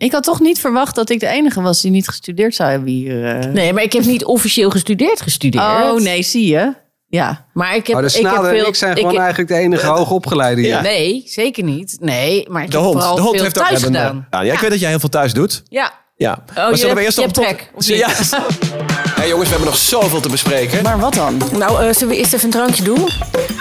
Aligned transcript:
Ik 0.00 0.12
had 0.12 0.22
toch 0.22 0.40
niet 0.40 0.60
verwacht 0.60 0.94
dat 0.94 1.10
ik 1.10 1.20
de 1.20 1.26
enige 1.26 1.60
was 1.60 1.80
die 1.80 1.90
niet 1.90 2.08
gestudeerd 2.08 2.54
zou 2.54 2.70
hebben 2.70 2.88
hier. 2.88 3.24
eh. 3.26 3.46
Nee, 3.52 3.72
maar 3.72 3.82
ik 3.82 3.92
heb 3.92 4.04
niet 4.04 4.24
officieel 4.24 4.70
gestudeerd 4.70 5.20
gestudeerd. 5.20 5.64
Oh 5.64 5.94
nee, 6.00 6.22
zie 6.22 6.46
je? 6.46 6.72
Ja. 7.08 7.46
Maar 7.52 7.74
ik 7.76 7.86
heb, 7.86 7.96
Oh, 7.96 8.02
de 8.02 8.18
ik 8.18 8.26
heb 8.26 8.44
veel, 8.44 8.66
ik 8.66 8.74
zijn 8.74 8.96
gewoon 8.96 9.12
ik- 9.12 9.18
eigenlijk 9.18 9.48
de 9.50 9.56
enige 9.56 9.86
hoogopgeleide 9.86 10.60
hier. 10.60 10.82
Nee, 10.82 11.22
zeker 11.26 11.64
niet. 11.64 11.96
Nee, 12.00 12.46
maar 12.50 12.62
ik 12.62 12.70
De 12.70 12.76
heb 12.76 12.86
hond. 12.86 12.96
vooral 12.98 13.14
De 13.16 13.20
hond 13.22 13.34
veel 13.34 13.44
heeft 13.44 13.58
ook 13.60 13.66
thuis 13.66 13.82
gedaan. 13.82 14.26
Ja, 14.30 14.40
ja, 14.42 14.52
ik 14.52 14.58
weet 14.58 14.70
dat 14.70 14.80
jij 14.80 14.88
heel 14.88 14.98
veel 15.00 15.08
thuis 15.08 15.32
doet. 15.32 15.62
Ja. 15.68 15.92
Ja. 16.16 16.42
Oh, 16.48 16.56
Maar 16.56 16.70
je 16.70 16.76
zullen 16.76 16.94
we 16.96 17.02
hebt- 17.02 17.18
eerst 17.18 17.34
je 17.34 17.40
op 17.40 17.44
hebt 17.46 17.58
tot- 17.58 17.58
trek, 17.58 17.70
of 17.74 17.86
Ja. 17.86 18.08
Hey, 19.20 19.28
jongens, 19.28 19.48
we 19.48 19.54
hebben 19.54 19.72
nog 19.72 19.82
zoveel 19.82 20.20
te 20.20 20.28
bespreken. 20.28 20.82
Maar 20.82 20.98
wat 20.98 21.14
dan? 21.14 21.40
Nou, 21.52 21.84
eh, 21.84 21.92
zullen 21.92 22.08
we 22.08 22.16
eerst 22.16 22.32
even 22.32 22.44
een 22.44 22.50
drankje 22.50 22.82
doen? 22.82 23.08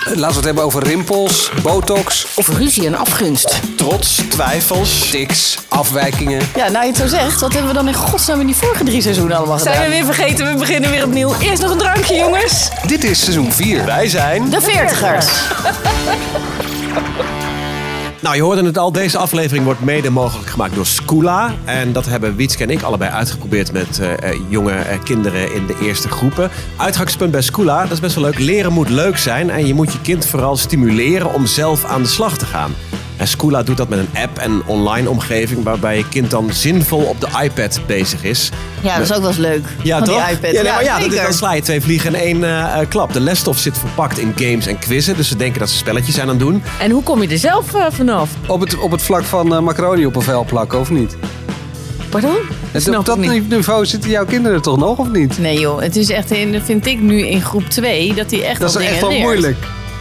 Laten 0.05 0.29
we 0.29 0.35
het 0.35 0.45
hebben 0.45 0.63
over 0.63 0.83
rimpels, 0.83 1.51
botox, 1.61 2.27
Of 2.35 2.47
ruzie 2.47 2.85
en 2.85 2.95
afgunst? 2.95 3.59
Trots, 3.77 4.21
twijfels. 4.29 5.09
tics, 5.09 5.57
afwijkingen. 5.67 6.41
Ja, 6.55 6.69
nou 6.69 6.85
je 6.85 6.91
het 6.91 6.99
zo 6.99 7.07
zegt, 7.07 7.39
wat 7.39 7.53
hebben 7.53 7.71
we 7.71 7.77
dan 7.77 7.87
in 7.87 7.93
godsnaam 7.93 8.39
in 8.39 8.45
die 8.45 8.55
vorige 8.55 8.83
drie 8.83 9.01
seizoenen 9.01 9.37
allemaal 9.37 9.57
gedaan? 9.57 9.73
Zijn 9.73 9.89
we 9.89 9.95
weer 9.95 10.05
vergeten? 10.05 10.53
We 10.53 10.59
beginnen 10.59 10.89
weer 10.89 11.03
opnieuw. 11.03 11.33
Eerst 11.39 11.61
nog 11.61 11.71
een 11.71 11.77
drankje, 11.77 12.15
jongens. 12.15 12.69
Dit 12.87 13.03
is 13.03 13.19
seizoen 13.19 13.51
4. 13.51 13.85
Wij 13.85 14.09
zijn... 14.09 14.49
De 14.49 14.61
veertigers. 14.61 15.25
Nou, 18.21 18.35
je 18.35 18.41
hoorde 18.41 18.63
het 18.63 18.77
al. 18.77 18.91
Deze 18.91 19.17
aflevering 19.17 19.65
wordt 19.65 19.83
mede 19.83 20.09
mogelijk 20.09 20.49
gemaakt 20.49 20.75
door 20.75 20.85
Scula. 20.85 21.53
En 21.65 21.93
dat 21.93 22.05
hebben 22.05 22.35
Wietske 22.35 22.63
en 22.63 22.69
ik 22.69 22.81
allebei 22.81 23.11
uitgeprobeerd 23.11 23.71
met 23.71 23.99
eh, 23.99 24.13
eh, 24.13 24.39
jonge 24.47 24.71
eh, 24.71 25.03
kinderen 25.03 25.53
in 25.53 25.65
de 25.65 25.77
eerste 25.81 26.09
groepen. 26.09 26.49
Uitgangspunt 26.77 27.31
bij 27.31 27.41
Scula, 27.41 27.81
dat 27.81 27.91
is 27.91 27.99
best 27.99 28.15
wel 28.15 28.23
leuk. 28.23 28.39
Leren 28.39 28.73
moet 28.73 28.89
leuk 28.89 29.17
zijn 29.17 29.49
en 29.49 29.67
je 29.67 29.73
moet 29.73 29.93
je 29.93 30.01
kind 30.01 30.25
vooral 30.25 30.57
stimuleren 30.57 31.33
om 31.33 31.45
zelf 31.45 31.85
aan 31.85 32.01
de 32.01 32.07
slag 32.07 32.37
te 32.37 32.45
gaan. 32.45 32.71
En 33.19 33.27
Scula 33.27 33.63
doet 33.63 33.77
dat 33.77 33.89
met 33.89 33.99
een 33.99 34.21
app 34.21 34.37
en 34.37 34.51
een 34.51 34.63
online 34.65 35.09
omgeving 35.09 35.63
waarbij 35.63 35.97
je 35.97 36.07
kind 36.09 36.31
dan 36.31 36.49
zinvol 36.53 37.01
op 37.01 37.19
de 37.21 37.27
iPad 37.43 37.79
bezig 37.85 38.23
is. 38.23 38.49
Ja, 38.81 38.97
dat 38.97 39.05
is 39.09 39.13
ook 39.13 39.19
wel 39.19 39.29
eens 39.29 39.37
leuk. 39.37 39.65
Ja, 39.83 39.97
Van 39.97 40.07
die 40.07 40.13
toch? 40.15 40.29
iPad. 40.29 40.51
Ja, 40.51 40.61
nee, 40.61 40.71
maar 40.71 40.83
ja, 40.83 40.99
dat 40.99 41.11
is, 41.13 41.21
dan 41.21 41.33
sla 41.33 41.53
je 41.53 41.61
twee 41.61 41.81
vliegen 41.81 42.15
in 42.15 42.19
één 42.21 42.43
eh, 42.43 42.81
eh, 42.81 42.89
klap. 42.89 43.13
De 43.13 43.19
lesstof 43.19 43.57
zit 43.57 43.77
verpakt 43.77 44.17
in 44.17 44.33
games 44.35 44.67
en 44.67 44.79
quizzen. 44.79 45.15
Dus 45.15 45.27
ze 45.27 45.35
denken 45.35 45.59
dat 45.59 45.69
ze 45.69 45.77
spelletjes 45.77 46.15
zijn 46.15 46.27
aan 46.27 46.33
het 46.35 46.43
doen. 46.45 46.63
En 46.79 46.91
hoe 46.91 47.03
kom 47.03 47.21
je 47.21 47.27
er 47.27 47.37
zelf 47.37 47.73
eh, 47.73 47.85
vanaf? 47.89 48.29
Op 48.47 48.59
het, 48.59 48.77
op 48.77 48.91
het 48.91 49.01
vlak 49.01 49.23
van 49.23 49.53
eh, 49.55 49.59
macaroni 49.61 50.05
op 50.05 50.15
een 50.15 50.21
vel 50.21 50.43
plakken, 50.45 50.79
of 50.79 50.89
niet? 50.89 51.17
Pardon? 52.09 52.37
En 52.71 52.81
Snap 52.81 52.99
op 52.99 53.05
dat 53.05 53.17
niveau 53.49 53.85
zitten 53.85 54.09
jouw 54.09 54.25
kinderen 54.25 54.61
toch 54.61 54.77
nog, 54.77 54.97
of 54.97 55.11
niet? 55.11 55.37
Nee 55.39 55.59
joh, 55.59 55.81
het 55.81 55.95
is 55.95 56.09
echt, 56.09 56.31
in, 56.31 56.61
vind 56.61 56.85
ik 56.85 56.99
nu 57.01 57.27
in 57.27 57.41
groep 57.41 57.69
2, 57.69 58.13
dat 58.13 58.31
hij 58.31 58.43
echt 58.43 58.59
Dat 58.59 58.69
is 58.79 58.85
echt 58.87 58.99
wel 59.01 59.09
leert. 59.09 59.21
moeilijk. 59.21 59.57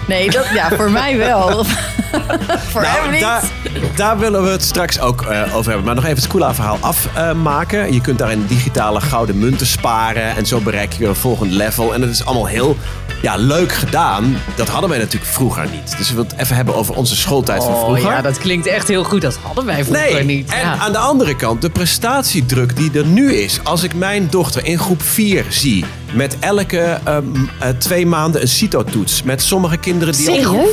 Nee, 0.08 0.30
dat, 0.30 0.46
ja, 0.54 0.70
voor 0.70 0.90
mij 0.90 1.16
wel. 1.16 1.64
voor 2.72 2.82
hem 2.84 3.10
niet. 3.10 3.20
Nou, 3.20 3.42
daar, 3.42 3.96
daar 3.96 4.18
willen 4.18 4.42
we 4.42 4.50
het 4.50 4.62
straks 4.62 5.00
ook 5.00 5.22
eh, 5.22 5.56
over 5.56 5.66
hebben. 5.66 5.84
Maar 5.84 5.94
nog 5.94 6.04
even 6.04 6.16
het 6.16 6.24
Scula-verhaal 6.24 6.78
afmaken. 6.80 7.92
je 7.92 8.00
kunt 8.00 8.18
daarin 8.18 8.46
digitale 8.46 9.00
gouden 9.00 9.38
munten 9.38 9.66
sparen. 9.66 10.36
En 10.36 10.46
zo 10.46 10.60
bereik 10.60 10.92
je 10.92 11.06
een 11.06 11.14
volgend 11.14 11.50
level. 11.50 11.94
En 11.94 12.00
het 12.00 12.10
is 12.10 12.24
allemaal 12.24 12.46
heel 12.46 12.76
ja, 13.22 13.36
leuk 13.36 13.72
gedaan. 13.72 14.36
Dat 14.56 14.68
hadden 14.68 14.90
wij 14.90 14.98
natuurlijk 14.98 15.30
vroeger 15.32 15.66
niet. 15.72 15.96
Dus 15.98 16.08
we 16.08 16.14
willen 16.14 16.30
het 16.30 16.40
even 16.40 16.56
hebben 16.56 16.74
over 16.74 16.94
onze 16.96 17.16
schooltijd 17.16 17.64
van 17.64 17.72
Oh 17.74 17.80
vroeger. 17.84 18.10
ja, 18.10 18.20
dat 18.22 18.38
klinkt 18.38 18.66
echt 18.66 18.88
heel 18.88 19.04
goed. 19.04 19.20
Dat 19.22 19.38
hadden 19.42 19.64
wij 19.64 19.84
vroeger 19.84 20.12
Nee, 20.14 20.24
niet. 20.24 20.50
en 20.50 20.58
Ja. 20.60 20.76
aan 20.76 20.92
de 20.92 20.98
andere 20.98 21.36
kant 21.36 21.62
de 21.62 21.70
prestatiedruk 21.70 22.76
die 22.76 22.90
er 22.92 23.06
nu 23.06 23.34
is. 23.34 23.60
Als 23.62 23.82
ik 23.82 23.94
mijn 23.94 24.26
dochter 24.30 24.64
in 24.64 24.78
groep 24.78 25.02
4 25.02 25.44
zie 25.48 25.84
met 26.12 26.36
elke 26.40 26.98
ehm, 27.04 27.24
eh, 27.58 27.68
twee 27.78 28.06
maanden 28.06 28.40
een 28.40 28.48
CITO-toets. 28.48 29.22
Met 29.22 29.42
sommige 29.42 29.76
kinderen 29.76 30.14
die 30.16 30.46
al... 30.46 30.68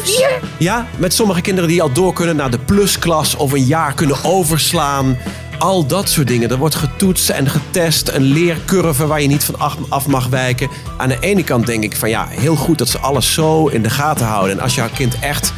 Ja, 0.58 0.86
met 0.98 1.14
sommige 1.14 1.42
kinderen 1.42 1.70
die 1.70 1.82
al 1.82 1.92
door 1.92 2.14
kunnen 2.14 2.36
naar 2.36 2.52
de 2.52 2.60
plusklas 2.60 3.36
of 3.36 3.52
een 3.52 3.66
jaar 3.66 3.94
kunnen 3.94 4.24
overslaan. 4.24 5.18
Al 5.60 5.86
dat 5.86 6.10
soort 6.10 6.28
dingen. 6.28 6.50
Er 6.50 6.58
wordt 6.58 6.76
getoetst 6.76 7.30
en 7.30 7.50
getest. 7.50 8.08
Een 8.08 8.22
leercurve 8.22 9.08
waar 9.08 9.22
je 9.22 9.28
niet 9.28 9.44
van 9.44 9.60
af- 9.90 10.08
mag 10.08 10.28
wijken. 10.28 10.70
Aan 10.98 11.10
de 11.10 11.18
ene 11.20 11.44
kant 11.44 11.66
denk 11.66 11.84
ik 11.84 11.96
van 11.96 12.10
ja, 12.10 12.28
heel 12.30 12.56
goed 12.56 12.78
dat 12.78 12.90
ze 12.90 13.00
alles 13.00 13.34
zo 13.34 13.68
in 13.68 13.82
de 13.84 13.90
gaten 13.90 14.26
houden. 14.26 14.58
En 14.58 14.64
als 14.64 14.76
jouw 14.76 14.90
kind 14.94 15.20
echt 15.20 15.54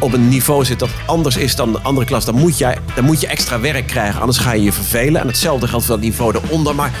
op 0.00 0.12
een 0.12 0.28
niveau 0.28 0.64
zit 0.64 0.78
dat 0.78 0.88
anders 1.06 1.36
is 1.36 1.56
dan 1.56 1.72
de 1.72 1.80
andere 1.82 2.06
klas, 2.06 2.24
dan 2.24 2.34
moet, 2.34 2.58
jij, 2.58 2.78
dan 2.94 3.04
moet 3.04 3.20
je 3.20 3.26
extra 3.26 3.60
werk 3.60 3.86
krijgen. 3.86 4.20
Anders 4.20 4.38
ga 4.38 4.52
je 4.52 4.62
je 4.62 4.72
vervelen. 4.72 5.20
En 5.20 5.26
hetzelfde 5.26 5.68
geldt 5.68 5.84
voor 5.84 5.94
dat 5.94 6.04
niveau 6.04 6.36
eronder. 6.44 6.74
Maar 6.74 6.92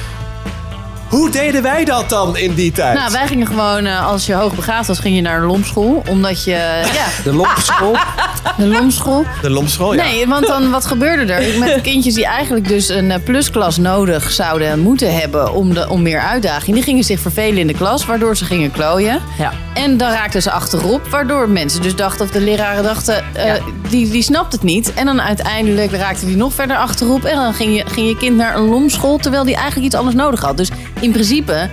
hoe 1.14 1.30
deden 1.30 1.62
wij 1.62 1.84
dat 1.84 2.08
dan 2.08 2.36
in 2.36 2.54
die 2.54 2.72
tijd? 2.72 2.94
Nou, 2.98 3.12
wij 3.12 3.26
gingen 3.26 3.46
gewoon, 3.46 3.86
eh, 3.86 4.06
als 4.06 4.26
je 4.26 4.34
hoogbegaafd 4.34 4.88
was, 4.88 4.98
ging 4.98 5.14
je 5.16 5.20
naar 5.22 5.36
een 5.38 5.46
lomschool. 5.46 6.02
Omdat 6.08 6.44
je, 6.44 6.50
ja, 6.92 7.04
De 7.24 7.32
lompschool. 7.34 7.96
een 8.58 8.68
lomschool. 8.68 9.24
de 9.42 9.50
lomschool, 9.50 9.94
ja. 9.94 10.02
Nee, 10.04 10.26
want 10.26 10.46
dan, 10.46 10.70
wat 10.70 10.86
gebeurde 10.86 11.32
er? 11.32 11.58
Met 11.58 11.80
kindjes 11.80 12.14
die 12.14 12.26
eigenlijk 12.26 12.68
dus 12.68 12.88
een 12.88 13.10
eh, 13.10 13.18
plusklas 13.24 13.76
nodig 13.76 14.30
zouden 14.30 14.78
moeten 14.80 15.14
hebben 15.14 15.52
om, 15.54 15.74
de, 15.74 15.88
om 15.88 16.02
meer 16.02 16.20
uitdaging. 16.20 16.74
Die 16.74 16.84
gingen 16.84 17.04
zich 17.04 17.20
vervelen 17.20 17.58
in 17.58 17.66
de 17.66 17.74
klas, 17.74 18.06
waardoor 18.06 18.36
ze 18.36 18.44
gingen 18.44 18.70
klooien. 18.70 19.20
Ja. 19.38 19.52
En 19.74 19.96
dan 19.96 20.10
raakten 20.10 20.42
ze 20.42 20.50
achterop, 20.50 21.06
waardoor 21.08 21.48
mensen 21.48 21.82
dus 21.82 21.94
dachten, 21.96 22.24
of 22.24 22.30
de 22.30 22.40
leraren 22.40 22.82
dachten, 22.82 23.24
eh, 23.32 23.46
Ja. 23.46 23.58
die, 23.88 24.10
die 24.10 24.22
snapt 24.22 24.52
het 24.52 24.62
niet. 24.62 24.94
En 24.94 25.06
dan 25.06 25.20
uiteindelijk 25.22 25.92
raakte 25.92 26.26
die 26.26 26.36
nog 26.36 26.52
verder 26.52 26.76
achterop. 26.76 27.24
En 27.24 27.36
dan 27.36 27.54
ging 27.54 27.76
je, 27.76 27.84
ging 27.86 28.08
je 28.08 28.16
kind 28.16 28.36
naar 28.36 28.56
een 28.56 28.64
lomschool, 28.68 29.18
terwijl 29.18 29.44
die 29.44 29.54
eigenlijk 29.54 29.86
iets 29.86 29.94
anders 29.96 30.16
nodig 30.16 30.40
had. 30.40 30.56
Dus 30.56 30.68
in 31.04 31.12
principe 31.12 31.68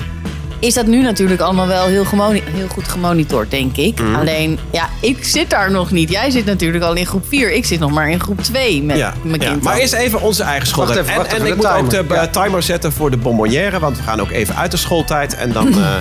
is 0.59 0.73
dat 0.73 0.85
nu 0.85 1.01
natuurlijk 1.01 1.41
allemaal 1.41 1.67
wel 1.67 1.87
heel, 1.87 2.05
heel 2.31 2.67
goed 2.67 2.87
gemonitord, 2.87 3.51
denk 3.51 3.77
ik. 3.77 3.99
Mhm. 4.01 4.15
Alleen, 4.15 4.59
ja, 4.71 4.89
ik 5.01 5.23
zit 5.23 5.49
daar 5.49 5.71
nog 5.71 5.91
niet. 5.91 6.09
Jij 6.09 6.29
zit 6.29 6.45
natuurlijk 6.45 6.83
al 6.83 6.93
in 6.95 7.05
groep 7.05 7.25
4. 7.27 7.51
Ik 7.51 7.65
zit 7.65 7.79
nog 7.79 7.91
maar 7.91 8.09
in 8.09 8.19
groep 8.19 8.41
2 8.43 8.83
met 8.83 8.97
Ja, 8.97 9.13
mijn 9.23 9.41
ja. 9.41 9.47
kind. 9.49 9.63
Maar 9.63 9.73
dan. 9.73 9.81
eerst 9.81 9.93
even 9.93 10.21
onze 10.21 10.43
eigen 10.43 10.67
schooltijd. 10.67 10.99
even, 10.99 11.15
wacht 11.15 11.33
en 11.33 11.45
ik 11.45 11.55
moet 11.55 11.67
ook 11.67 11.89
de 11.89 11.97
timer. 11.97 12.11
eh, 12.17 12.23
Ja. 12.33 12.41
timer 12.43 12.63
zetten 12.63 12.91
voor 12.91 13.11
de 13.11 13.17
bonbonnière. 13.17 13.79
Want 13.79 13.97
we 13.97 14.03
gaan 14.03 14.19
ook 14.21 14.31
even 14.31 14.55
uit 14.55 14.71
de 14.71 14.77
schooltijd. 14.77 15.35
En 15.35 15.51
dan... 15.51 15.67
eh, 15.83 15.95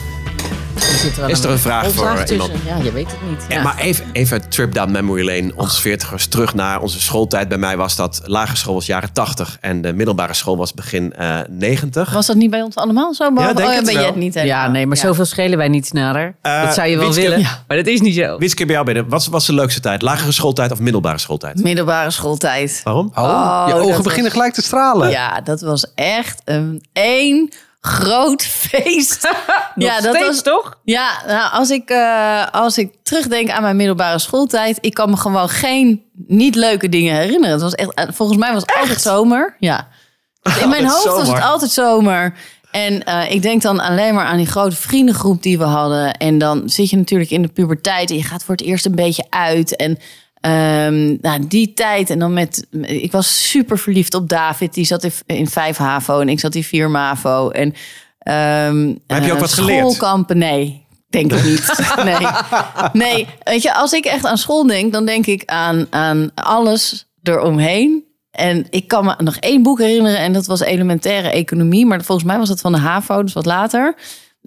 Is 1.26 1.44
er 1.44 1.50
een 1.50 1.58
vraag 1.58 1.90
voor, 1.92 2.24
iemand? 2.30 2.50
Ja, 2.66 2.76
je 2.76 2.92
weet 2.92 3.06
het 3.10 3.30
niet. 3.30 3.44
ja, 3.48 3.54
Ja. 3.56 3.62
Maar 3.62 3.78
even, 3.78 4.04
even 4.12 4.48
trip 4.48 4.74
down 4.74 4.90
memory 4.90 5.24
lane. 5.26 5.52
Onze 5.56 5.80
veertigers 5.80 6.26
terug 6.26 6.54
naar 6.54 6.80
onze 6.80 7.00
schooltijd. 7.00 7.48
Bij 7.48 7.58
mij 7.58 7.76
was 7.76 7.96
dat 7.96 8.20
lagere 8.24 8.56
school 8.56 8.74
was 8.74 8.86
jaren 8.86 9.12
80. 9.12 9.56
En 9.60 9.80
de 9.82 9.92
middelbare 9.92 10.34
school 10.34 10.56
was 10.56 10.74
begin 10.74 11.12
eh 11.12 11.38
90. 11.48 12.12
Was 12.12 12.26
dat 12.26 12.36
niet 12.36 12.50
bij 12.50 12.62
ons 12.62 12.74
allemaal 12.76 13.14
zo? 13.14 13.32
Behalve- 13.32 13.54
denk 13.54 13.66
oh, 13.68 13.72
ja, 13.74 13.78
het 13.80 13.86
ben 13.86 13.94
wel. 13.94 14.04
je 14.04 14.10
het 14.10 14.20
niet 14.20 14.34
Ja, 14.34 14.40
helemaal. 14.40 14.70
nee, 14.70 14.86
maar 14.86 14.96
Ja. 14.96 15.02
zoveel 15.02 15.24
schelen 15.24 15.58
wij 15.58 15.68
niet 15.68 15.92
nader. 15.92 16.34
Eh, 16.42 16.62
dat 16.64 16.74
zou 16.74 16.88
je 16.88 16.96
wel 16.96 17.04
Wietske- 17.04 17.22
willen, 17.22 17.38
Ja. 17.40 17.62
maar 17.68 17.76
dat 17.76 17.86
is 17.86 18.00
niet 18.00 18.14
zo. 18.14 18.38
Witske 18.38 18.64
bij 18.64 18.74
jou 18.74 18.86
binnen. 18.86 19.08
Wat 19.08 19.26
was 19.26 19.46
de 19.46 19.52
leukste 19.54 19.80
tijd? 19.80 20.02
Lagere 20.02 20.32
schooltijd 20.32 20.72
of 20.72 20.78
middelbare 20.80 21.18
schooltijd? 21.18 21.62
Middelbare 21.62 22.10
schooltijd. 22.10 22.80
Waarom? 22.84 23.10
Oh, 23.14 23.24
Oh, 23.24 23.64
je 23.68 23.74
ogen 23.74 23.88
was- 23.94 24.00
beginnen 24.02 24.30
gelijk 24.30 24.52
te 24.54 24.62
stralen. 24.62 25.10
Ja, 25.10 25.40
dat 25.40 25.60
was 25.60 25.86
echt 25.94 26.42
een 26.44 26.84
één 26.92 27.52
groot 27.80 28.42
feest. 28.42 29.28
Ja, 29.74 30.00
dat 30.00 30.14
steeds, 30.14 30.26
was 30.26 30.42
toch? 30.42 30.78
Ja, 30.84 31.22
nou, 31.26 31.52
als, 31.52 31.70
ik, 31.70 31.90
eh, 31.90 32.46
als 32.50 32.78
ik 32.78 32.94
terugdenk 33.02 33.50
aan 33.50 33.62
mijn 33.62 33.76
middelbare 33.76 34.18
schooltijd, 34.18 34.78
ik 34.80 34.94
kan 34.94 35.10
me 35.10 35.16
gewoon 35.16 35.48
geen 35.48 36.02
niet 36.26 36.54
leuke 36.54 36.88
dingen 36.88 37.16
herinneren. 37.16 37.50
Het 37.50 37.62
was 37.62 37.74
echt, 37.74 37.94
eh, 37.94 38.04
volgens 38.10 38.38
mij 38.38 38.52
was 38.52 38.62
het 38.62 38.74
altijd 38.80 39.00
zomer. 39.00 39.56
Ja. 39.58 39.88
In 40.62 40.68
mijn 40.68 40.86
hoofd 40.86 41.04
was 41.04 41.28
het 41.28 41.42
altijd 41.42 41.70
zomer. 41.70 42.34
En 42.70 43.04
eh, 43.04 43.30
ik 43.30 43.42
denk 43.42 43.62
dan 43.62 43.80
alleen 43.80 44.14
maar 44.14 44.24
aan 44.24 44.36
die 44.36 44.46
grote 44.46 44.76
vriendengroep 44.76 45.42
die 45.42 45.58
we 45.58 45.64
hadden. 45.64 46.12
En 46.12 46.38
dan 46.38 46.68
zit 46.68 46.90
je 46.90 46.96
natuurlijk 46.96 47.30
in 47.30 47.42
de 47.42 47.48
puberteit 47.48 48.10
en 48.10 48.16
je 48.16 48.22
gaat 48.22 48.44
voor 48.44 48.54
het 48.54 48.64
eerst 48.64 48.86
een 48.86 48.94
beetje 48.94 49.26
uit. 49.30 49.76
En 49.76 49.98
ehm, 50.40 51.16
nou, 51.20 51.46
die 51.46 51.72
tijd 51.72 52.10
en 52.10 52.18
dan 52.18 52.32
met... 52.32 52.66
Ik 52.82 53.12
was 53.12 53.48
super 53.48 53.78
verliefd 53.78 54.14
op 54.14 54.28
David. 54.28 54.74
Die 54.74 54.84
zat 54.84 55.04
in, 55.04 55.12
in 55.26 55.46
5 55.46 55.76
HAVO 55.76 56.20
en 56.20 56.28
ik 56.28 56.40
zat 56.40 56.54
in 56.54 56.64
4 56.64 56.90
MAVO. 56.90 57.50
En, 57.50 57.74
ehm, 58.18 58.94
heb 59.06 59.24
je 59.24 59.30
ook 59.30 59.34
eh, 59.34 59.40
wat 59.40 59.52
geleerd? 59.52 59.78
Schoolkampen, 59.78 60.38
nee. 60.38 60.84
Denk 61.08 61.32
ik 61.32 61.44
niet. 61.44 61.78
Nee. 62.04 62.26
nee, 62.92 63.26
weet 63.42 63.62
je, 63.62 63.74
als 63.74 63.92
ik 63.92 64.04
echt 64.04 64.26
aan 64.26 64.38
school 64.38 64.66
denk, 64.66 64.92
dan 64.92 65.06
denk 65.06 65.26
ik 65.26 65.42
aan, 65.44 65.86
aan 65.90 66.30
alles 66.34 67.06
eromheen. 67.22 68.04
En 68.30 68.66
ik 68.70 68.88
kan 68.88 69.04
me 69.04 69.14
nog 69.18 69.36
één 69.36 69.62
boek 69.62 69.78
herinneren 69.78 70.18
en 70.18 70.32
dat 70.32 70.46
was 70.46 70.60
elementaire 70.60 71.30
economie. 71.30 71.86
Maar 71.86 72.04
volgens 72.04 72.26
mij 72.26 72.38
was 72.38 72.48
dat 72.48 72.60
van 72.60 72.72
de 72.72 72.78
HAVO, 72.78 73.22
dus 73.22 73.32
wat 73.32 73.46
later. 73.46 73.94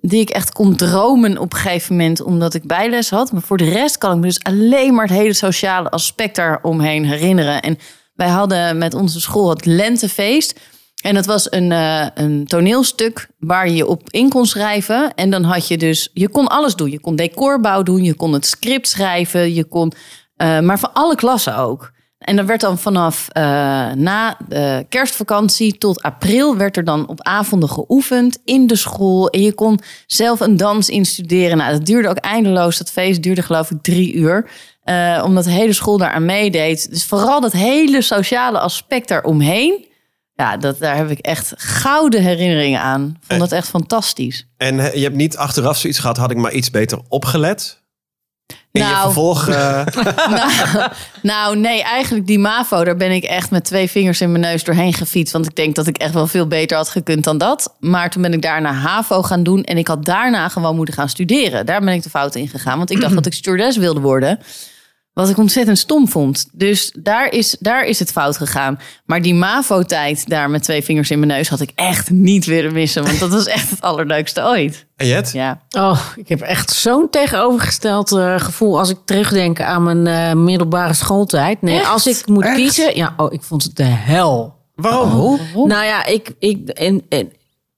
Die 0.08 0.22
ik 0.22 0.30
echt 0.30 0.52
kon 0.52 0.76
dromen 0.76 1.38
op 1.38 1.54
een 1.54 1.60
gegeven 1.60 1.96
moment, 1.96 2.22
omdat 2.22 2.54
ik 2.54 2.64
bijles 2.64 3.10
had. 3.10 3.32
Maar 3.32 3.42
voor 3.42 3.58
de 3.58 3.70
rest 3.70 3.98
kan 3.98 4.12
ik 4.12 4.18
me 4.18 4.26
dus 4.26 4.44
alleen 4.44 4.94
maar 4.94 5.08
het 5.08 5.18
hele 5.18 5.34
sociale 5.34 5.90
aspect 5.90 6.36
daaromheen 6.36 7.06
herinneren. 7.06 7.62
En 7.62 7.78
wij 8.16 8.28
hadden 8.28 8.78
met 8.78 8.94
onze 8.94 9.22
school 9.22 9.50
het 9.50 9.66
lentefeest. 9.66 10.60
En 11.04 11.14
dat 11.14 11.26
was 11.26 11.52
een, 11.52 11.72
eh, 11.72 12.08
een 12.14 12.46
toneelstuk 12.48 13.28
waar 13.40 13.70
je 13.70 13.88
op 13.88 14.10
in 14.10 14.30
kon 14.30 14.46
schrijven. 14.46 15.14
En 15.14 15.30
dan 15.30 15.44
had 15.44 15.68
je 15.68 15.78
dus, 15.78 16.10
je 16.14 16.30
kon 16.30 16.48
alles 16.48 16.76
doen. 16.76 16.92
Je 16.92 17.00
kon 17.00 17.16
decorbouw 17.16 17.84
doen, 17.84 18.04
je 18.04 18.14
kon 18.14 18.34
het 18.34 18.46
script 18.46 18.88
schrijven, 18.88 19.54
je 19.54 19.64
kon, 19.64 19.94
eh, 20.36 20.60
maar 20.60 20.80
van 20.80 20.94
alle 20.94 21.16
klassen 21.16 21.58
ook. 21.58 21.92
En 22.24 22.36
dan 22.36 22.46
werd 22.46 22.62
dan 22.62 22.78
vanaf 22.78 23.28
eh, 23.30 23.44
na 23.92 24.38
de 24.48 24.86
kerstvakantie 24.90 25.78
tot 25.78 26.02
april 26.02 26.58
werd 26.58 26.78
er 26.78 26.84
dan 26.84 27.08
op 27.08 27.22
avonden 27.22 27.70
geoefend 27.70 28.38
in 28.46 28.68
de 28.68 28.76
school. 28.76 29.30
En 29.30 29.42
je 29.42 29.54
kon 29.54 29.80
zelf 30.08 30.40
een 30.40 30.58
dans 30.58 30.90
instuderen. 30.90 31.58
Nou, 31.58 31.72
dat 31.72 31.86
duurde 31.86 32.10
ook 32.10 32.18
eindeloos. 32.18 32.78
Dat 32.78 32.92
feest 32.92 33.24
duurde 33.24 33.42
geloof 33.42 33.72
ik 33.72 33.78
drie 33.82 34.14
uur. 34.14 34.50
Eh, 34.84 35.22
omdat 35.26 35.44
de 35.44 35.52
hele 35.52 35.74
school 35.74 35.98
daaraan 35.98 36.26
meedeed. 36.26 36.90
Dus 36.90 37.06
vooral 37.06 37.42
dat 37.42 37.52
hele 37.52 38.02
sociale 38.02 38.60
aspect 38.60 39.08
daaromheen 39.08 39.86
Ja, 40.36 40.58
dat, 40.58 40.80
daar 40.80 40.96
heb 40.96 41.10
ik 41.10 41.20
echt 41.20 41.54
gouden 41.58 42.22
herinneringen 42.22 42.80
aan. 42.80 43.18
Vond 43.28 43.40
dat 43.40 43.52
echt 43.52 43.68
fantastisch. 43.68 44.48
En 44.58 44.80
eh, 44.80 44.94
je 44.94 45.04
hebt 45.04 45.16
niet 45.16 45.38
achteraf 45.38 45.78
zoiets 45.78 46.00
gehad, 46.00 46.18
had 46.18 46.32
ik 46.32 46.38
maar 46.38 46.54
iets 46.54 46.70
beter 46.70 47.00
opgelet? 47.10 47.83
In 48.74 48.82
je 48.82 48.88
Nou. 48.88 49.04
vervolg... 49.04 49.48
eh, 49.50 49.86
nou, 50.30 50.90
nou, 51.22 51.58
nee, 51.58 51.84
eigenlijk 51.84 52.28
die 52.28 52.40
MAVO, 52.40 52.84
daar 52.84 52.96
ben 52.96 53.12
ik 53.12 53.24
echt 53.24 53.52
met 53.52 53.64
twee 53.64 53.90
vingers 53.90 54.22
in 54.22 54.32
mijn 54.32 54.44
neus 54.44 54.64
doorheen 54.64 54.94
gefietst. 54.94 55.34
Want 55.34 55.46
ik 55.46 55.56
denk 55.56 55.76
dat 55.76 55.88
ik 55.88 55.98
echt 55.98 56.14
wel 56.14 56.28
veel 56.28 56.48
beter 56.48 56.78
had 56.78 56.90
gekund 56.90 57.24
dan 57.24 57.38
dat. 57.38 57.74
Maar 57.80 58.10
toen 58.10 58.22
ben 58.22 58.34
ik 58.34 58.42
daarna 58.42 58.72
HAVO 58.72 59.22
gaan 59.22 59.44
doen. 59.44 59.64
En 59.64 59.78
ik 59.78 59.88
had 59.88 60.06
daarna 60.06 60.50
gewoon 60.50 60.76
moeten 60.76 60.94
gaan 60.94 61.10
studeren. 61.10 61.66
Daar 61.66 61.80
ben 61.80 61.94
ik 61.94 62.04
de 62.04 62.10
fout 62.10 62.36
in 62.36 62.48
gegaan. 62.48 62.78
Want 62.78 62.92
ik 62.92 63.02
dacht 63.02 63.14
dat 63.20 63.26
ik 63.26 63.34
stewardess 63.34 63.78
wilde 63.78 64.00
worden. 64.00 64.40
Wat 65.14 65.30
ik 65.30 65.38
ontzettend 65.38 65.78
stom 65.78 66.08
vond. 66.08 66.50
Dus 66.52 66.94
daar 67.00 67.32
is, 67.32 67.56
daar 67.60 67.86
is 67.86 68.00
het 68.00 68.12
fout 68.12 68.38
gegaan. 68.38 68.80
Maar 69.06 69.22
die 69.22 69.34
MAVO-tijd 69.34 70.30
daar 70.30 70.50
met 70.50 70.64
twee 70.64 70.84
vingers 70.84 71.12
in 71.12 71.20
mijn 71.20 71.32
neus... 71.32 71.50
had 71.50 71.60
ik 71.60 71.72
echt 71.76 72.10
niet 72.10 72.46
willen 72.46 72.74
missen. 72.74 73.04
Want 73.04 73.20
dat 73.20 73.30
was 73.30 73.46
echt 73.46 73.70
het 73.70 73.82
allerleukste 73.92 74.42
ooit. 74.42 74.86
en 74.96 75.08
Jet? 75.08 75.32
Ja. 75.32 75.62
Oh, 75.78 76.00
ik 76.16 76.28
heb 76.30 76.42
echt 76.42 76.72
zo'n 76.72 77.10
tegenovergesteld 77.10 78.12
eh, 78.12 78.40
gevoel 78.40 78.80
als 78.80 78.90
ik 78.90 78.98
terugdenk 79.06 79.62
aan 79.62 79.84
mijn 79.84 80.08
eh, 80.08 80.34
middelbare 80.34 80.94
schooltijd. 80.94 81.62
Nee, 81.62 81.80
Echt? 81.80 81.90
als 81.90 82.08
ik 82.08 82.28
moet 82.28 82.44
Echt? 82.44 82.56
kiezen, 82.56 82.96
ja, 82.96 83.14
oh, 83.18 83.34
ik 83.34 83.42
vond 83.42 83.64
het 83.64 83.76
de 83.76 83.84
hel. 83.84 84.56
Waarom? 84.76 85.40
Nou 85.54 85.86
ja, 85.86 86.06
ik, 86.06 86.36
ik, 86.40 86.70
in, 86.70 87.06
in, 87.10 87.34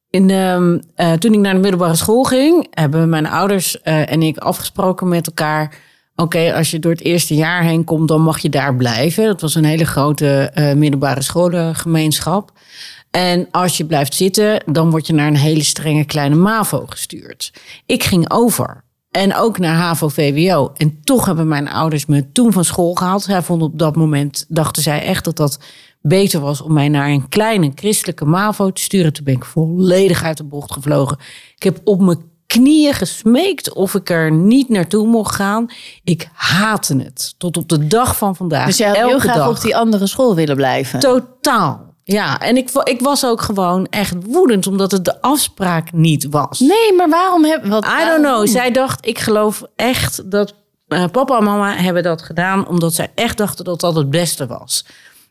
in, 0.09 0.29
ehm, 0.29 0.79
eh, 0.95 1.13
toen 1.13 1.33
ik 1.33 1.39
naar 1.39 1.53
de 1.53 1.59
middelbare 1.59 1.95
school 1.95 2.23
ging, 2.23 2.67
hebben 2.69 3.09
mijn 3.09 3.27
ouders 3.27 3.81
eh, 3.81 4.11
en 4.11 4.21
ik 4.21 4.37
afgesproken 4.37 5.07
met 5.07 5.27
elkaar. 5.27 5.75
Oké, 6.15 6.53
als 6.53 6.71
je 6.71 6.79
door 6.79 6.91
het 6.91 7.01
eerste 7.01 7.35
jaar 7.35 7.63
heen 7.63 7.83
komt, 7.83 8.07
dan 8.07 8.21
mag 8.21 8.39
je 8.39 8.49
daar 8.49 8.75
blijven. 8.75 9.25
Dat 9.25 9.41
was 9.41 9.55
een 9.55 9.65
hele 9.65 9.85
grote 9.85 10.51
eh, 10.53 10.73
middelbare 10.73 11.21
scholengemeenschap. 11.21 12.51
En 13.11 13.47
als 13.51 13.77
je 13.77 13.85
blijft 13.85 14.13
zitten, 14.13 14.63
dan 14.65 14.89
word 14.89 15.07
je 15.07 15.13
naar 15.13 15.27
een 15.27 15.35
hele 15.35 15.63
strenge 15.63 16.05
kleine 16.05 16.35
MAVO 16.35 16.85
gestuurd. 16.85 17.53
Ik 17.85 18.03
ging 18.03 18.31
over. 18.31 18.83
En 19.11 19.35
ook 19.35 19.57
naar 19.57 19.75
HAVO-VWO. 19.75 20.71
En 20.77 20.99
toch 21.03 21.25
hebben 21.25 21.47
mijn 21.47 21.69
ouders 21.69 22.05
me 22.05 22.31
toen 22.31 22.53
van 22.53 22.65
school 22.65 22.93
gehaald. 22.93 23.23
Zij 23.23 23.41
vonden 23.41 23.67
op 23.67 23.79
dat 23.79 23.95
moment, 23.95 24.45
dachten 24.47 24.83
zij 24.83 25.01
echt 25.01 25.25
dat 25.25 25.37
dat 25.37 25.59
beter 26.01 26.39
was 26.39 26.61
om 26.61 26.73
mij 26.73 26.89
naar 26.89 27.09
een 27.09 27.29
kleine 27.29 27.71
christelijke 27.75 28.25
MAVO 28.25 28.71
te 28.71 28.81
sturen. 28.81 29.13
Toen 29.13 29.23
ben 29.23 29.33
ik 29.33 29.45
volledig 29.45 30.23
uit 30.23 30.37
de 30.37 30.43
bocht 30.43 30.71
gevlogen. 30.71 31.17
Ik 31.55 31.63
heb 31.63 31.81
op 31.83 32.01
mijn 32.01 32.19
knieën 32.59 32.93
gesmeekt 32.93 33.73
of 33.73 33.93
ik 33.93 34.09
er 34.09 34.31
niet 34.31 34.69
naartoe 34.69 35.07
mocht 35.07 35.35
gaan. 35.35 35.69
Ik 36.03 36.29
haatte 36.33 36.97
het. 36.97 37.35
Tot 37.37 37.57
op 37.57 37.69
de 37.69 37.87
dag 37.87 38.17
van 38.17 38.35
vandaag. 38.35 38.65
Dus 38.65 38.77
jij 38.77 38.87
had 38.87 38.97
heel 38.97 39.19
graag 39.19 39.35
dag. 39.35 39.49
op 39.49 39.61
die 39.61 39.75
andere 39.75 40.07
school 40.07 40.35
willen 40.35 40.55
blijven. 40.55 40.99
Totaal. 40.99 41.93
Ja, 42.03 42.39
en 42.39 42.57
ik, 42.57 42.69
ik 42.83 43.01
was 43.01 43.25
ook 43.25 43.41
gewoon 43.41 43.87
echt 43.89 44.13
woedend 44.25 44.67
omdat 44.67 44.91
het 44.91 45.05
de 45.05 45.21
afspraak 45.21 45.91
niet 45.91 46.27
was. 46.29 46.59
Nee, 46.59 46.93
maar 46.97 47.09
waarom 47.09 47.45
heb... 47.45 47.65
Wat, 47.65 47.85
I 47.85 48.05
don't 48.05 48.23
know. 48.23 48.47
Zij 48.47 48.71
dacht, 48.71 49.07
ik 49.07 49.19
geloof 49.19 49.63
echt 49.75 50.31
dat 50.31 50.53
eh, 50.87 51.05
papa 51.11 51.37
en 51.37 51.43
mama 51.43 51.75
hebben 51.75 52.03
dat 52.03 52.21
gedaan 52.21 52.67
omdat 52.67 52.93
zij 52.93 53.11
echt 53.15 53.37
dachten 53.37 53.65
dat 53.65 53.79
dat 53.79 53.95
het 53.95 54.09
beste 54.09 54.47
was. 54.47 54.85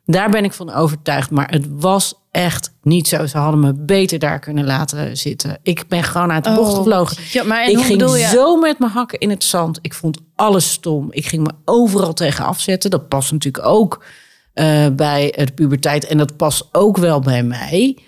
Daar 0.07 0.31
ben 0.31 0.45
ik 0.45 0.53
van 0.53 0.73
overtuigd, 0.73 1.31
maar 1.31 1.51
het 1.51 1.67
was 1.71 2.15
echt 2.31 2.75
niet 2.83 3.09
zo. 3.09 3.27
Ze 3.27 3.39
hadden 3.39 3.61
me 3.61 3.73
beter 3.73 4.19
daar 4.19 4.39
kunnen 4.39 4.65
laten 4.65 5.17
zitten. 5.17 5.59
Ik 5.63 5.85
ben 5.89 6.03
gewoon 6.03 6.33
uit 6.33 6.45
de 6.45 6.55
bocht 6.55 6.71
Oh, 6.73 6.77
gevlogen. 6.77 7.17
ja, 7.33 7.45
maar 7.45 7.63
en 7.63 7.71
ik 7.71 7.77
hoe 7.77 7.85
ging 7.85 8.01
je? 8.17 8.29
zo 8.33 8.57
met 8.57 8.79
mijn 8.79 8.91
hakken 8.93 9.19
in 9.19 9.31
het 9.31 9.45
zand. 9.45 9.79
Ik 9.83 9.95
vond 9.95 10.19
alles 10.35 10.73
stom. 10.73 11.07
Ik 11.11 11.27
ging 11.27 11.43
me 11.43 11.51
overal 11.65 12.13
tegen 12.13 12.45
afzetten. 12.45 12.91
Dat 12.91 13.09
past 13.09 13.33
natuurlijk 13.33 13.67
ook 13.67 14.05
eh, 14.53 14.87
bij 14.93 15.33
het 15.37 15.55
puberteit. 15.55 16.07
En 16.07 16.19
dat 16.19 16.37
past 16.37 16.69
ook 16.73 16.97
wel 16.97 17.21
bij 17.21 17.43
mij. 17.43 17.99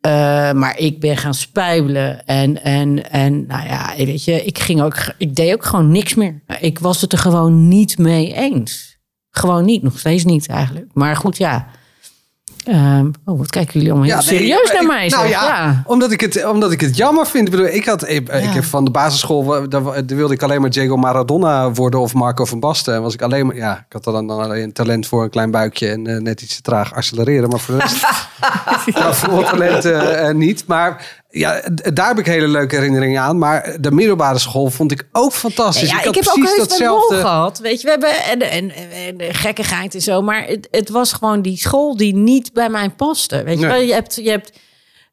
Eh, 0.00 0.12
maar 0.52 0.78
ik 0.78 1.00
ben 1.00 1.16
gaan 1.16 1.34
spijbelen. 1.34 2.26
En, 2.26 2.62
en, 2.62 3.10
en 3.10 3.46
nou 3.46 3.66
ja, 3.66 3.92
weet 3.96 4.24
je, 4.24 4.44
ik, 4.44 4.58
ging 4.58 4.82
ook, 4.82 4.96
ik 5.18 5.34
deed 5.34 5.52
ook 5.52 5.64
gewoon 5.64 5.90
niks 5.90 6.14
meer. 6.14 6.42
Ik 6.60 6.78
was 6.78 7.00
het 7.00 7.12
er 7.12 7.18
gewoon 7.18 7.68
niet 7.68 7.98
mee 7.98 8.34
eens. 8.34 8.95
Gewoon 9.36 9.64
niet, 9.64 9.82
nog 9.82 9.98
steeds 9.98 10.24
niet 10.24 10.48
eigenlijk. 10.48 10.86
Maar 10.92 11.16
goed, 11.16 11.36
ja. 11.36 11.66
Ehm, 12.64 13.10
oh, 13.24 13.38
wat 13.38 13.50
kijken 13.50 13.72
jullie 13.72 13.90
allemaal 13.90 14.08
heel 14.08 14.16
nee, 14.16 14.26
serieus 14.26 14.72
naar 14.72 14.82
ik- 14.82 14.88
mij? 14.88 15.08
Nou 15.08 15.28
ja, 15.28 15.44
ja. 15.44 15.82
Omdat, 15.86 16.10
ik 16.10 16.20
het, 16.20 16.46
omdat 16.46 16.72
ik 16.72 16.80
het 16.80 16.96
jammer 16.96 17.26
vind. 17.26 17.44
Ik, 17.44 17.50
bedoel, 17.50 17.66
ik, 17.66 17.84
had, 17.84 18.08
ik, 18.08 18.28
heb 18.30 18.64
van 18.64 18.84
de 18.84 18.90
basisschool, 18.90 19.68
daar, 19.68 19.82
daar 19.82 20.04
wilde 20.06 20.34
ik 20.34 20.42
alleen 20.42 20.60
maar 20.60 20.70
Diego 20.70 20.96
Maradona 20.96 21.72
worden 21.72 22.00
of 22.00 22.14
Marco 22.14 22.44
van 22.44 22.60
Basten. 22.60 22.94
En 22.94 23.02
was 23.02 23.14
ik 23.14 23.22
alleen 23.22 23.46
maar, 23.46 23.56
ja, 23.56 23.76
ik 23.76 23.92
had 23.92 24.04
dan, 24.04 24.26
dan 24.26 24.40
alleen 24.40 24.72
talent 24.72 25.06
voor 25.06 25.22
een 25.22 25.30
klein 25.30 25.50
buikje 25.50 25.88
en 25.88 26.06
eh, 26.06 26.16
net 26.20 26.42
iets 26.42 26.56
te 26.56 26.62
traag 26.62 26.94
accelereren. 26.94 27.48
Maar 27.48 27.60
voor 27.60 27.74
de 27.74 27.80
rest, 27.80 28.06
ja, 28.98 29.12
voor 29.12 29.44
talent 29.44 29.84
eh, 29.84 30.28
eh, 30.28 30.36
niet. 30.36 30.66
Maar 30.66 31.22
ja, 31.38 31.62
daar 31.92 32.08
heb 32.08 32.18
ik 32.18 32.26
hele 32.26 32.48
leuke 32.48 32.74
herinneringen 32.76 33.22
aan. 33.22 33.38
Maar 33.38 33.76
de 33.80 33.90
middelbare 33.90 34.38
school 34.38 34.70
vond 34.70 34.92
ik 34.92 35.08
ook 35.12 35.32
fantastisch. 35.32 35.88
Ja, 35.90 35.94
ik 35.94 35.98
ik, 36.00 36.04
had 36.04 36.14
heb 36.14 36.26
ook 36.28 36.34
precies 36.34 36.56
heus 36.56 36.78
mijn 36.78 36.90
rol 36.90 36.98
datzelfde. 36.98 37.28
gehad. 37.28 37.58
Weet 37.58 37.80
je, 37.80 37.84
we 37.84 37.90
hebben 37.90 38.24
en, 38.24 38.40
en, 38.50 38.70
en, 38.74 38.90
en 39.06 39.16
de 39.16 39.34
gekkigheid 39.34 39.94
en 39.94 40.00
zo. 40.00 40.22
Maar 40.22 40.44
het, 40.46 40.68
het 40.70 40.88
was 40.88 41.12
gewoon 41.12 41.42
die 41.42 41.56
school 41.58 41.96
die 41.96 42.14
niet 42.14 42.52
bij 42.52 42.68
mij 42.68 42.90
paste. 42.90 43.42
Weet 43.42 43.60
je 43.60 43.66
Nee. 43.66 43.86
je 43.86 43.92
hebt, 43.92 44.14
je 44.22 44.30
hebt, 44.30 44.52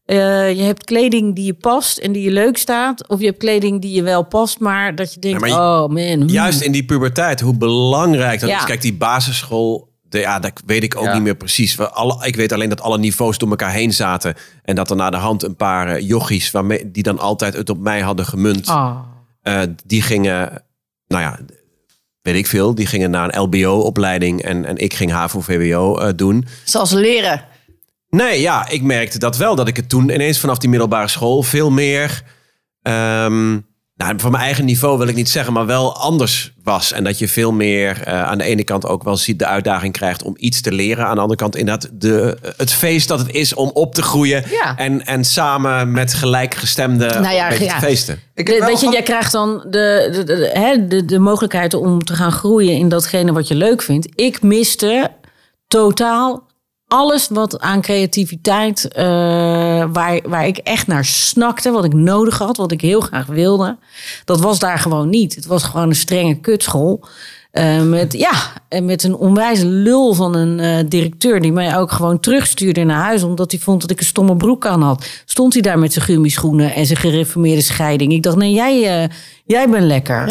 eh, 0.06 0.54
je 0.54 0.62
hebt 0.64 0.84
kleding 0.84 1.36
die 1.36 1.46
je 1.46 1.54
past 1.54 1.98
en 1.98 2.12
die 2.12 2.24
je 2.24 2.32
leuk 2.32 2.58
staat. 2.58 3.08
Of 3.08 3.20
je 3.20 3.26
hebt 3.26 3.38
kleding 3.38 3.82
die 3.82 3.92
je 3.94 4.04
wel 4.04 4.24
past, 4.24 4.60
maar 4.60 4.96
dat 4.96 5.14
je 5.14 5.20
denkt, 5.20 5.48
Ja, 5.48 5.56
maar 5.58 5.84
oh 5.84 5.90
man. 5.90 6.04
hmm. 6.20 6.28
Juist 6.28 6.62
in 6.62 6.72
die 6.72 6.86
puberteit, 6.86 7.40
hoe 7.40 7.56
belangrijk 7.58 8.40
dat 8.40 8.50
Ja. 8.50 8.58
is. 8.58 8.64
Kijk, 8.66 8.82
die 8.82 8.94
basisschool, 8.94 9.92
ja, 10.20 10.40
dat 10.40 10.62
weet 10.66 10.84
ik 10.84 10.96
ook 10.96 11.04
Ja. 11.06 11.14
niet 11.14 11.24
meer 11.24 11.36
precies. 11.36 11.76
We 11.76 11.90
alle, 11.90 12.26
ik 12.28 12.36
weet 12.36 12.52
alleen 12.52 12.70
dat 12.70 12.82
alle 12.82 12.98
niveaus 12.98 13.38
door 13.38 13.50
elkaar 13.50 13.72
heen 13.72 13.94
zaten. 13.94 14.36
En 14.64 14.76
dat 14.76 14.90
er 14.90 14.96
na 14.96 15.10
de 15.10 15.18
hand 15.18 15.44
een 15.44 15.56
paar 15.56 15.88
eh, 15.88 16.08
jochies, 16.08 16.52
waarmee, 16.52 16.92
die 16.92 17.04
dan 17.04 17.20
altijd 17.20 17.54
het 17.54 17.70
op 17.70 17.80
mij 17.80 18.02
hadden 18.02 18.26
gemunt. 18.26 18.68
Oh. 18.70 19.00
eh, 19.42 19.62
die 19.86 20.02
gingen, 20.02 20.64
nou 21.08 21.22
ja, 21.24 21.40
weet 22.22 22.36
ik 22.36 22.48
veel. 22.48 22.76
Die 22.76 22.86
gingen 22.86 23.12
naar 23.12 23.34
een 23.34 23.42
LBO-opleiding 23.42 24.42
en, 24.42 24.66
en 24.66 24.78
ik 24.78 24.94
ging 24.94 25.12
HAVO-VWO 25.12 25.98
eh, 25.98 26.10
doen. 26.16 26.46
Zoals 26.64 26.92
leren. 26.92 27.46
Nee, 28.10 28.42
ja, 28.42 28.70
ik 28.70 28.82
merkte 28.82 29.20
dat 29.20 29.38
wel. 29.38 29.56
Dat 29.56 29.68
ik 29.68 29.76
het 29.76 29.90
toen 29.90 30.10
ineens 30.10 30.40
vanaf 30.40 30.58
die 30.58 30.70
middelbare 30.70 31.08
school 31.08 31.44
veel 31.44 31.72
meer... 31.72 32.24
ehm, 32.82 33.60
nou, 33.96 34.14
van 34.18 34.32
mijn 34.32 34.44
eigen 34.44 34.66
niveau 34.66 34.98
wil 34.98 35.08
ik 35.08 35.16
niet 35.16 35.30
zeggen, 35.30 35.54
maar 35.54 35.66
wel 35.66 35.96
anders 35.96 36.54
was. 36.64 36.92
En 36.92 37.04
dat 37.04 37.20
je 37.20 37.28
veel 37.28 37.52
meer 37.52 38.02
eh, 38.04 38.24
aan 38.24 38.38
de 38.38 38.44
ene 38.44 38.64
kant 38.64 38.86
ook 38.86 39.04
wel 39.04 39.18
ziet 39.18 39.40
de 39.40 39.46
uitdaging 39.46 39.94
krijgt 39.94 40.24
om 40.24 40.34
iets 40.38 40.62
te 40.62 40.72
leren. 40.72 41.06
Aan 41.06 41.16
de 41.16 41.22
andere 41.22 41.40
kant 41.40 41.56
inderdaad 41.56 41.90
de, 41.94 42.38
het 42.58 42.72
feest 42.72 43.08
dat 43.08 43.20
het 43.20 43.32
is 43.32 43.54
om 43.54 43.70
op 43.74 43.96
te 43.96 44.02
groeien. 44.02 44.44
Ja. 44.50 44.78
En, 44.78 45.06
en 45.06 45.26
samen 45.26 45.92
met 45.92 46.14
gelijkgestemden 46.14 47.22
Nou 47.22 47.36
ja, 47.36 47.52
feesten. 47.52 48.20
Ik 48.34 48.46
De- 48.46 48.66
weet 48.66 48.80
je, 48.80 48.90
jij 48.92 49.04
krijgt 49.04 49.32
dan 49.32 49.66
de, 49.70 50.10
de, 50.12 50.24
de, 50.24 50.50
hè, 50.54 50.88
de, 50.88 51.06
de 51.06 51.20
mogelijkheid 51.20 51.74
om 51.74 52.04
te 52.04 52.14
gaan 52.14 52.32
groeien 52.32 52.74
in 52.74 52.90
datgene 52.90 53.32
wat 53.34 53.48
je 53.48 53.56
leuk 53.56 53.82
vindt. 53.82 54.08
Ik 54.16 54.42
miste 54.42 55.12
totaal 55.68 56.52
alles 56.94 57.28
wat 57.28 57.60
aan 57.60 57.82
creativiteit, 57.82 58.88
eh, 58.88 59.04
waar, 59.92 60.20
waar 60.24 60.48
ik 60.48 60.58
echt 60.58 60.88
naar 60.88 61.06
snakte, 61.06 61.72
wat 61.72 61.86
ik 61.86 61.94
nodig 61.94 62.38
had, 62.38 62.58
wat 62.58 62.72
ik 62.72 62.82
heel 62.82 63.02
graag 63.02 63.26
wilde. 63.26 63.78
Dat 64.26 64.42
was 64.42 64.60
daar 64.60 64.80
gewoon 64.80 65.10
niet. 65.10 65.36
Het 65.36 65.46
was 65.46 65.64
gewoon 65.64 65.90
een 65.90 65.96
strenge 65.96 66.36
kutschool. 66.36 67.06
Eh, 67.52 67.82
met, 67.82 68.14
ja, 68.14 68.32
en 68.70 68.86
met 68.86 69.04
een 69.04 69.16
onwijs 69.16 69.60
lul 69.62 70.14
van 70.14 70.36
een 70.36 70.60
eh, 70.60 70.90
directeur 70.90 71.42
die 71.42 71.52
mij 71.52 71.78
ook 71.78 71.92
gewoon 71.92 72.20
terugstuurde 72.20 72.84
naar 72.84 73.02
huis. 73.02 73.24
Omdat 73.24 73.52
hij 73.52 73.60
vond 73.60 73.82
dat 73.82 73.92
ik 73.92 74.00
een 74.00 74.06
stomme 74.06 74.36
broek 74.36 74.66
aan 74.66 74.82
had. 74.82 75.06
Stond 75.26 75.54
hij 75.54 75.62
daar 75.62 75.80
met 75.80 75.94
zijn 75.94 76.06
gummischoenen 76.06 76.74
en 76.74 76.86
zijn 76.86 77.00
gereformeerde 77.00 77.62
scheiding. 77.62 78.14
Ik 78.14 78.24
dacht, 78.24 78.36
nee, 78.36 78.54
jij, 78.54 79.04
eh, 79.04 79.10
jij 79.46 79.70
bent 79.70 79.84
lekker. 79.84 80.26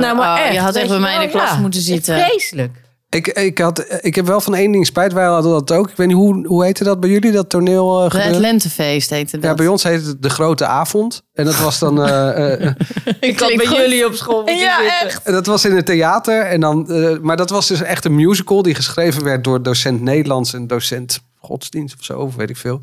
Nou, 0.00 0.16
maar 0.16 0.38
Oh, 0.38 0.44
echt, 0.44 0.54
je 0.54 0.60
had 0.60 0.74
echt 0.74 0.88
bij 0.88 0.98
mij 0.98 1.14
in 1.14 1.20
de 1.20 1.28
klas 1.28 1.50
ja. 1.50 1.58
moeten 1.58 1.80
zitten. 1.80 2.18
Vreselijk. 2.18 2.84
Ik, 3.16 3.26
ik, 3.26 3.58
had, 3.58 3.86
ik 4.00 4.14
heb 4.14 4.26
wel 4.26 4.40
van 4.40 4.54
één 4.54 4.72
ding 4.72 4.86
spijt. 4.86 5.12
Wij 5.12 5.24
hadden 5.26 5.52
dat 5.52 5.72
ook. 5.72 5.90
Ik 5.90 5.96
weet 5.96 6.06
niet, 6.06 6.16
hoe, 6.16 6.46
hoe 6.46 6.64
heette 6.64 6.84
dat 6.84 7.00
bij 7.00 7.10
jullie, 7.10 7.32
dat 7.32 7.48
toneel? 7.50 8.04
eh, 8.10 8.24
Het 8.24 8.36
lentefeest 8.36 9.10
heette 9.10 9.38
dat. 9.38 9.50
Ja, 9.50 9.54
bij 9.54 9.66
ons 9.66 9.82
heette 9.82 10.06
het 10.08 10.22
de 10.22 10.30
grote 10.30 10.66
avond. 10.66 11.22
En 11.32 11.44
dat 11.44 11.58
was 11.58 11.78
dan. 11.78 12.02
eh, 12.06 12.52
eh, 12.66 12.74
Ik 13.20 13.40
had 13.40 13.56
bij 13.56 13.66
jullie 13.66 14.06
op 14.06 14.14
school 14.14 14.36
moeten 14.36 14.56
Ja, 14.56 14.78
zitten. 14.80 15.06
echt. 15.06 15.22
en 15.22 15.32
dat 15.32 15.46
was 15.46 15.64
in 15.64 15.76
het 15.76 15.86
theater. 15.86 16.40
En 16.42 16.60
dan, 16.60 16.90
eh, 16.90 17.18
maar 17.18 17.36
dat 17.36 17.50
was 17.50 17.66
dus 17.68 17.82
echt 17.82 18.04
een 18.04 18.14
musical 18.14 18.62
die 18.62 18.74
geschreven 18.74 19.24
werd 19.24 19.44
door 19.44 19.62
docent 19.62 20.00
Nederlands 20.00 20.52
en 20.54 20.66
docent 20.66 21.20
godsdienst 21.40 21.94
of 21.98 22.04
zo, 22.04 22.18
of 22.18 22.34
weet 22.36 22.50
ik 22.50 22.56
veel. 22.56 22.80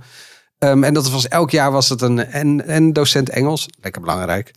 Ehm, 0.60 0.84
en 0.84 0.94
dat 0.94 1.10
was 1.10 1.28
elk 1.28 1.52
jaar 1.52 1.72
was 1.72 1.90
het 1.90 2.02
een 2.02 2.26
en, 2.26 2.68
en 2.68 2.94
docent 2.94 3.30
Engels, 3.30 3.66
lekker 3.82 4.02
belangrijk. 4.02 4.52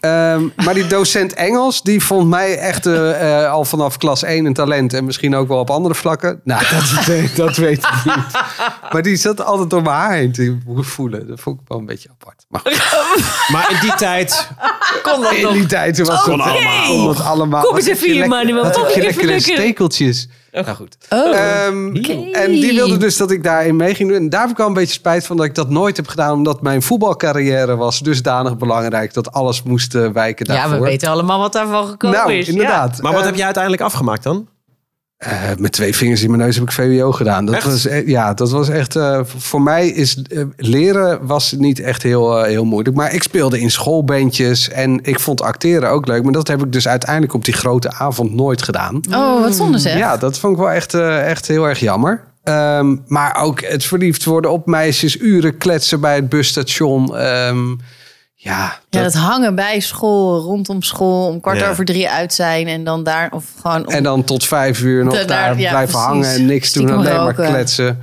Ehm, 0.00 0.48
maar 0.64 0.74
die 0.74 0.86
docent 0.86 1.34
Engels, 1.34 1.82
die 1.82 2.02
vond 2.02 2.28
mij 2.28 2.58
echt 2.58 2.86
eh, 2.86 3.42
eh, 3.44 3.50
al 3.52 3.64
vanaf 3.64 3.96
klas 3.96 4.22
1 4.22 4.44
een 4.44 4.52
talent. 4.52 4.92
En 4.92 5.04
misschien 5.04 5.34
ook 5.36 5.48
wel 5.48 5.58
op 5.58 5.70
andere 5.70 5.94
vlakken. 5.94 6.40
Nou, 6.44 6.62
dat, 6.74 7.04
weet- 7.04 7.36
dat 7.36 7.56
weet 7.56 7.78
ik 7.78 8.04
niet. 8.04 8.14
Maar 8.92 9.02
die 9.02 9.16
zat 9.16 9.44
altijd 9.44 9.70
door 9.70 9.82
mijn 9.82 9.96
haar 9.96 10.12
heen 10.14 10.32
te 10.32 10.56
voelen. 10.66 11.26
Dat 11.28 11.40
vond 11.40 11.60
ik 11.60 11.68
wel 11.68 11.78
een 11.78 11.86
beetje 11.86 12.08
apart. 12.20 12.44
Maar. 12.48 12.62
Maar 13.52 13.70
in 13.70 13.78
die 13.80 13.94
tijd, 13.94 14.48
Kon 15.02 15.22
dat 15.22 15.32
In 15.32 15.42
nog? 15.42 15.52
die 15.52 15.66
tijd 15.66 15.98
was 15.98 16.08
het 16.08 16.18
allemaal. 16.40 16.86
Kon 16.86 17.08
het 17.08 17.20
allemaal. 17.20 17.62
Kom 17.62 17.76
eens 17.76 17.86
Wat 17.86 17.94
even 17.96 18.12
hier, 18.12 18.28
man. 18.28 18.54
Wat 18.54 18.76
heb 18.76 18.88
je 18.90 19.02
lekkere 19.02 19.26
lekker. 19.26 19.56
Stekeltjes. 20.48 20.64
Nou 20.66 20.76
goed. 20.76 20.96
Oh, 21.08 21.36
Ehm, 21.38 22.34
En 22.34 22.50
die 22.50 22.74
wilde 22.74 22.96
dus 22.96 23.16
dat 23.16 23.30
ik 23.30 23.42
daarin 23.42 23.76
mee 23.76 23.94
ging 23.94 24.08
doen. 24.08 24.18
En 24.18 24.28
daar 24.28 24.40
heb 24.40 24.50
ik 24.50 24.56
wel 24.56 24.66
een 24.66 24.72
beetje 24.72 24.92
spijt 24.92 25.26
van 25.26 25.36
dat 25.36 25.46
ik 25.46 25.54
dat 25.54 25.70
nooit 25.70 25.96
heb 25.96 26.06
gedaan. 26.08 26.32
Omdat 26.32 26.62
mijn 26.62 26.82
voetbalcarrière 26.82 27.76
was 27.76 28.00
dusdanig 28.00 28.56
belangrijk 28.56 29.14
dat 29.14 29.32
alles 29.32 29.62
moest 29.62 29.94
eh, 29.94 30.08
wijken 30.10 30.46
Ja, 30.48 30.54
daarvoor. 30.54 30.78
we 30.80 30.84
weten 30.84 31.08
allemaal 31.08 31.38
wat 31.38 31.52
daarvan 31.52 31.86
gekomen 31.86 32.18
nou, 32.18 32.32
is. 32.32 32.48
inderdaad. 32.48 33.02
Maar 33.02 33.12
wat 33.12 33.20
Eh, 33.20 33.26
heb 33.26 33.36
jij 33.36 33.44
uiteindelijk 33.44 33.82
afgemaakt 33.82 34.22
dan? 34.22 34.48
Eh, 35.18 35.42
met 35.58 35.72
twee 35.72 35.96
vingers 35.96 36.22
in 36.22 36.30
mijn 36.30 36.42
neus 36.42 36.54
heb 36.54 36.64
ik 36.64 36.72
VWO 36.72 37.12
gedaan. 37.12 37.44
Dat 37.44 37.54
Echt? 37.54 37.64
was, 37.64 37.84
e- 37.84 38.02
ja, 38.06 38.34
dat 38.34 38.50
was 38.50 38.68
echt. 38.68 38.96
eh, 38.96 39.20
voor 39.24 39.62
mij 39.62 39.88
is 39.88 40.22
eh, 40.22 40.42
leren 40.56 41.26
was 41.26 41.52
niet 41.52 41.80
echt 41.80 42.02
heel, 42.02 42.42
heel 42.42 42.64
moeilijk. 42.64 42.96
Maar 42.96 43.14
ik 43.14 43.22
speelde 43.22 43.60
in 43.60 43.70
schoolbandjes 43.70 44.68
en 44.68 44.98
ik 45.02 45.20
vond 45.20 45.42
acteren 45.42 45.90
ook 45.90 46.06
leuk. 46.06 46.22
Maar 46.22 46.32
dat 46.32 46.48
heb 46.48 46.64
ik 46.64 46.72
dus 46.72 46.88
uiteindelijk 46.88 47.34
op 47.34 47.44
die 47.44 47.54
grote 47.54 47.92
avond 47.92 48.34
nooit 48.34 48.62
gedaan. 48.62 49.00
oh 49.10 49.42
wat 49.42 49.54
zonde 49.54 49.78
zeg. 49.78 49.96
Ja, 49.98 50.16
dat 50.16 50.38
vond 50.38 50.52
ik 50.52 50.58
wel 50.58 50.70
echt, 50.70 50.94
eh, 50.94 51.28
echt 51.30 51.46
heel 51.48 51.64
erg 51.68 51.80
jammer. 51.80 52.24
Ehm, 52.44 52.96
maar 53.06 53.42
ook 53.42 53.60
het 53.60 53.84
verliefd 53.84 54.24
worden 54.24 54.50
op 54.50 54.66
meisjes, 54.66 55.20
uren 55.20 55.56
kletsen 55.58 56.00
bij 56.00 56.14
het 56.14 56.28
busstation. 56.28 57.16
Ehm, 57.16 57.74
ja, 58.40 58.56
Ja, 58.58 58.78
dat- 58.90 59.02
dat 59.12 59.22
hangen 59.22 59.54
bij 59.54 59.80
school, 59.80 60.40
rondom 60.40 60.82
school, 60.82 61.26
om 61.28 61.40
kwart 61.40 61.58
Ja. 61.58 61.70
over 61.70 61.84
drie 61.84 62.08
uit 62.10 62.34
zijn 62.34 62.66
en 62.66 62.84
dan 62.84 63.02
daar 63.02 63.28
of 63.32 63.44
gewoon. 63.60 63.86
Om, 63.86 63.92
en 63.92 64.02
dan 64.02 64.24
tot 64.24 64.44
vijf 64.44 64.80
uur 64.80 65.04
nog 65.04 65.12
Da- 65.14 65.18
daar, 65.24 65.26
daar- 65.26 65.58
ja, 65.60 65.70
blijven 65.70 65.92
precies. 65.92 66.08
hangen 66.08 66.28
en 66.34 66.46
niks 66.46 66.72
doen, 66.72 66.82
Stiekem 66.88 67.06
alleen 67.06 67.24
maar 67.24 67.34
kletsen. 67.34 68.00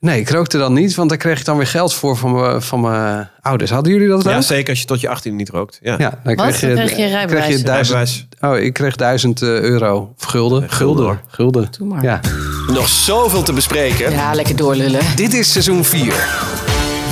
Nee, 0.00 0.20
ik 0.20 0.30
rookte 0.30 0.58
dan 0.58 0.72
niet, 0.72 0.94
want 0.94 1.08
daar 1.08 1.18
kreeg 1.18 1.38
ik 1.38 1.44
dan 1.44 1.56
weer 1.56 1.66
geld 1.66 1.94
voor 1.94 2.16
van 2.16 2.32
mijn, 2.40 2.62
van 2.62 2.80
mijn 2.80 3.30
ouders. 3.40 3.70
Hadden 3.70 3.92
jullie 3.92 4.08
dat 4.08 4.22
wel? 4.22 4.32
Ja, 4.32 4.40
zeker 4.40 4.68
als 4.70 4.80
je 4.80 4.86
tot 4.86 5.00
je 5.00 5.08
18 5.08 5.36
niet 5.36 5.48
rookt. 5.48 5.78
Ja. 5.82 5.94
Ja, 5.98 6.20
dan 6.24 6.34
Wat? 6.34 6.46
kreeg 6.46 6.60
je, 6.60 6.66
Dan 6.74 6.76
kreeg 6.86 6.96
je 6.96 7.06
rijbewijs. 7.06 7.44
kreeg 7.44 7.58
je 7.58 7.64
duizend, 7.64 7.96
Rijbewijs. 7.98 8.58
oh, 8.60 8.66
ik 8.66 8.72
kreeg 8.72 8.96
duizend 8.96 9.42
eh, 9.42 9.48
euro. 9.48 10.14
Of 10.18 10.24
gulden. 10.24 10.70
gulden. 10.70 11.04
Gulden. 11.06 11.20
Gulden. 11.28 11.68
Doe 11.78 11.86
maar. 11.88 12.02
Ja. 12.02 12.20
Nog 12.66 12.88
zoveel 12.88 13.42
te 13.42 13.52
bespreken. 13.52 14.10
Ja, 14.10 14.34
lekker 14.34 14.56
doorlullen. 14.56 15.00
Dit 15.16 15.34
is 15.34 15.52
seizoen 15.52 15.84
4. 15.84 16.14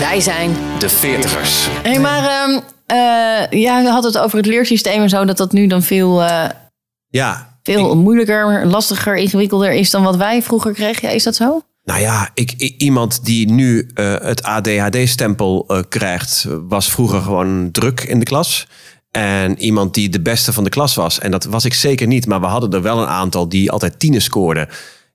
Wij 0.03 0.21
zijn 0.21 0.57
De 0.79 0.89
veertigers. 0.89 1.67
Hé, 1.83 1.99
maar 1.99 2.25
ehm 2.25 2.61
eh, 2.87 3.61
ja, 3.61 3.81
je 3.81 3.89
had 3.89 4.05
het 4.05 4.19
over 4.19 4.37
het 4.37 4.47
leersysteem 4.47 5.03
en 5.03 5.09
zo, 5.09 5.25
dat 5.25 5.37
dat 5.37 5.53
nu 5.53 5.67
dan 5.67 5.83
veel, 5.83 6.23
eh, 6.23 6.49
Ja, 7.09 7.59
veel 7.63 7.97
moeilijker, 7.97 8.67
lastiger, 8.67 9.17
ingewikkelder 9.17 9.73
is 9.73 9.91
dan 9.91 10.03
wat 10.03 10.17
wij 10.17 10.43
vroeger 10.43 10.73
kregen. 10.73 11.09
Ja, 11.09 11.15
is 11.15 11.23
dat 11.23 11.35
zo? 11.35 11.63
Nou 11.85 12.01
ja, 12.01 12.31
ik, 12.35 12.51
iemand 12.79 13.25
die 13.25 13.51
nu 13.51 13.91
eh, 13.95 14.15
het 14.21 14.43
ADHD-stempel 14.43 15.65
eh, 15.69 15.83
krijgt, 15.89 16.47
was 16.69 16.91
vroeger 16.91 17.21
gewoon 17.21 17.71
druk 17.71 18.01
in 18.01 18.19
de 18.19 18.25
klas. 18.25 18.67
En 19.11 19.59
iemand 19.59 19.95
die 19.95 20.09
de 20.09 20.21
beste 20.21 20.53
van 20.53 20.65
de 20.65 20.71
klas 20.71 20.95
was, 20.95 21.19
en 21.19 21.31
dat 21.31 21.45
was 21.45 21.65
ik 21.65 21.75
zeker 21.75 22.07
niet, 22.07 22.27
maar 22.27 22.41
we 22.41 22.47
hadden 22.47 22.71
er 22.71 22.83
wel 22.83 22.99
een 22.99 23.09
aantal 23.09 23.49
die 23.49 23.71
altijd 23.71 23.99
tienen 23.99 24.23
scoorden. 24.23 24.69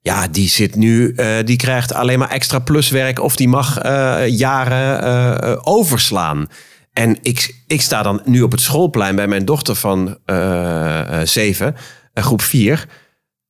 Ja, 0.08 0.28
die 0.28 0.50
zit 0.50 0.76
nu, 0.76 1.14
eh, 1.14 1.36
die 1.46 1.56
krijgt 1.56 1.94
alleen 1.94 2.20
maar 2.20 2.30
extra 2.30 2.60
pluswerk 2.60 3.20
of 3.20 3.36
die 3.36 3.48
mag 3.48 3.78
eh, 3.78 4.28
jaren 4.28 5.02
eh, 5.02 5.58
overslaan. 5.62 6.50
En 6.94 7.18
ik, 7.22 7.56
ik 7.68 7.82
sta 7.82 8.04
dan 8.04 8.22
nu 8.26 8.42
op 8.42 8.52
het 8.52 8.62
schoolplein 8.62 9.16
bij 9.16 9.28
mijn 9.28 9.46
dochter 9.46 9.76
van 9.76 10.18
zeven, 11.24 11.76
groep 12.14 12.42
vier. 12.42 12.88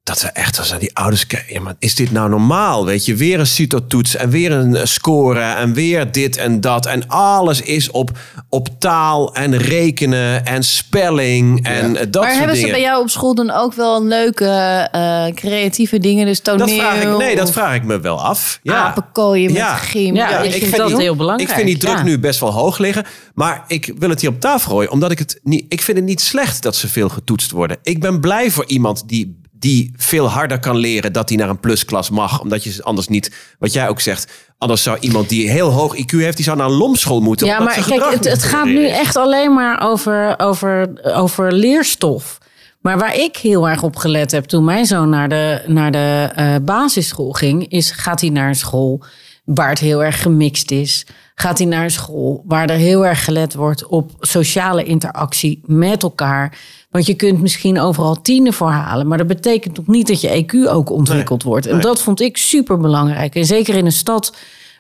Dat 0.08 0.22
we 0.22 0.28
echt 0.28 0.60
als 0.60 0.74
aan 0.74 0.80
die 0.80 0.96
ouders 0.96 1.28
kijken. 1.28 1.54
Ja, 1.54 1.62
maar 1.62 1.76
is 1.80 1.96
dit 1.96 2.12
nou 2.12 2.30
normaal? 2.30 2.86
Weet 2.86 3.06
je, 3.06 3.16
weer 3.16 3.40
een 3.40 3.48
CITO-toets 3.48 4.16
en 4.16 4.30
weer 4.30 4.52
een 4.52 4.76
eh, 4.76 4.86
score 4.86 5.40
en 5.40 5.74
weer 5.74 6.12
dit 6.12 6.38
en 6.38 6.62
dat. 6.62 6.86
En 6.86 7.08
alles 7.08 7.62
is 7.62 7.92
op, 7.92 8.12
op 8.50 8.70
taal 8.80 9.36
en 9.36 9.58
rekenen 9.58 10.46
en 10.46 10.64
spelling 10.64 11.66
en 11.66 11.96
eh, 11.96 12.06
dat 12.10 12.22
maar 12.22 12.32
soort 12.32 12.38
hebben 12.38 12.56
dingen. 12.56 12.70
ze 12.70 12.74
bij 12.76 12.82
jou 12.82 13.02
op 13.02 13.10
school 13.10 13.36
dan 13.36 13.52
ook 13.52 13.74
wel 13.74 14.04
leuke 14.06 14.46
eh, 14.92 15.26
creatieve 15.34 16.00
dingen, 16.00 16.26
dus 16.26 16.40
toneel? 16.40 16.66
dat 16.68 16.76
vraag 16.76 17.02
ik, 17.02 17.18
nee, 17.18 17.36
dat 17.36 17.52
vraag 17.52 17.76
ik 17.76 17.84
me 17.84 18.00
wel 18.00 18.22
af. 18.22 18.60
Ja. 18.64 18.84
Apenkooien 18.84 19.52
met 19.52 19.62
Ja. 19.62 19.76
gym. 19.76 20.16
Ja, 20.16 20.30
Ja, 20.30 20.40
ik 20.40 20.64
vind 20.64 20.78
dat 20.78 20.98
heel 20.98 21.16
belangrijk. 21.16 21.50
Ik 21.50 21.56
vind 21.56 21.68
die 21.68 21.78
druk 21.78 21.98
ja. 21.98 22.04
nu 22.04 22.20
best 22.20 22.40
wel 22.40 22.52
hoog 22.54 22.78
liggen. 22.78 23.06
Maar 23.34 23.64
ik 23.68 23.94
wil 23.98 24.10
het 24.10 24.22
hier 24.22 24.30
op 24.30 24.40
tafel 24.40 24.72
gooien. 24.72 24.92
Omdat 24.92 25.12
ik 25.12 25.20
het 25.20 25.40
niet. 25.44 25.66
Ik 25.70 25.82
vind 25.82 25.98
het 25.98 26.06
niet 26.06 26.22
slecht 26.22 26.64
dat 26.64 26.76
ze 26.76 26.88
veel 26.88 27.10
getoetst 27.10 27.52
worden. 27.52 27.78
Ik 27.84 28.00
ben 28.00 28.20
blij 28.20 28.52
voor 28.52 28.66
iemand 28.68 29.04
die, 29.08 29.40
die 29.60 29.94
veel 29.96 30.30
harder 30.30 30.60
kan 30.60 30.78
leren. 30.78 31.14
Dat 31.14 31.30
hij 31.30 31.38
naar 31.38 31.50
een 31.50 31.60
plusklas 31.60 32.10
mag. 32.10 32.42
Omdat 32.42 32.64
je 32.64 32.84
anders 32.84 33.08
niet. 33.08 33.56
Wat 33.60 33.74
jij 33.74 33.90
ook 33.90 34.00
zegt. 34.00 34.32
Anders 34.58 34.84
zou 34.84 34.98
iemand 35.00 35.30
die 35.30 35.50
heel 35.50 35.70
hoog 35.70 35.96
IQ 35.96 36.18
heeft. 36.18 36.36
Die 36.36 36.46
zou 36.46 36.58
naar 36.58 36.68
een 36.68 36.74
lomschool 36.74 37.20
moeten. 37.20 37.48
Ja, 37.48 37.60
maar 37.60 37.84
kijk, 37.86 38.14
het, 38.14 38.30
het 38.30 38.44
gaat 38.44 38.66
nu 38.66 38.88
echt 38.88 39.16
alleen 39.16 39.54
maar 39.54 39.82
over, 39.82 40.40
over, 40.40 40.90
over 41.04 41.54
leerstof. 41.54 42.38
Maar 42.82 42.98
waar 42.98 43.16
ik 43.16 43.38
heel 43.38 43.70
erg 43.70 43.84
op 43.84 43.96
gelet 43.96 44.32
heb 44.32 44.44
toen 44.44 44.64
mijn 44.64 44.86
zoon 44.86 45.10
naar 45.10 45.30
de, 45.30 45.64
naar 45.68 45.92
de 45.92 46.30
eh, 46.36 46.56
basisschool 46.62 47.32
ging, 47.32 47.68
is 47.68 47.92
gaat 47.92 48.22
hij 48.22 48.30
naar 48.30 48.48
een 48.48 48.56
school 48.56 49.04
waar 49.46 49.70
het 49.70 49.80
heel 49.80 50.04
erg 50.04 50.22
gemixt 50.22 50.72
is? 50.72 51.06
Gaat 51.36 51.58
hij 51.58 51.68
naar 51.68 51.84
een 51.84 51.92
school 51.92 52.44
waar 52.46 52.70
er 52.70 52.78
heel 52.78 53.06
erg 53.06 53.24
gelet 53.24 53.54
wordt 53.54 53.86
op 53.86 54.12
sociale 54.20 54.84
interactie 54.84 55.62
met 55.66 56.04
elkaar? 56.04 56.58
Want 56.90 57.06
je 57.06 57.14
kunt 57.14 57.42
misschien 57.42 57.80
overal 57.80 58.22
tienen 58.22 58.54
voor 58.54 58.70
halen, 58.70 59.08
maar 59.08 59.18
dat 59.18 59.28
betekent 59.28 59.78
nog 59.78 59.88
niet 59.88 60.08
dat 60.08 60.22
je 60.22 60.46
EQ 60.46 60.70
ook 60.70 60.90
ontwikkeld 60.90 61.44
wordt. 61.44 61.66
En 61.66 61.82
dat 61.82 62.02
vond 62.02 62.22
ik 62.22 62.38
super 62.38 62.78
belangrijk. 62.78 63.36
En 63.36 63.46
zeker 63.46 63.76
in 63.76 63.86
een 63.86 63.92
stad 63.92 64.34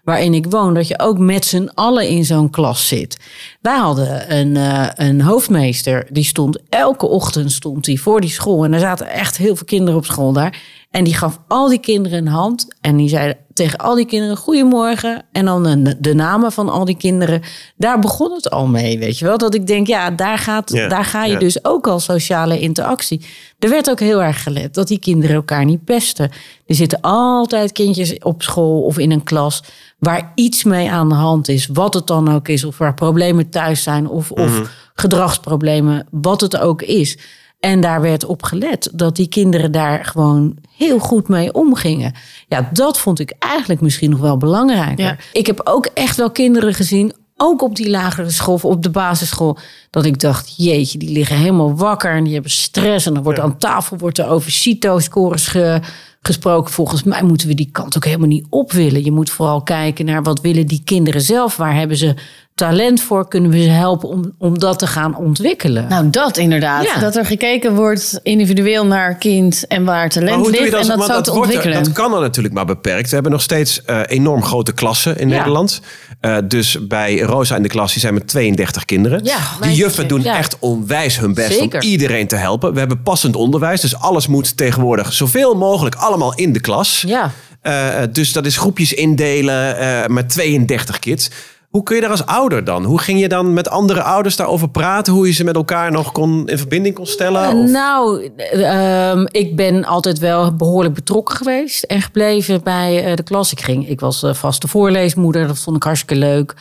waarin 0.07 0.33
ik 0.33 0.45
woon, 0.49 0.73
dat 0.73 0.87
je 0.87 0.99
ook 0.99 1.17
met 1.17 1.45
z'n 1.45 1.69
allen 1.73 2.07
in 2.07 2.25
zo'n 2.25 2.49
klas 2.49 2.87
zit. 2.87 3.17
Wij 3.61 3.77
hadden 3.77 4.37
een, 4.37 4.55
eh, 4.55 4.87
een 5.07 5.21
hoofdmeester, 5.21 6.07
die 6.09 6.23
stond 6.23 6.59
elke 6.69 7.05
ochtend 7.05 7.51
stond 7.51 7.85
die 7.85 8.01
voor 8.01 8.21
die 8.21 8.29
school. 8.29 8.63
En 8.63 8.73
er 8.73 8.79
zaten 8.79 9.09
echt 9.09 9.37
heel 9.37 9.55
veel 9.55 9.65
kinderen 9.65 9.99
op 9.99 10.05
school 10.05 10.31
daar. 10.31 10.61
En 10.97 11.03
die 11.03 11.13
gaf 11.13 11.39
al 11.47 11.67
die 11.69 11.79
kinderen 11.79 12.17
een 12.17 12.27
hand. 12.27 12.67
En 12.81 12.97
die 12.97 13.09
zei 13.09 13.33
tegen 13.53 13.77
al 13.77 13.95
die 13.95 14.05
kinderen 14.05 14.37
goedemorgen. 14.37 15.25
En 15.31 15.45
dan 15.45 15.95
de, 15.99 16.13
namen 16.13 16.51
van 16.51 16.69
al 16.69 16.85
die 16.85 16.97
kinderen. 16.97 17.41
Daar 17.75 17.99
begon 17.99 18.31
het 18.31 18.49
al 18.49 18.67
mee, 18.67 18.99
weet 18.99 19.17
je 19.19 19.25
wel. 19.25 19.37
Dat 19.37 19.53
ik 19.53 19.67
denk, 19.67 19.87
ja, 19.87 20.11
daar, 20.11 20.37
gaat, 20.37 20.71
Ja, 20.71 20.87
daar 20.87 21.05
ga 21.05 21.25
je 21.25 21.31
ja. 21.31 21.39
dus 21.39 21.65
ook 21.65 21.87
al 21.87 21.99
sociale 21.99 22.59
interactie. 22.59 23.25
Er 23.59 23.69
werd 23.69 23.89
ook 23.89 23.99
heel 23.99 24.23
erg 24.23 24.43
gelet 24.43 24.73
dat 24.73 24.87
die 24.87 24.99
kinderen 24.99 25.35
elkaar 25.35 25.65
niet 25.65 25.83
pesten. 25.83 26.31
Er 26.65 26.75
zitten 26.75 27.01
altijd 27.01 27.71
kindjes 27.71 28.19
op 28.19 28.41
school 28.41 28.81
of 28.81 28.97
in 28.97 29.11
een 29.11 29.23
klas 29.23 29.63
waar 29.99 30.31
iets 30.35 30.63
mee 30.63 30.91
aan 30.91 31.09
de 31.09 31.15
hand 31.15 31.47
is. 31.47 31.67
Wat 31.73 31.93
het 31.93 32.07
dan 32.07 32.33
ook 32.33 32.47
is. 32.47 32.63
Of 32.63 32.77
waar 32.77 32.93
problemen 32.93 33.49
thuis 33.49 33.83
zijn. 33.83 34.07
Of, 34.09 34.31
of 34.31 34.61
gedragsproblemen. 34.93 36.07
Wat 36.11 36.41
het 36.41 36.57
ook 36.57 36.81
is. 36.81 37.17
En 37.59 37.81
daar 37.81 38.01
werd 38.01 38.25
op 38.25 38.43
gelet 38.43 38.89
dat 38.93 39.15
die 39.15 39.27
kinderen 39.27 39.71
daar 39.71 40.05
gewoon 40.05 40.57
heel 40.75 40.99
goed 40.99 41.27
mee 41.27 41.53
omgingen. 41.53 42.13
Ja, 42.47 42.69
dat 42.73 42.99
vond 42.99 43.19
ik 43.19 43.33
eigenlijk 43.39 43.81
misschien 43.81 44.09
nog 44.09 44.19
wel 44.19 44.37
belangrijker. 44.37 45.05
Ja. 45.05 45.17
Ik 45.33 45.47
heb 45.47 45.61
ook 45.63 45.85
echt 45.93 46.17
wel 46.17 46.31
kinderen 46.31 46.73
gezien, 46.73 47.13
ook 47.37 47.61
op 47.61 47.75
die 47.75 47.89
lagere 47.89 48.29
school 48.29 48.53
of 48.53 48.65
op 48.65 48.83
de 48.83 48.89
basisschool, 48.89 49.57
dat 49.89 50.05
ik 50.05 50.19
dacht, 50.19 50.53
jeetje, 50.57 50.97
die 50.97 51.11
liggen 51.11 51.37
helemaal 51.37 51.75
wakker 51.75 52.11
en 52.11 52.23
die 52.23 52.33
hebben 52.33 52.51
stress. 52.51 53.05
En 53.05 53.13
dan 53.13 53.23
wordt 53.23 53.39
aan 53.39 53.57
tafel 53.57 53.97
wordt 53.97 54.17
er 54.17 54.27
over 54.27 54.51
CITO-scores 54.51 55.47
ge- 55.47 55.81
gesproken. 56.27 56.73
Volgens 56.73 57.03
mij 57.03 57.21
moeten 57.23 57.47
we 57.47 57.53
die 57.53 57.69
kant 57.71 57.95
ook 57.95 58.05
helemaal 58.05 58.27
niet 58.27 58.45
op 58.49 58.71
willen. 58.71 59.03
Je 59.03 59.11
moet 59.11 59.29
vooral 59.29 59.61
kijken 59.61 60.05
naar 60.05 60.23
wat 60.23 60.41
willen 60.41 60.67
die 60.67 60.81
kinderen 60.85 61.21
zelf. 61.21 61.55
Waar 61.57 61.75
hebben 61.75 61.97
ze 61.97 62.13
talent 62.55 63.01
voor? 63.01 63.27
Kunnen 63.27 63.51
we 63.51 63.63
ze 63.63 63.69
helpen 63.69 64.09
om, 64.09 64.33
om 64.37 64.59
dat 64.59 64.79
te 64.79 64.87
gaan 64.87 65.15
ontwikkelen? 65.17 65.87
Nou, 65.89 66.09
dat 66.09 66.37
inderdaad. 66.37 66.83
Ja. 66.83 66.99
Dat 66.99 67.15
er 67.15 67.25
gekeken 67.25 67.75
wordt 67.75 68.19
individueel 68.23 68.85
naar 68.85 69.15
kind 69.15 69.67
en 69.67 69.85
waar 69.85 70.09
talent 70.09 70.29
Maar 70.31 70.39
hoe 70.39 70.47
doe 70.51 70.55
je 70.55 70.61
ligt. 70.61 70.71
dat? 70.71 70.81
En 70.81 70.87
dat 70.87 70.97
Want 71.07 71.11
zo 71.11 71.21
te 71.21 71.31
er- 71.31 71.37
ontwikkelen. 71.37 71.83
dat 71.83 71.93
kan 71.93 72.11
dan 72.11 72.21
natuurlijk 72.21 72.53
maar 72.53 72.65
beperkt. 72.65 73.07
We 73.07 73.13
hebben 73.13 73.31
nog 73.31 73.41
steeds 73.41 73.83
eh, 73.85 73.99
enorm 74.07 74.43
grote 74.43 74.73
klassen 74.73 75.17
in 75.17 75.29
Ja. 75.29 75.35
Nederland. 75.37 75.81
Eh, 76.19 76.37
dus 76.43 76.87
bij 76.87 77.19
Rosa 77.19 77.55
in 77.55 77.61
de 77.61 77.69
klas 77.69 77.91
die 77.91 78.01
zijn 78.01 78.13
met 78.13 78.27
32 78.27 78.85
kinderen. 78.85 79.23
Ja, 79.23 79.39
die 79.61 79.73
juffen 79.75 80.07
doen 80.07 80.21
ja. 80.21 80.37
echt 80.37 80.59
onwijs 80.59 81.19
hun 81.19 81.33
best 81.33 81.57
Zeker. 81.57 81.81
om 81.81 81.87
iedereen 81.87 82.27
te 82.27 82.35
helpen. 82.35 82.73
We 82.73 82.79
hebben 82.79 83.01
passend 83.01 83.35
onderwijs. 83.35 83.81
Dus 83.81 83.95
alles 83.95 84.27
moet 84.27 84.57
tegenwoordig 84.57 85.13
zoveel 85.13 85.55
mogelijk 85.55 85.95
allemaal 85.95 86.35
in 86.35 86.53
de 86.53 86.59
klas. 86.59 87.03
Ja. 87.07 87.31
Eh, 87.61 88.03
dus 88.11 88.33
dat 88.33 88.45
is 88.45 88.57
groepjes 88.57 88.93
indelen 88.93 89.77
eh, 89.77 90.07
met 90.07 90.29
32 90.29 90.99
kids. 90.99 91.29
Hoe 91.77 91.85
kun 91.85 91.95
je 91.95 92.01
daar 92.01 92.11
als 92.11 92.25
ouder 92.25 92.63
dan? 92.63 92.83
Hoe 92.83 92.99
ging 92.99 93.19
je 93.19 93.27
dan 93.27 93.53
met 93.53 93.69
andere 93.69 94.01
ouders 94.01 94.35
daarover 94.35 94.69
praten? 94.69 95.13
Hoe 95.13 95.27
je 95.27 95.33
ze 95.33 95.43
met 95.43 95.55
elkaar 95.55 95.91
nog 95.91 96.11
kon, 96.11 96.47
in 96.47 96.57
verbinding 96.57 96.95
kon 96.95 97.05
stellen? 97.05 97.47
Of- 97.57 97.69
Nou, 97.69 98.29
ehm, 98.51 99.25
ik 99.31 99.55
ben 99.55 99.85
altijd 99.85 100.19
wel 100.19 100.55
behoorlijk 100.55 100.95
betrokken 100.95 101.35
geweest 101.35 101.83
en 101.83 102.01
gebleven 102.01 102.63
bij 102.63 103.03
eh, 103.05 103.15
de 103.15 103.23
klas. 103.23 103.51
Ik, 103.51 103.61
ging, 103.61 103.89
ik 103.89 103.99
was 103.99 104.23
eh, 104.23 104.33
vaste 104.33 104.67
voorleesmoeder, 104.67 105.47
dat 105.47 105.59
vond 105.59 105.75
ik 105.75 105.83
hartstikke 105.83 106.15
leuk. 106.15 106.53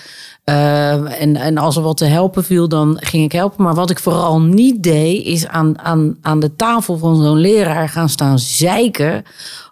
Ehm, 0.50 1.06
en, 1.06 1.36
en 1.36 1.58
als 1.58 1.76
er 1.76 1.82
wat 1.82 1.96
te 1.96 2.04
helpen 2.04 2.44
viel, 2.44 2.68
dan 2.68 2.96
ging 3.00 3.24
ik 3.24 3.32
helpen. 3.32 3.64
Maar 3.64 3.74
wat 3.74 3.90
ik 3.90 3.98
vooral 3.98 4.40
niet 4.40 4.82
deed, 4.82 5.24
is 5.24 5.46
aan, 5.46 5.78
aan, 5.78 6.16
aan 6.22 6.40
de 6.40 6.56
tafel 6.56 6.98
van 6.98 7.16
zo'n 7.22 7.36
leraar 7.38 7.88
gaan 7.88 8.08
staan 8.08 8.38
zeiken 8.38 9.22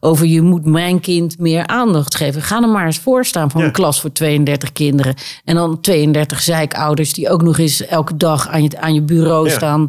over 0.01 0.27
je 0.27 0.41
moet 0.43 0.65
mijn 0.65 1.01
kind 1.01 1.39
meer 1.39 1.67
aandacht 1.67 2.15
geven. 2.15 2.43
Ga 2.43 2.63
er 2.63 2.69
maar 2.69 2.87
eens 2.87 2.99
voor 2.99 3.25
staan 3.25 3.51
van 3.51 3.61
Ja. 3.61 3.67
een 3.67 3.73
klas 3.73 4.01
voor 4.01 4.13
32 4.13 4.73
kinderen. 4.73 5.15
En 5.45 5.55
dan 5.55 5.81
32 5.81 6.41
zeikouders 6.41 7.13
die 7.13 7.31
ook 7.31 7.43
nog 7.43 7.59
eens 7.59 7.87
elke 7.87 8.17
dag 8.17 8.49
aan 8.49 8.63
je, 8.63 8.81
aan 8.81 8.95
je 8.95 9.03
bureau 9.03 9.49
Ja. 9.49 9.55
staan 9.55 9.87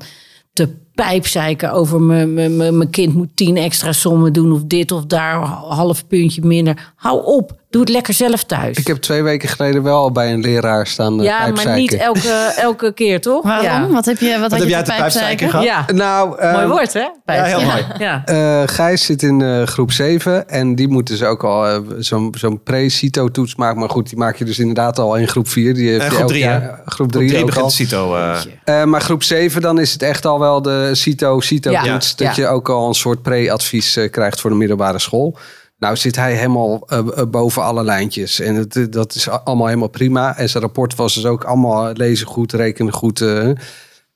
te 0.53 0.69
pijpzeiken 0.95 1.71
over 1.71 2.01
mijn- 2.01 2.33
mijn 2.33 2.55
mijn- 2.57 2.77
mijn 2.77 2.89
kind 2.89 3.13
moet 3.13 3.35
tien 3.35 3.57
extra 3.57 3.91
sommen 3.91 4.33
doen 4.33 4.51
of 4.51 4.61
dit 4.63 4.91
of 4.91 5.05
daar, 5.05 5.35
half 5.69 6.07
puntje 6.07 6.41
minder. 6.45 6.93
Hou 6.95 7.25
op, 7.25 7.59
doe 7.75 7.83
het 7.83 7.93
lekker 7.93 8.13
zelf 8.13 8.43
thuis. 8.43 8.77
Ik 8.77 8.87
heb 8.87 8.97
twee 8.97 9.23
weken 9.23 9.49
geleden 9.49 9.83
wel 9.83 10.11
bij 10.11 10.33
een 10.33 10.41
leraar 10.41 10.87
staan 10.87 11.19
eh, 11.19 11.25
ja, 11.25 11.47
maar 11.47 11.75
niet 11.75 11.93
elke, 11.93 12.29
elke 12.57 12.93
keer, 12.93 13.21
toch? 13.21 13.43
Waarom? 13.43 13.65
Ja. 13.65 13.87
Wat 13.87 14.05
heb 14.05 14.17
je, 14.17 14.31
wat 14.31 14.39
Wat 14.39 14.51
had 14.51 14.59
heb 14.59 14.67
je 14.67 14.73
jij 14.73 14.83
te 14.83 14.91
te 14.91 14.97
pijpzeiken 14.97 15.49
gehad? 15.49 15.65
Ja, 15.65 15.85
Nou, 15.93 16.29
mooi 16.29 16.41
ehm, 16.41 16.67
woord 16.67 16.93
hè? 16.93 17.07
Ja, 17.25 17.43
heel 17.43 17.59
Ja. 17.59 17.65
mooi. 17.65 17.85
Ja. 17.97 18.21
Eh, 18.25 18.61
Gijs 18.65 19.05
zit 19.05 19.23
in 19.23 19.41
eh, 19.41 19.63
groep 19.63 19.91
7 19.91 20.49
en 20.49 20.75
die 20.75 20.87
moet 20.87 21.07
dus 21.07 21.23
ook 21.23 21.43
al 21.43 21.83
zo'n 21.97 22.33
zo'n 22.37 22.63
pre-CITO-toets 22.63 23.55
maken. 23.55 23.79
Maar 23.79 23.89
goed, 23.89 24.09
die 24.09 24.17
maak 24.17 24.35
je 24.35 24.45
dus 24.45 24.59
inderdaad 24.59 24.99
al 24.99 25.15
in 25.15 25.27
groep 25.27 25.47
4. 25.47 25.73
Die 25.73 25.89
heeft 25.89 26.05
groep 26.05 26.19
elk 26.19 26.27
drie, 26.27 26.43
jaar-? 26.43 26.81
Groep 26.85 27.11
Drie 27.11 27.27
3 27.27 27.39
ook 27.39 27.45
begint 27.45 27.65
al. 27.65 27.69
CITO. 27.71 28.85
maar 28.85 29.01
groep 29.01 29.23
7, 29.23 29.61
dan 29.61 29.79
is 29.79 29.93
het 29.93 30.01
echt 30.01 30.25
al 30.25 30.39
wel 30.39 30.61
de 30.61 30.89
CITO-CITO-toets. 30.93 32.09
Ja, 32.17 32.25
dat 32.25 32.35
ja. 32.35 32.43
je 32.43 32.47
ook 32.47 32.69
al 32.69 32.87
een 32.87 32.93
soort 32.93 33.21
pre-advies 33.21 33.95
eh, 33.95 34.11
krijgt 34.11 34.41
voor 34.41 34.49
de 34.49 34.55
middelbare 34.55 34.99
school. 34.99 35.37
Nou 35.77 35.95
zit 35.97 36.15
hij 36.15 36.33
helemaal 36.35 36.83
eh, 36.87 36.97
eh, 36.97 37.27
boven 37.29 37.63
alle 37.63 37.83
lijntjes. 37.83 38.39
En 38.39 38.55
het, 38.55 38.75
eh, 38.75 38.83
dat 38.89 39.15
is 39.15 39.29
allemaal 39.29 39.67
helemaal 39.67 39.87
prima. 39.87 40.37
En 40.37 40.49
zijn 40.49 40.63
rapport 40.63 40.95
was 40.95 41.13
dus 41.13 41.25
ook 41.25 41.43
allemaal 41.43 41.91
lezen 41.93 42.27
goed, 42.27 42.53
rekenen 42.53 42.93
goed. 42.93 43.21
eh. 43.21 43.49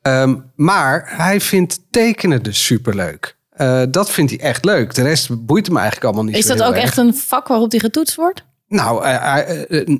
Ehm, 0.01 0.35
maar 0.55 1.03
hij 1.15 1.41
vindt 1.41 1.79
tekenen 1.89 2.43
dus 2.43 2.65
superleuk. 2.65 3.37
Eh, 3.49 3.81
dat 3.89 4.11
vindt 4.11 4.31
hij 4.31 4.39
echt 4.39 4.65
leuk. 4.65 4.93
De 4.95 5.01
rest 5.01 5.45
boeit 5.45 5.65
hem 5.67 5.75
eigenlijk 5.75 6.05
allemaal 6.05 6.23
niet 6.23 6.35
Is 6.35 6.45
zo 6.45 6.55
dat 6.55 6.67
ook 6.67 6.73
erg. 6.73 6.83
echt 6.83 6.97
een 6.97 7.15
vak 7.15 7.47
waarop 7.47 7.69
die 7.71 7.79
getoetst 7.79 8.15
wordt? 8.15 8.47
Nou, 8.67 9.05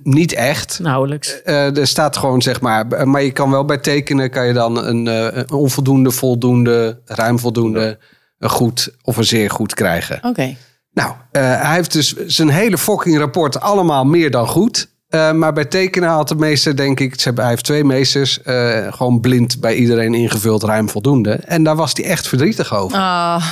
niet 0.03 0.33
echt. 0.33 0.79
Nauwelijks. 0.81 1.41
Eh, 1.43 1.77
er 1.77 1.87
staat 1.87 2.17
gewoon, 2.17 2.41
zeg 2.41 2.61
maar, 2.61 3.07
maar 3.07 3.23
je 3.23 3.31
kan 3.31 3.51
wel 3.51 3.65
bij 3.65 3.77
tekenen 3.77 4.29
kan 4.29 4.47
je 4.47 4.53
dan 4.53 4.85
een, 4.85 5.07
eh, 5.07 5.27
een 5.31 5.51
onvoldoende, 5.51 6.11
voldoende, 6.11 7.01
ruim 7.05 7.39
voldoende, 7.39 7.97
een 8.39 8.49
goed 8.49 8.95
of 9.01 9.17
een 9.17 9.23
zeer 9.23 9.49
goed 9.49 9.73
krijgen. 9.73 10.19
Oké. 10.23 10.55
Nou, 10.93 11.11
eh, 11.31 11.41
hij 11.61 11.75
heeft 11.75 11.91
dus 11.91 12.13
zijn 12.15 12.49
hele 12.49 12.77
fucking 12.77 13.17
rapport 13.17 13.59
allemaal 13.61 14.05
meer 14.05 14.31
dan 14.31 14.47
goed. 14.47 14.89
Eh, 15.09 15.31
maar 15.31 15.53
bij 15.53 15.65
tekenen 15.65 16.09
had 16.09 16.27
de 16.27 16.35
meester, 16.35 16.75
denk 16.75 16.99
ik, 16.99 17.15
ze 17.15 17.23
hebben, 17.23 17.43
hij 17.43 17.53
heeft 17.53 17.65
twee 17.65 17.83
meesters, 17.83 18.41
eh, 18.41 18.93
gewoon 18.93 19.19
blind 19.19 19.59
bij 19.59 19.75
iedereen 19.75 20.13
ingevuld, 20.13 20.63
ruim 20.63 20.89
voldoende. 20.89 21.31
En 21.33 21.63
daar 21.63 21.75
was 21.75 21.91
hij 21.93 22.05
echt 22.05 22.27
verdrietig 22.27 22.75
over. 22.75 22.97
Ah, 22.97 23.43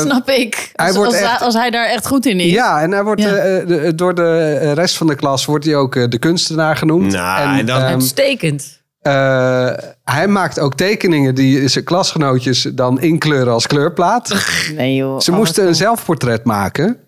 snap 0.00 0.28
ik. 0.28 0.70
hij 0.74 0.86
Als, 0.86 0.96
wordt 0.96 1.12
als, 1.12 1.20
echt- 1.20 1.40
als 1.42 1.54
hij 1.54 1.70
daar 1.70 1.86
echt 1.86 2.06
goed 2.06 2.26
in 2.26 2.40
is. 2.40 2.50
Ja, 2.52 2.80
en 2.80 2.90
hij 2.90 3.04
wordt 3.04 3.22
Ja. 3.22 3.30
de- 3.30 3.92
door 3.94 4.14
de 4.14 4.72
rest 4.72 4.96
van 4.96 5.06
de 5.06 5.14
klas 5.14 5.44
wordt 5.44 5.64
hij 5.64 5.76
ook 5.76 6.10
de 6.10 6.18
kunstenaar 6.18 6.76
genoemd. 6.76 7.12
Nou, 7.12 7.58
en 7.58 7.66
dan- 7.66 7.80
ehm, 7.80 7.86
Uitstekend. 7.92 8.79
Eh, 9.00 9.70
hij 10.04 10.28
maakt 10.28 10.58
ook 10.60 10.74
tekeningen 10.74 11.34
die 11.34 11.68
zijn 11.68 11.84
klasgenootjes 11.84 12.62
dan 12.62 13.00
inkleuren 13.00 13.52
als 13.52 13.66
kleurplaat. 13.66 14.34
Nee 14.74 14.94
joh. 14.94 15.20
Ze 15.20 15.32
moesten 15.32 15.66
een 15.66 15.74
zelfportret 15.74 16.44
maken. 16.44 16.98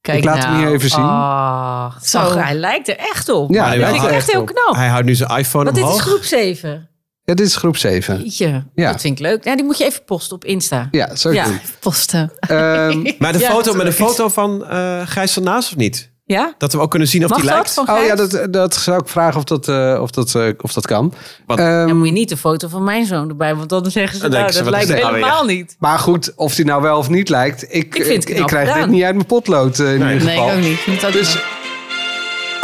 Kijk 0.00 0.18
ik 0.18 0.24
laat 0.24 0.44
hem 0.44 0.56
hier 0.56 0.68
even 0.72 0.90
zien. 0.90 1.04
Oh, 1.04 1.96
Zo. 2.02 2.38
hij 2.38 2.54
lijkt 2.54 2.88
er 2.88 2.96
echt 2.96 3.28
op. 3.28 3.50
Ja, 3.50 3.56
dat 3.56 3.64
hij 3.66 3.72
vind 3.72 3.88
lijkt 3.90 4.04
ik 4.04 4.10
er 4.10 4.16
echt 4.16 4.30
heel 4.32 4.40
op. 4.40 4.46
knap. 4.46 4.74
Hij 4.74 4.88
houdt 4.88 5.06
nu 5.06 5.14
zijn 5.14 5.30
iPhone 5.38 5.64
Want 5.64 5.76
dit 5.76 5.84
is 5.84 5.90
omhoog. 5.90 6.06
groep 6.06 6.22
7. 6.24 6.88
Ja, 7.24 7.34
dit 7.34 7.46
is 7.46 7.56
groep 7.56 7.76
7. 7.76 8.18
Jeetje, 8.22 8.64
Ja. 8.74 8.92
dat 8.92 9.00
vind 9.00 9.18
ik 9.18 9.26
leuk. 9.26 9.44
Ja, 9.44 9.56
die 9.56 9.64
moet 9.64 9.78
je 9.78 9.84
even 9.84 10.04
posten 10.04 10.36
op 10.36 10.44
Insta. 10.44 10.88
Ja, 10.90 11.14
zo 11.16 11.32
Ja. 11.32 11.44
doen. 11.44 11.60
Posten. 11.80 12.32
Ehm, 12.40 13.02
Maar 13.18 13.32
de 13.32 13.38
Ja, 13.38 13.50
foto, 13.50 13.74
met 13.74 13.86
een 13.86 13.92
foto 13.92 14.28
van 14.28 14.66
eh 14.66 15.00
Gijs 15.04 15.32
van 15.32 15.42
Naast 15.42 15.68
of 15.70 15.76
niet? 15.76 16.10
Ja? 16.28 16.54
Dat 16.58 16.72
we 16.72 16.78
ook 16.80 16.90
kunnen 16.90 17.08
zien 17.08 17.24
of 17.24 17.28
Mag 17.30 17.38
die 17.38 17.46
dat 17.48 17.56
lijkt. 17.56 17.72
van 17.74 17.90
oh 17.90 18.04
ja, 18.04 18.14
dat, 18.14 18.46
dat 18.50 18.74
zou 18.74 18.98
ik 19.00 19.08
vragen 19.08 19.36
of 19.36 19.44
dat, 19.44 19.68
eh, 19.68 19.98
of 20.02 20.10
dat, 20.10 20.34
eh, 20.34 20.48
of 20.60 20.72
dat 20.72 20.86
kan. 20.86 21.14
Ehm, 21.46 21.56
Dan 21.86 21.96
moet 21.96 22.06
je 22.06 22.12
niet 22.12 22.28
de 22.28 22.36
foto 22.36 22.68
van 22.68 22.84
mijn 22.84 23.06
zoon 23.06 23.28
erbij, 23.28 23.54
want 23.54 23.68
dan 23.68 23.90
zeggen 23.90 24.18
ze, 24.18 24.28
Dan 24.28 24.40
nou, 24.40 24.52
ze, 24.52 24.62
dat 24.62 24.70
lijkt 24.72 24.88
nou 24.88 25.14
helemaal 25.14 25.44
niet. 25.44 25.76
maar 25.78 25.98
goed, 25.98 26.32
of 26.36 26.54
die 26.54 26.64
nou 26.64 26.82
wel 26.82 26.98
of 26.98 27.08
niet 27.08 27.28
lijkt. 27.28 27.62
Ik, 27.62 27.70
Ik 27.94 28.04
vind 28.04 28.22
het 28.22 28.28
ik, 28.28 28.34
knap 28.36 28.48
krijg 28.48 28.68
gedaan. 28.68 28.82
dit 28.82 28.90
niet 28.96 29.02
uit 29.04 29.14
mijn 29.14 29.26
potlood 29.26 29.78
eh, 29.78 29.92
in 29.92 29.98
Nee. 29.98 30.12
ieder 30.12 30.26
Nee, 30.26 30.36
geval. 30.36 30.50
ik 30.50 30.56
ook 30.56 30.62
niet. 30.86 31.04
Ook 31.04 31.12
Dus, 31.12 31.34
niet. 31.34 31.42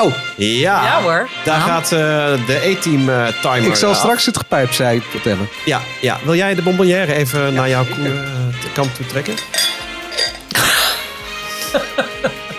oh, 0.00 0.12
Ja, 0.36 0.84
Ja 0.84 1.02
hoor. 1.02 1.28
daar 1.44 1.58
Ja. 1.58 1.64
gaat 1.64 1.84
eh, 1.84 2.46
de 2.46 2.60
E-team 2.62 3.08
eh, 3.08 3.26
timer 3.42 3.66
ik 3.66 3.74
zal 3.74 3.90
af. 3.90 3.96
straks 3.96 4.26
het 4.26 4.36
gepijpzeikt 4.36 5.04
vertellen. 5.10 5.48
Ja, 5.64 5.80
ja, 6.00 6.18
wil 6.24 6.34
jij 6.34 6.54
de 6.54 6.62
bonbonnière 6.62 7.12
even 7.14 7.54
naar 7.54 7.68
jouw 7.68 7.84
eh, 7.84 8.74
kant 8.74 8.94
toe 8.94 9.06
trekken? 9.06 9.34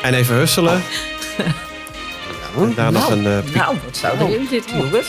en 0.03 0.13
even 0.13 0.35
husselen. 0.35 0.81
En 2.57 2.73
daar 2.75 2.91
nog 2.91 3.09
een... 3.09 3.25
eh, 3.25 3.37
Nou, 3.53 3.77
wat 3.85 3.97
zou 3.97 4.17
erin 4.19 4.47
zitten, 4.49 4.77
jongens? 4.77 5.07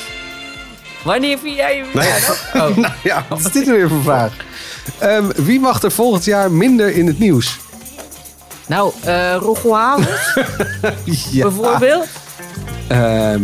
Wanneer 1.02 1.38
vind 1.38 1.56
jij 1.56 1.76
je 1.76 1.84
Nee. 1.92 2.12
Oh. 2.62 2.78
Ja, 3.02 3.24
wat 3.28 3.38
is 3.38 3.52
dit 3.52 3.66
nou 3.66 3.78
weer 3.78 3.88
voor 3.88 4.02
vraag? 4.02 4.32
Ehm, 4.98 5.24
wie 5.36 5.60
mag 5.60 5.82
er 5.82 5.92
volgend 5.92 6.24
jaar 6.24 6.52
minder 6.52 6.90
in 6.96 7.06
het 7.06 7.18
nieuws? 7.18 7.58
Nou, 8.66 8.92
eh 9.04 9.36
Rocco 9.40 9.74
Havels, 9.74 10.34
Ja. 11.30 11.42
bijvoorbeeld. 11.42 12.06
Ehm, 12.88 13.42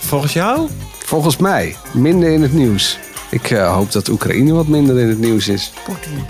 volgens 0.00 0.32
jou? 0.32 0.68
volgens 1.04 1.36
mij 1.36 1.76
minder 1.92 2.30
in 2.30 2.42
het 2.42 2.52
nieuws. 2.52 2.98
Ik 3.30 3.50
eh, 3.50 3.74
hoop 3.74 3.92
dat 3.92 4.08
Oekraïne 4.08 4.52
wat 4.52 4.66
minder 4.66 4.98
in 4.98 5.08
het 5.08 5.18
nieuws 5.18 5.48
is. 5.48 5.72
Poetin. 5.84 6.26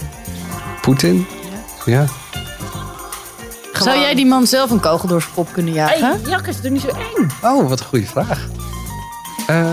Poetin? 0.81 1.27
Ja. 1.85 2.05
Zou 3.85 3.99
jij 3.99 4.15
die 4.15 4.27
man 4.27 4.47
zelf 4.47 4.71
een 4.71 4.81
kogel 4.81 5.09
door 5.09 5.21
zijn 5.21 5.35
kop 5.35 5.53
kunnen 5.53 5.73
jagen? 5.75 6.05
Hey, 6.07 6.19
jakkers, 6.27 6.61
doe 6.61 6.71
niet 6.71 6.81
zo 6.83 6.89
eng. 6.89 7.29
Oh, 7.43 7.69
wat 7.69 7.81
een 7.81 7.87
goede 7.87 8.07
vraag. 8.07 8.47
Eh, 9.47 9.65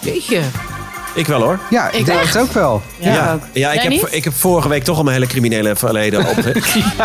Jeetje. 0.00 0.40
Ik 1.14 1.26
wel 1.26 1.40
hoor. 1.42 1.58
ja, 1.70 1.88
ik, 1.88 1.94
Ik 1.94 2.04
denk 2.06 2.20
het 2.20 2.38
ook 2.38 2.52
wel. 2.52 2.82
Ja, 2.98 3.32
ook. 3.32 3.40
ja 3.52 3.72
ik, 3.72 3.80
heb, 3.80 3.90
niet? 3.90 4.06
ik 4.10 4.24
heb 4.24 4.34
vorige 4.34 4.68
week 4.68 4.84
toch 4.84 4.96
al 4.96 5.02
mijn 5.02 5.14
hele 5.16 5.28
criminele 5.28 5.76
verleden 5.76 6.20
op. 6.28 6.36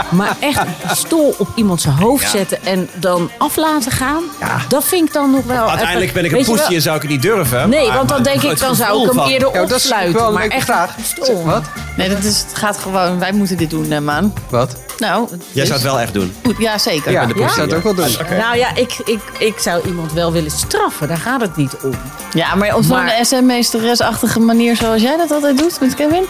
Maar 0.10 0.36
echt 0.40 0.60
een 0.60 0.74
pistool 0.88 1.36
op 1.38 1.48
iemand 1.56 1.82
zijn 1.82 1.96
hoofd 1.96 2.30
zetten 2.30 2.64
en 2.66 2.90
dan 2.96 3.30
af 3.38 3.56
laten 3.56 3.92
gaan, 3.92 4.24
dat 4.68 4.84
vind 4.86 5.08
ik 5.08 5.14
dan 5.14 5.32
nog 5.32 5.46
wel... 5.46 5.70
Uiteindelijk 5.70 6.14
ben 6.14 6.24
ik 6.26 6.32
een 6.32 6.38
Weet 6.38 6.46
je 6.46 6.52
poesje 6.52 6.76
en 6.76 6.82
zou 6.82 6.96
ik 6.96 7.02
het 7.02 7.12
niet 7.12 7.22
durven. 7.22 7.70
Nee, 7.70 7.88
maar- 7.88 7.96
want 7.98 8.10
dan 8.10 8.22
maar 8.22 8.32
denk 8.34 8.52
ik, 8.52 8.60
dan 8.60 8.76
zou 8.76 9.00
ik 9.00 9.06
hem 9.06 9.16
van- 9.16 9.28
eerder 9.30 9.48
Ja, 9.54 9.60
dat 9.60 9.70
is 9.70 9.76
opsluiten. 9.76 10.14
wel 10.14 10.28
een 10.28 10.34
maar 10.34 10.42
leuke 10.42 10.56
echt 10.56 10.66
vraag. 10.66 10.90
een 10.98 11.04
pistool. 11.04 11.44
Wat? 11.44 11.64
Nee, 11.98 12.10
dat 12.10 12.24
is, 12.24 12.40
het 12.48 12.56
gaat 12.58 12.78
gewoon. 12.78 13.20
Wij 13.20 13.32
moeten 13.32 13.58
dit 13.58 13.70
doen, 13.70 14.04
man. 14.04 14.34
Wat? 14.50 14.76
Nou, 14.98 15.28
Jij 15.30 15.38
dus- 15.54 15.64
zou 15.64 15.74
het 15.74 15.82
wel 15.82 16.00
echt 16.00 16.14
doen. 16.14 16.36
Ja, 16.58 16.78
zeker. 16.78 17.12
Ja, 17.12 17.22
de 17.26 17.30
ik 17.30 17.36
poesie, 17.36 17.54
zou 17.56 17.68
het 17.68 17.76
ook 17.78 17.84
wel 17.84 17.94
doen. 17.94 18.38
Nou 18.38 18.58
ja, 18.58 18.76
ik, 18.76 18.98
ik, 19.06 19.20
ik 19.40 19.60
zou 19.60 19.88
iemand 19.88 20.14
wel 20.14 20.32
willen 20.32 20.52
straffen. 20.52 21.08
Daar 21.08 21.18
gaat 21.18 21.42
het 21.42 21.56
niet 21.56 21.74
om. 21.84 21.92
Ja, 22.34 22.56
maar 22.56 22.76
op 22.76 22.84
zo'n 22.84 22.96
Maar- 23.04 23.26
SM-meesteresachtige 23.26 24.40
manier 24.40 24.76
zoals 24.76 25.02
jij 25.02 25.18
dat 25.18 25.32
altijd 25.32 25.58
doet 25.58 25.80
met 25.80 25.96
Kevin. 25.96 26.24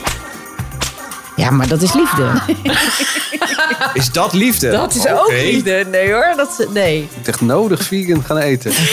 Ja, 1.36 1.50
maar 1.52 1.68
dat 1.68 1.82
is 1.82 1.94
liefde. 1.94 2.32
Is 3.94 4.12
dat 4.12 4.34
liefde? 4.34 4.72
Dat 4.72 4.96
is 4.96 5.08
ook 5.08 5.32
liefde. 5.32 5.86
Nee 5.92 6.12
hoor, 6.14 6.34
dat 6.36 6.56
is, 6.60 6.66
nee. 6.74 7.10
Ik 7.20 7.28
echt 7.28 7.42
nodig 7.42 7.84
vegan 7.84 8.24
gaan 8.24 8.38
eten. 8.38 8.72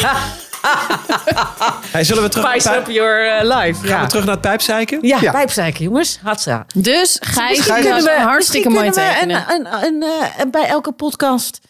Hey, 1.93 2.05
zullen 2.05 2.23
we 2.23 2.29
terug, 2.29 2.45
naar, 2.47 2.53
Spice 2.61 2.69
pijp, 2.69 2.87
up 2.87 2.95
your 2.95 3.27
uh, 3.43 3.57
life. 3.57 3.81
gaan 3.87 3.89
Ja, 3.89 4.03
we 4.03 4.09
terug 4.09 4.25
naar 4.25 4.33
het 4.35 4.43
pijpzeiken? 4.43 4.99
ja, 5.03 5.19
Ja. 5.21 5.31
pijpzeiken 5.33 5.85
jongens. 5.85 6.19
Hatsa. 6.23 6.67
Dus 6.75 7.17
Gijs, 7.21 7.49
Misschien 7.57 7.75
Gijs 7.75 7.85
kunnen 7.87 8.05
we 8.05 8.21
hartstikke 8.21 8.69
mooi 8.69 8.91
tekenen. 8.91 9.45
een, 9.49 9.67
een, 9.67 9.85
een, 9.85 10.03
eh, 10.03 10.45
bij 10.51 10.67
elke 10.67 10.93
podcast 10.93 11.61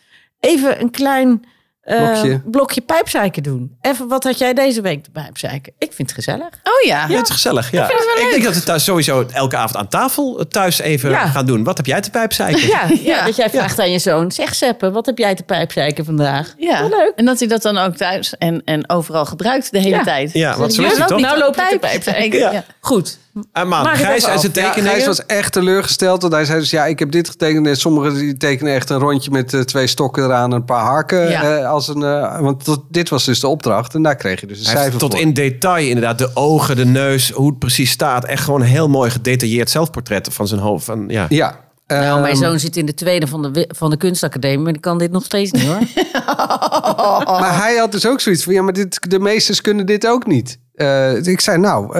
even 0.40 0.80
een 0.80 0.90
klein 0.90 1.44
eh, 1.82 1.98
Blokje. 2.12 2.40
blokje 2.44 2.80
pijpzeiken 2.80 3.42
doen. 3.42 3.76
Even, 3.80 4.08
wat 4.08 4.24
had 4.24 4.38
jij 4.38 4.54
deze 4.54 4.80
week 4.80 5.02
te 5.04 5.10
pijpzeiken? 5.10 5.72
Ik 5.78 5.92
vind 5.92 6.08
het 6.10 6.24
gezellig. 6.24 6.46
Oh 6.46 6.86
ja. 6.86 7.06
Ja, 7.08 7.16
het 7.16 7.26
is 7.28 7.32
gezellig. 7.32 7.70
Ja. 7.70 7.84
Ik, 7.90 8.28
denk 8.30 8.44
dat 8.44 8.54
we 8.54 8.62
thuis 8.62 8.84
sowieso 8.84 9.26
elke 9.32 9.56
avond 9.56 9.76
aan 9.76 9.88
tafel 9.88 10.48
thuis 10.48 10.78
even 10.80 11.10
Ja. 11.10 11.26
gaan 11.26 11.46
doen. 11.46 11.64
Wat 11.64 11.76
heb 11.76 11.86
jij 11.86 12.00
te 12.00 12.10
pijpzeiken? 12.10 12.66
Ja, 12.66 12.82
ja, 12.88 12.96
Ja. 13.02 13.24
dat 13.24 13.36
jij 13.36 13.50
vraagt 13.50 13.78
aan 13.78 13.90
je 13.90 13.98
zoon. 13.98 14.32
Zeg 14.32 14.54
Seppe, 14.54 14.90
wat 14.90 15.06
heb 15.06 15.18
jij 15.18 15.34
te 15.34 15.42
pijpzeiken 15.42 16.04
vandaag? 16.04 16.54
Ja. 16.56 16.82
Leuk. 16.82 17.12
En 17.16 17.24
dat 17.24 17.38
hij 17.38 17.48
dat 17.48 17.62
dan 17.62 17.78
ook 17.78 17.96
thuis 17.96 18.36
en, 18.38 18.62
en 18.64 18.88
overal 18.90 19.24
gebruikt 19.24 19.70
de 19.72 19.78
hele 19.78 19.96
Ja. 19.96 20.02
tijd. 20.02 20.32
Ja, 20.32 20.56
want 20.56 20.74
zo 20.74 20.82
is 20.82 20.96
het 20.98 21.08
toch? 21.08 21.20
Nou 21.20 21.34
op 21.36 21.40
loop 21.42 21.54
je 21.54 21.60
te 21.60 21.66
pijp. 21.66 21.80
pijpzeiken. 21.80 22.38
Ja. 22.38 22.52
Ja. 22.52 22.64
Goed. 22.80 23.18
En 23.52 23.68
man, 23.68 23.82
Maak 23.82 23.96
het 23.96 24.06
Gijs 24.06 24.16
even 24.16 24.28
en 24.28 24.34
af. 24.34 24.40
zijn 24.40 24.52
Ja, 24.54 24.62
tekeningen. 24.62 24.92
Gijs 24.94 25.06
was 25.06 25.26
echt 25.26 25.52
teleurgesteld. 25.52 26.22
Want 26.22 26.34
hij 26.34 26.44
zei 26.44 26.58
dus, 26.58 26.70
ja, 26.70 26.86
ik 26.86 26.98
heb 26.98 27.10
dit 27.10 27.28
getekend. 27.28 27.66
En 27.66 27.76
sommigen 27.76 28.14
die 28.14 28.36
tekenen 28.36 28.74
echt 28.74 28.90
een 28.90 28.98
rondje 28.98 29.30
met 29.30 29.54
eh, 29.54 29.60
twee 29.60 29.86
stokken 29.86 30.24
eraan 30.24 30.50
en 30.50 30.56
een 30.56 30.64
paar 30.64 30.84
harken. 30.84 31.30
Ja. 31.30 31.58
eh, 31.58 31.70
als 31.70 31.88
een, 31.88 32.02
eh, 32.02 32.40
want 32.40 32.64
tot, 32.64 32.80
dit 32.90 33.08
was 33.08 33.24
dus 33.24 33.40
de 33.40 33.48
opdracht. 33.48 33.94
En 33.94 34.02
daar 34.02 34.16
kreeg 34.16 34.40
je 34.40 34.46
dus 34.46 34.58
een 34.58 34.64
Hij 34.64 34.74
cijfer 34.74 34.98
tot 34.98 35.12
voor. 35.12 35.20
in 35.20 35.32
detail 35.34 35.86
inderdaad 35.86 36.18
de 36.18 36.30
ogen, 36.34 36.76
de 36.76 36.84
neus, 36.86 37.30
hoe 37.30 37.48
het 37.50 37.58
precies 37.58 37.90
staat. 37.90 38.24
Echt 38.24 38.44
gewoon 38.44 38.60
een 38.60 38.66
heel 38.66 38.88
mooi 38.88 39.10
gedetailleerd 39.10 39.70
zelfportret 39.70 40.28
van 40.32 40.48
zijn 40.48 40.60
hoofd. 40.60 40.84
Van, 40.84 41.04
ja. 41.08 41.26
Ja. 41.28 41.60
Nou, 41.86 42.20
mijn 42.20 42.34
ehm, 42.34 42.42
zoon 42.42 42.58
zit 42.58 42.76
in 42.76 42.86
de 42.86 42.94
tweede 42.94 43.26
van 43.26 43.52
de, 43.52 43.70
van 43.74 43.90
de 43.90 43.96
kunstacademie, 43.96 44.58
maar 44.58 44.72
die 44.72 44.82
kan 44.82 44.98
dit 44.98 45.10
nog 45.10 45.24
steeds 45.24 45.50
niet 45.50 45.62
hoor. 45.62 45.78
Maar 47.40 47.56
hij 47.62 47.76
had 47.76 47.92
dus 47.92 48.06
ook 48.06 48.20
zoiets 48.20 48.44
van, 48.44 48.54
ja, 48.54 48.62
maar 48.62 48.72
dit, 48.72 49.10
de 49.10 49.18
meesters 49.18 49.60
kunnen 49.60 49.86
dit 49.86 50.06
ook 50.06 50.26
niet. 50.26 50.58
Eh, 50.74 51.26
ik 51.26 51.40
zei, 51.40 51.58
nou, 51.58 51.92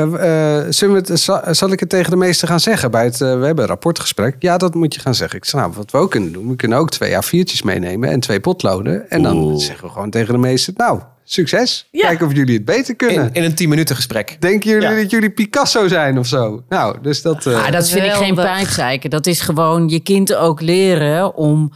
zullen 0.73 0.95
we 0.95 1.13
het, 1.13 1.21
zal, 1.21 1.41
zal 1.51 1.73
ik 1.73 1.81
het 1.81 1.89
tegen 1.89 2.11
de 2.11 2.17
meesten 2.17 2.49
gaan 2.49 2.61
zeggen 2.61 2.91
bij 2.91 3.05
het, 3.05 3.19
we 3.19 3.25
hebben 3.27 3.59
een 3.59 3.67
rapportgesprek. 3.67 4.37
Ja, 4.39 4.57
dat 4.57 4.75
moet 4.75 4.95
je 4.95 5.01
gaan 5.01 5.15
zeggen. 5.15 5.39
Ik 5.39 5.45
zei, 5.45 5.63
nou, 5.63 5.75
wat 5.77 5.91
we 5.91 5.99
ook 5.99 6.11
kunnen 6.11 6.33
doen, 6.33 6.49
we 6.49 6.57
kunnen 6.57 6.79
ook 6.79 6.91
twee 6.91 7.13
A4'tjes 7.15 7.65
meenemen 7.65 8.09
en 8.11 8.21
twee 8.21 8.41
potloden. 8.41 9.11
En 9.11 9.23
dan 9.23 9.37
Oeh. 9.37 9.61
zeggen 9.63 9.85
we 9.87 9.93
gewoon 9.93 10.11
tegen 10.11 10.33
de 10.33 10.39
meesten, 10.41 10.75
nou, 10.77 11.01
succes. 11.25 11.89
Ja. 11.91 12.07
Kijken 12.07 12.27
of 12.27 12.33
jullie 12.35 12.55
het 12.55 12.65
beter 12.65 12.95
kunnen. 12.97 13.25
In, 13.25 13.31
in 13.33 13.43
een 13.45 13.55
10 13.55 13.69
minuten 13.69 13.97
gesprek. 13.97 14.37
Denken 14.41 14.71
jullie 14.71 14.89
Ja. 14.89 14.97
dat 14.97 15.11
jullie 15.11 15.31
Picasso 15.31 15.89
zijn 15.89 16.19
of 16.19 16.27
zo? 16.27 16.63
Nou, 16.69 16.97
dus 17.03 17.23
dat... 17.23 17.47
eh, 17.47 17.65
Ah, 17.67 17.73
dat 17.73 17.89
vind 17.89 18.05
ik 18.05 18.11
geen 18.13 18.29
Geweldig. 18.29 18.45
pijpzeiken. 18.55 19.11
Dat 19.11 19.27
is 19.27 19.41
gewoon 19.41 19.89
je 19.89 20.01
kind 20.01 20.35
ook 20.35 20.61
leren 20.61 21.35
om... 21.35 21.73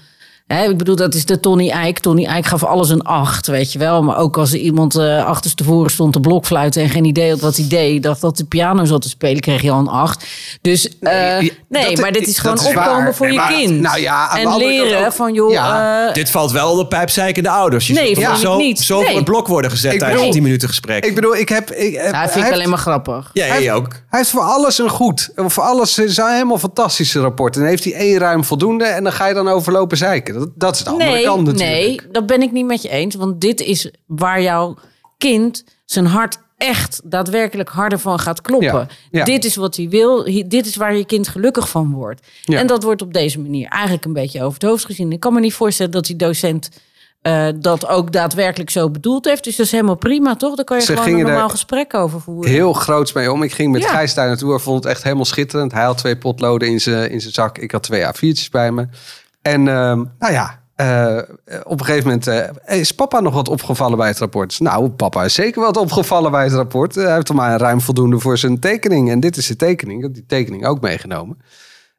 Hè, 0.46 0.68
ik 0.70 0.76
bedoel, 0.78 0.96
dat 0.96 1.14
is 1.14 1.24
de 1.26 1.40
Tony 1.40 1.70
Eijk. 1.70 1.98
Tony 1.98 2.24
Eijk 2.24 2.46
gaf 2.46 2.64
alles 2.64 2.90
een 2.90 3.02
acht, 3.02 3.46
weet 3.46 3.72
je 3.72 3.78
wel. 3.78 4.02
Maar 4.02 4.16
ook 4.16 4.37
als 4.38 4.52
er 4.52 4.59
iemand 4.59 4.94
eh 4.96 5.24
achterstevoren 5.24 5.90
stond 5.90 6.12
te 6.12 6.20
blokfluiten... 6.20 6.82
en 6.82 6.88
geen 6.88 7.04
idee 7.04 7.30
had 7.30 7.40
wat 7.40 7.56
hij 7.56 7.68
deed, 7.68 8.02
dacht 8.02 8.20
dat 8.20 8.37
de 8.37 8.44
piano 8.44 8.85
zat 8.85 9.02
te 9.02 9.09
spelen... 9.09 9.40
kreeg 9.40 9.62
je 9.62 9.70
al 9.70 9.78
een 9.78 9.88
acht. 9.88 10.24
Dus 10.61 10.98
eh, 10.98 11.38
nee, 11.38 11.50
dat- 11.68 11.96
maar 12.00 12.12
dit 12.12 12.26
is 12.26 12.38
gewoon 12.38 12.56
is 12.56 12.66
opkomen 12.66 12.85
waar. 13.04 13.14
voor 13.14 13.26
Nee, 13.26 13.35
je 13.35 13.40
maar- 13.40 13.52
kind. 13.52 13.80
nou 13.80 14.00
ja, 14.00 14.32
de 14.35 14.38
en 14.40 14.56
leren 14.56 15.06
ook- 15.06 15.12
van, 15.12 15.35
joh... 15.35 15.50
Ja. 15.52 16.06
eh, 16.09 16.14
Dit 16.14 16.30
valt 16.30 16.52
wel 16.52 16.70
onder 16.70 16.87
pijpzeikende 16.87 17.48
ouders. 17.50 17.87
Je 17.87 17.92
Nee, 17.94 18.11
ik 18.11 18.37
zo, 18.37 18.56
niet. 18.56 18.80
zo 18.80 19.00
voor 19.02 19.14
het 19.16 19.24
blok 19.24 19.46
worden 19.46 19.70
gezet 19.70 19.92
Ik 19.92 19.98
tijdens 19.98 20.22
een 20.22 20.30
10 20.30 20.42
minuten 20.42 20.68
gesprek. 20.68 21.04
ik 21.06 21.14
bedoel, 21.14 21.37
ik 21.37 21.48
heb... 21.48 21.70
Ik, 21.70 21.94
heb- 21.96 22.12
ja, 22.12 22.28
vind 22.28 22.46
ik 22.46 22.52
alleen 22.52 22.68
maar 22.68 22.78
grappig. 22.78 23.30
ja, 23.32 23.46
jij 23.46 23.72
ook. 23.72 23.88
Hij 24.09 24.18
heeft 24.18 24.30
voor 24.30 24.42
alles 24.42 24.78
een 24.78 24.90
goed. 24.90 25.30
Voor 25.37 25.62
alles 25.62 25.94
zijn 25.94 26.32
helemaal 26.32 26.59
fantastische 26.59 27.20
rapporten. 27.20 27.62
En 27.62 27.68
heeft 27.68 27.85
hij 27.85 27.92
één 27.94 28.18
ruim 28.18 28.44
voldoende. 28.44 28.85
En 28.85 29.02
dan 29.04 29.12
ga 29.12 29.26
je 29.26 29.35
dan 29.35 29.48
overlopen 29.48 29.96
zeiken. 29.96 30.35
Dat, 30.38 30.51
dat 30.55 30.75
is 30.75 30.85
de 30.85 30.90
andere 30.90 31.11
Nee, 31.11 31.25
kant 31.25 31.46
natuurlijk. 31.46 31.70
nee, 31.70 32.01
dat 32.12 32.27
ben 32.27 32.42
ik 32.42 32.53
niet 32.53 32.66
met 32.66 32.83
je 32.83 32.88
eens. 32.88 33.14
Want 33.14 33.40
dit 33.40 33.61
is 33.61 33.90
waar 34.07 34.42
jouw 34.42 34.77
kind 35.18 35.64
zijn 35.85 36.07
hart 36.07 36.38
echt 36.57 37.01
daadwerkelijk 37.05 37.68
harder 37.68 37.99
van 37.99 38.18
gaat 38.18 38.40
kloppen. 38.40 38.68
Ja, 38.68 38.88
ja. 39.11 39.25
Dit 39.25 39.44
is 39.44 39.57
wat 39.57 39.77
hij 39.77 39.88
wil. 39.88 40.25
Dit 40.46 40.66
is 40.66 40.77
waar 40.77 40.96
je 40.96 41.05
kind 41.05 41.29
gelukkig 41.29 41.68
van 41.68 41.92
wordt. 41.92 42.27
Ja. 42.42 42.59
En 42.59 42.66
dat 42.66 42.83
wordt 42.83 43.03
op 43.03 43.12
deze 43.12 43.40
manier 43.40 43.68
eigenlijk 43.68 44.05
een 44.05 44.12
beetje 44.12 44.42
over 44.42 44.61
het 44.61 44.68
hoofd 44.70 44.85
gezien. 44.85 45.12
Ik 45.12 45.20
kan 45.20 45.33
me 45.33 45.40
niet 45.40 45.55
voorstellen 45.55 45.92
dat 45.92 46.07
die 46.07 46.16
docent 46.16 46.68
eh, 47.22 47.49
dat 47.57 47.87
ook 47.87 48.12
daadwerkelijk 48.12 48.70
zo 48.70 48.90
bedoeld 48.90 49.25
heeft. 49.25 49.44
Dus 49.44 49.57
dat 49.57 49.66
is 49.66 49.72
helemaal 49.72 49.96
prima, 49.96 50.37
toch? 50.37 50.57
Daar 50.57 50.64
kan 50.64 50.77
je 50.77 50.83
Ze 50.85 50.96
gewoon 50.96 51.18
een 51.18 51.27
normaal 51.27 51.49
gesprek 51.49 51.94
over 51.94 52.20
voeren. 52.20 52.51
Heel 52.51 52.72
groots 52.72 53.12
mee 53.12 53.33
om. 53.33 53.42
Ik 53.42 53.53
ging 53.53 53.72
met 53.72 53.83
Ja. 53.83 53.88
Gijs 53.88 54.14
daar 54.14 54.27
naartoe. 54.27 54.51
Hij 54.51 54.59
vond 54.59 54.85
het 54.85 54.92
echt 54.92 55.03
helemaal 55.03 55.25
schitterend. 55.25 55.72
Hij 55.72 55.85
had 55.85 55.99
twee 55.99 56.16
potloden 56.16 56.68
in 56.68 56.81
zijn 56.81 57.11
in 57.11 57.20
zijn 57.20 57.33
zak. 57.33 57.59
Ik 57.59 57.70
had 57.70 57.83
twee 57.83 58.03
A4'tjes 58.03 58.51
bij 58.51 58.72
me. 58.72 58.87
En 59.46 59.68
ehm, 59.68 60.04
nou 60.18 60.32
ja, 60.32 60.61
eh, 60.74 61.18
op 61.64 61.80
een 61.80 61.85
gegeven 61.85 62.04
moment 62.09 62.26
eh, 62.26 62.78
is 62.78 62.92
papa 62.92 63.20
nog 63.20 63.35
wat 63.35 63.48
opgevallen 63.48 63.98
bij 63.98 64.09
het 64.09 64.18
rapport. 64.18 64.61
Nou, 64.61 64.88
papa 64.88 65.24
is 65.24 65.35
zeker 65.35 65.61
wat 65.62 65.76
opgevallen 65.76 66.30
bij 66.30 66.44
het 66.44 66.52
rapport. 66.52 66.94
Hij 66.94 67.14
heeft 67.14 67.28
er 67.28 67.35
maar 67.35 67.61
ruim 67.61 67.80
voldoende 67.80 68.18
voor 68.18 68.38
zijn 68.38 68.59
tekening. 68.59 69.11
En 69.11 69.20
dit 69.20 69.37
is 69.37 69.46
de 69.46 69.56
tekening. 69.56 69.98
Ik 69.98 70.04
heb 70.04 70.14
die 70.14 70.26
tekening 70.26 70.66
ook 70.66 70.80
meegenomen. 70.80 71.38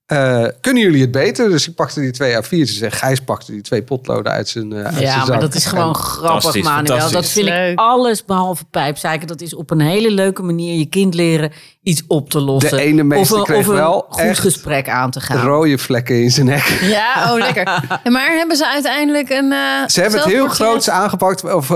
Eh, 0.08 0.44
kunnen 0.62 0.84
jullie 0.84 1.02
het 1.02 1.12
beter? 1.12 1.50
Dus 1.50 1.68
ik 1.68 1.76
pakte 1.76 2.00
die 2.00 2.12
twee 2.12 2.36
A4'tjes 2.36 2.82
en 2.82 2.92
Gijs 2.92 3.20
pakte 3.20 3.52
die 3.52 3.62
twee 3.62 3.84
potloden 3.84 4.32
uit 4.32 4.50
zijn, 4.50 4.74
eh, 4.74 4.84
uit 4.84 4.94
zijn 4.94 5.06
Ja, 5.06 5.20
zak. 5.20 5.28
maar 5.28 5.40
dat 5.40 5.54
is 5.56 5.66
gewoon 5.66 5.88
En- 5.88 5.96
grappig, 5.96 6.64
Manuel. 6.64 7.12
Dat 7.12 7.30
vind 7.30 7.48
ik 7.48 7.72
alles 7.80 8.26
behalve 8.26 8.64
pijpzeiken. 8.72 9.28
Dat 9.28 9.42
is 9.42 9.56
op 9.56 9.72
een 9.72 9.80
hele 9.82 10.12
leuke 10.12 10.44
manier 10.44 10.78
je 10.78 10.86
kind 10.86 11.14
leren 11.14 11.52
iets 11.84 12.04
op 12.08 12.30
te 12.30 12.40
lossen. 12.40 12.78
De 12.78 12.84
ene 12.84 13.04
meester 13.04 13.36
of 13.36 13.40
een, 13.40 13.46
kreeg 13.54 13.60
of 13.60 13.68
een 13.68 13.74
wel 13.74 14.06
goed 14.10 14.22
echt 14.22 14.40
gesprek 14.40 14.90
aan 14.90 15.12
te 15.12 15.20
gaan. 15.22 15.46
rode 15.46 15.78
vlekken 15.78 16.22
in 16.24 16.32
zijn 16.32 16.46
nek. 16.46 16.80
Ja, 16.82 17.32
oh 17.34 17.38
lekker. 17.40 17.64
Maar 18.12 18.32
hebben 18.38 18.58
ze 18.58 18.68
uiteindelijk 18.68 19.30
een. 19.30 19.52
eh, 19.52 19.88
Ze 19.88 20.02
hebben 20.02 20.20
het 20.20 20.30
heel 20.30 20.48
groots 20.48 20.90
aangepakt. 20.90 21.54
Of, 21.54 21.70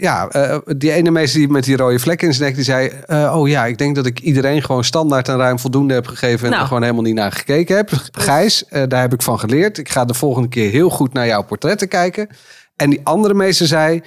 ja, 0.00 0.28
eh, 0.28 0.58
die 0.76 0.92
ene 0.92 1.10
meester 1.10 1.38
die 1.40 1.48
met 1.48 1.64
die 1.64 1.76
rode 1.76 1.98
vlek 1.98 2.22
in 2.22 2.32
zijn 2.34 2.46
nek, 2.46 2.54
die 2.54 2.64
zei... 2.64 2.92
eh, 3.06 3.36
oh 3.36 3.48
ja, 3.48 3.64
ik 3.66 3.78
denk 3.78 3.94
dat 3.94 4.06
ik 4.06 4.20
iedereen 4.20 4.62
gewoon 4.62 4.84
standaard 4.84 5.28
een 5.28 5.36
ruim 5.36 5.58
voldoende 5.58 5.94
heb 5.94 6.06
gegeven... 6.06 6.44
en 6.44 6.50
Nou. 6.50 6.60
er 6.62 6.66
gewoon 6.68 6.82
helemaal 6.82 7.04
niet 7.04 7.14
naar 7.14 7.32
gekeken 7.32 7.68
heb. 7.76 7.90
Gijs, 8.12 8.64
eh, 8.64 8.82
daar 8.88 9.00
heb 9.00 9.12
ik 9.12 9.22
van 9.22 9.38
geleerd. 9.38 9.78
Ik 9.78 9.88
ga 9.88 10.04
de 10.04 10.14
volgende 10.14 10.48
keer 10.48 10.70
heel 10.70 10.90
goed 10.90 11.12
naar 11.12 11.26
jouw 11.26 11.44
portretten 11.44 11.88
kijken. 11.88 12.28
En 12.76 12.90
die 12.90 13.00
andere 13.02 13.34
meester 13.34 13.66
zei... 13.66 14.02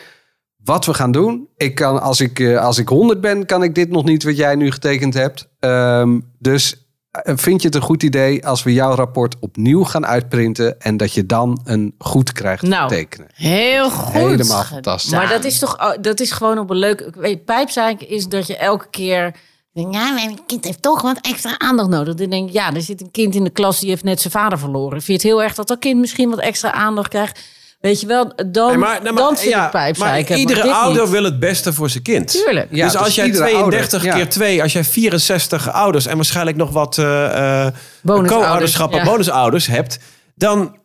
Wat 0.63 0.86
we 0.86 0.93
gaan 0.93 1.12
doen, 1.12 1.47
ik 1.58 1.76
kan, 1.76 2.02
als, 2.02 2.19
ik, 2.21 2.39
eh, 2.39 2.58
als 2.58 2.78
ik 2.78 2.88
100 2.88 3.21
ben, 3.21 3.45
kan 3.45 3.63
ik 3.63 3.76
dit 3.76 3.89
nog 3.89 4.04
niet 4.04 4.23
wat 4.23 4.38
jij 4.38 4.56
nu 4.56 4.71
getekend 4.71 5.13
hebt. 5.13 5.47
Ehm, 5.60 6.19
dus 6.39 6.88
eh, 7.12 7.34
vind 7.38 7.62
je 7.62 7.67
het 7.67 7.76
een 7.76 7.82
goed 7.82 8.04
idee 8.04 8.47
als 8.47 8.63
we 8.63 8.73
jouw 8.73 8.93
rapport 8.95 9.36
opnieuw 9.39 9.84
gaan 9.84 10.06
uitprinten 10.06 10.82
en 10.82 10.97
dat 10.97 11.13
je 11.13 11.26
dan 11.26 11.62
een 11.63 11.95
goed 11.97 12.32
krijgt 12.32 12.62
Nou. 12.62 12.88
te 12.88 12.95
tekenen? 12.95 13.28
Heel 13.34 13.89
goed. 13.89 14.13
Helemaal 14.13 14.63
fantastisch. 14.63 15.12
Maar 15.12 15.30
dat 15.30 15.43
is 15.43 15.60
toch 15.60 15.80
oh, 15.80 15.91
dat 16.02 16.19
is 16.19 16.32
gewoon 16.32 16.58
op 16.58 16.69
een 16.69 17.13
Weet, 17.17 17.45
pijpzeiken 17.45 18.10
is 18.10 18.28
dat 18.28 18.47
je 18.47 18.58
elke 18.58 18.89
keer... 18.89 19.36
denkt, 19.73 19.93
Ja, 19.93 20.12
mijn 20.12 20.39
kind 20.47 20.65
heeft 20.65 20.81
toch 20.81 21.01
wat 21.01 21.17
extra 21.21 21.59
aandacht 21.59 21.89
nodig. 21.89 22.13
Dan 22.15 22.29
denk 22.29 22.47
ik, 22.47 22.53
ja, 22.53 22.73
er 22.73 22.81
zit 22.81 23.01
een 23.01 23.12
kind 23.12 23.36
in 23.36 23.43
de 23.43 23.49
klas 23.49 23.79
die 23.79 23.89
heeft 23.89 24.03
net 24.03 24.21
zijn 24.21 24.33
vader 24.33 24.59
verloren. 24.59 24.91
Vind 25.01 25.05
je 25.05 25.13
het 25.13 25.21
heel 25.38 25.43
erg 25.43 25.55
dat 25.55 25.67
dat 25.67 25.79
kind 25.79 25.99
misschien 25.99 26.29
wat 26.29 26.39
extra 26.39 26.71
aandacht 26.71 27.07
krijgt? 27.09 27.39
Weet 27.79 28.01
je 28.01 28.07
wel, 28.07 28.33
dan, 28.51 28.67
Nee, 28.67 28.77
maar, 28.77 29.03
dan 29.03 29.38
vind 29.38 29.49
ja, 29.51 29.65
ik 29.65 29.71
pijpzeiken. 29.71 30.29
Maar 30.31 30.39
iedere 30.39 30.62
dit 30.62 30.71
ouder 30.71 31.01
niet. 31.01 31.12
wil 31.12 31.23
het 31.23 31.39
beste 31.39 31.73
voor 31.73 31.89
zijn 31.89 32.03
kind. 32.03 32.27
Tuurlijk. 32.31 32.67
Ja, 32.71 32.83
dus 32.83 32.93
dus 32.93 33.01
als 33.01 33.15
jij 33.15 33.25
iedere 33.25 33.43
32 33.49 33.91
ouder, 33.93 34.07
ja. 34.09 34.15
keer 34.23 34.29
2, 34.33 34.62
als 34.62 34.73
jij 34.73 34.83
64 34.83 35.71
ouders 35.71 36.05
en 36.05 36.15
waarschijnlijk 36.15 36.57
nog 36.57 36.69
wat 36.71 36.97
eh, 36.97 37.65
eh, 37.65 37.73
Bonusouders, 38.01 38.45
co-ouderschappen, 38.47 38.97
ja. 38.99 39.05
bonusouders 39.05 39.67
hebt, 39.67 39.99
dan, 40.36 40.77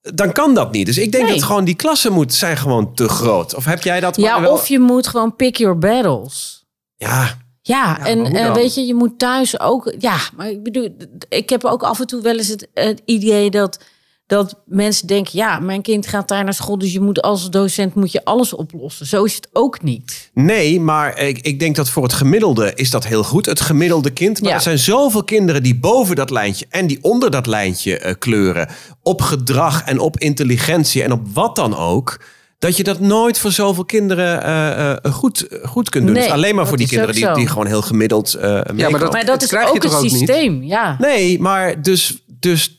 dan 0.00 0.32
kan 0.32 0.54
dat 0.54 0.72
niet. 0.72 0.86
Dus 0.86 0.98
ik 0.98 1.12
denk 1.12 1.24
Nee. 1.24 1.32
dat 1.34 1.42
gewoon 1.42 1.64
die 1.64 1.74
klassen 1.74 2.12
moet, 2.12 2.34
zijn 2.34 2.56
gewoon 2.56 2.94
te 2.94 3.08
groot. 3.08 3.54
Of 3.54 3.64
heb 3.64 3.82
jij 3.82 4.00
dat? 4.00 4.16
Ja, 4.16 4.40
wel- 4.40 4.52
of 4.52 4.68
je 4.68 4.78
moet 4.78 5.06
gewoon 5.06 5.36
pick 5.36 5.56
your 5.56 5.78
battles. 5.78 6.64
Ja, 6.96 7.36
Ja, 7.62 8.06
en 8.06 8.26
eh, 8.26 8.54
weet 8.54 8.74
je, 8.74 8.86
je 8.86 8.94
moet 8.94 9.18
thuis 9.18 9.60
ook. 9.60 9.94
Ja, 9.98 10.16
maar 10.36 10.50
ik 10.50 10.62
bedoel, 10.62 10.96
ik 11.28 11.50
heb 11.50 11.64
ook 11.64 11.82
af 11.82 12.00
en 12.00 12.06
toe 12.06 12.22
wel 12.22 12.36
eens 12.36 12.48
het, 12.48 12.68
het 12.74 13.02
idee 13.04 13.50
dat, 13.50 13.78
dat 14.26 14.62
mensen 14.66 15.06
denken: 15.06 15.38
ja, 15.38 15.58
mijn 15.58 15.82
kind 15.82 16.06
gaat 16.06 16.28
daar 16.28 16.44
naar 16.44 16.54
school, 16.54 16.78
dus 16.78 16.92
je 16.92 17.00
moet 17.00 17.22
als 17.22 17.50
docent 17.50 17.94
moet 17.94 18.12
je 18.12 18.24
alles 18.24 18.52
oplossen. 18.52 19.06
Zo 19.06 19.24
is 19.24 19.34
het 19.34 19.48
ook 19.52 19.82
niet. 19.82 20.30
Nee, 20.34 20.80
maar 20.80 21.18
ik, 21.18 21.38
ik 21.38 21.58
denk 21.58 21.76
dat 21.76 21.88
voor 21.90 22.02
het 22.02 22.12
gemiddelde 22.12 22.72
is 22.74 22.90
dat 22.90 23.06
heel 23.06 23.24
goed. 23.24 23.46
Het 23.46 23.60
gemiddelde 23.60 24.10
kind. 24.10 24.40
Maar 24.40 24.50
Ja. 24.50 24.56
er 24.56 24.62
zijn 24.62 24.78
zoveel 24.78 25.24
kinderen 25.24 25.62
die 25.62 25.78
boven 25.78 26.16
dat 26.16 26.30
lijntje 26.30 26.66
en 26.68 26.86
die 26.86 26.98
onder 27.02 27.30
dat 27.30 27.46
lijntje 27.46 27.98
eh, 27.98 28.14
kleuren. 28.18 28.68
Op 29.02 29.20
gedrag 29.20 29.82
en 29.84 29.98
op 29.98 30.18
intelligentie 30.18 31.02
en 31.02 31.12
op 31.12 31.20
wat 31.34 31.56
dan 31.56 31.76
ook. 31.76 32.20
Dat 32.60 32.76
je 32.76 32.82
dat 32.82 33.00
nooit 33.00 33.38
voor 33.38 33.50
zoveel 33.52 33.84
kinderen 33.84 34.42
eh, 34.42 34.90
eh, 34.90 35.12
goed, 35.12 35.46
goed 35.62 35.88
kunt 35.88 36.04
doen. 36.04 36.14
Nee, 36.14 36.22
dus 36.22 36.32
alleen 36.32 36.54
maar 36.54 36.66
voor 36.66 36.76
die 36.76 36.86
kinderen 36.88 37.14
die, 37.14 37.32
die 37.32 37.46
gewoon 37.46 37.66
heel 37.66 37.82
gemiddeld 37.82 38.34
eh 38.34 38.42
meekomen. 38.52 38.90
maar 38.90 39.00
dat- 39.00 39.12
Maar 39.12 39.24
dat 39.24 39.32
het 39.34 39.42
is 39.42 39.48
krijg 39.48 39.64
je 39.68 39.74
ook 39.74 39.80
toch 39.80 39.90
een 39.90 39.96
ook 39.96 40.02
niet? 40.02 40.12
systeem. 40.12 40.62
Ja. 40.62 40.96
Nee, 40.98 41.40
maar 41.40 41.82
dus, 41.82 42.22
dus 42.26 42.78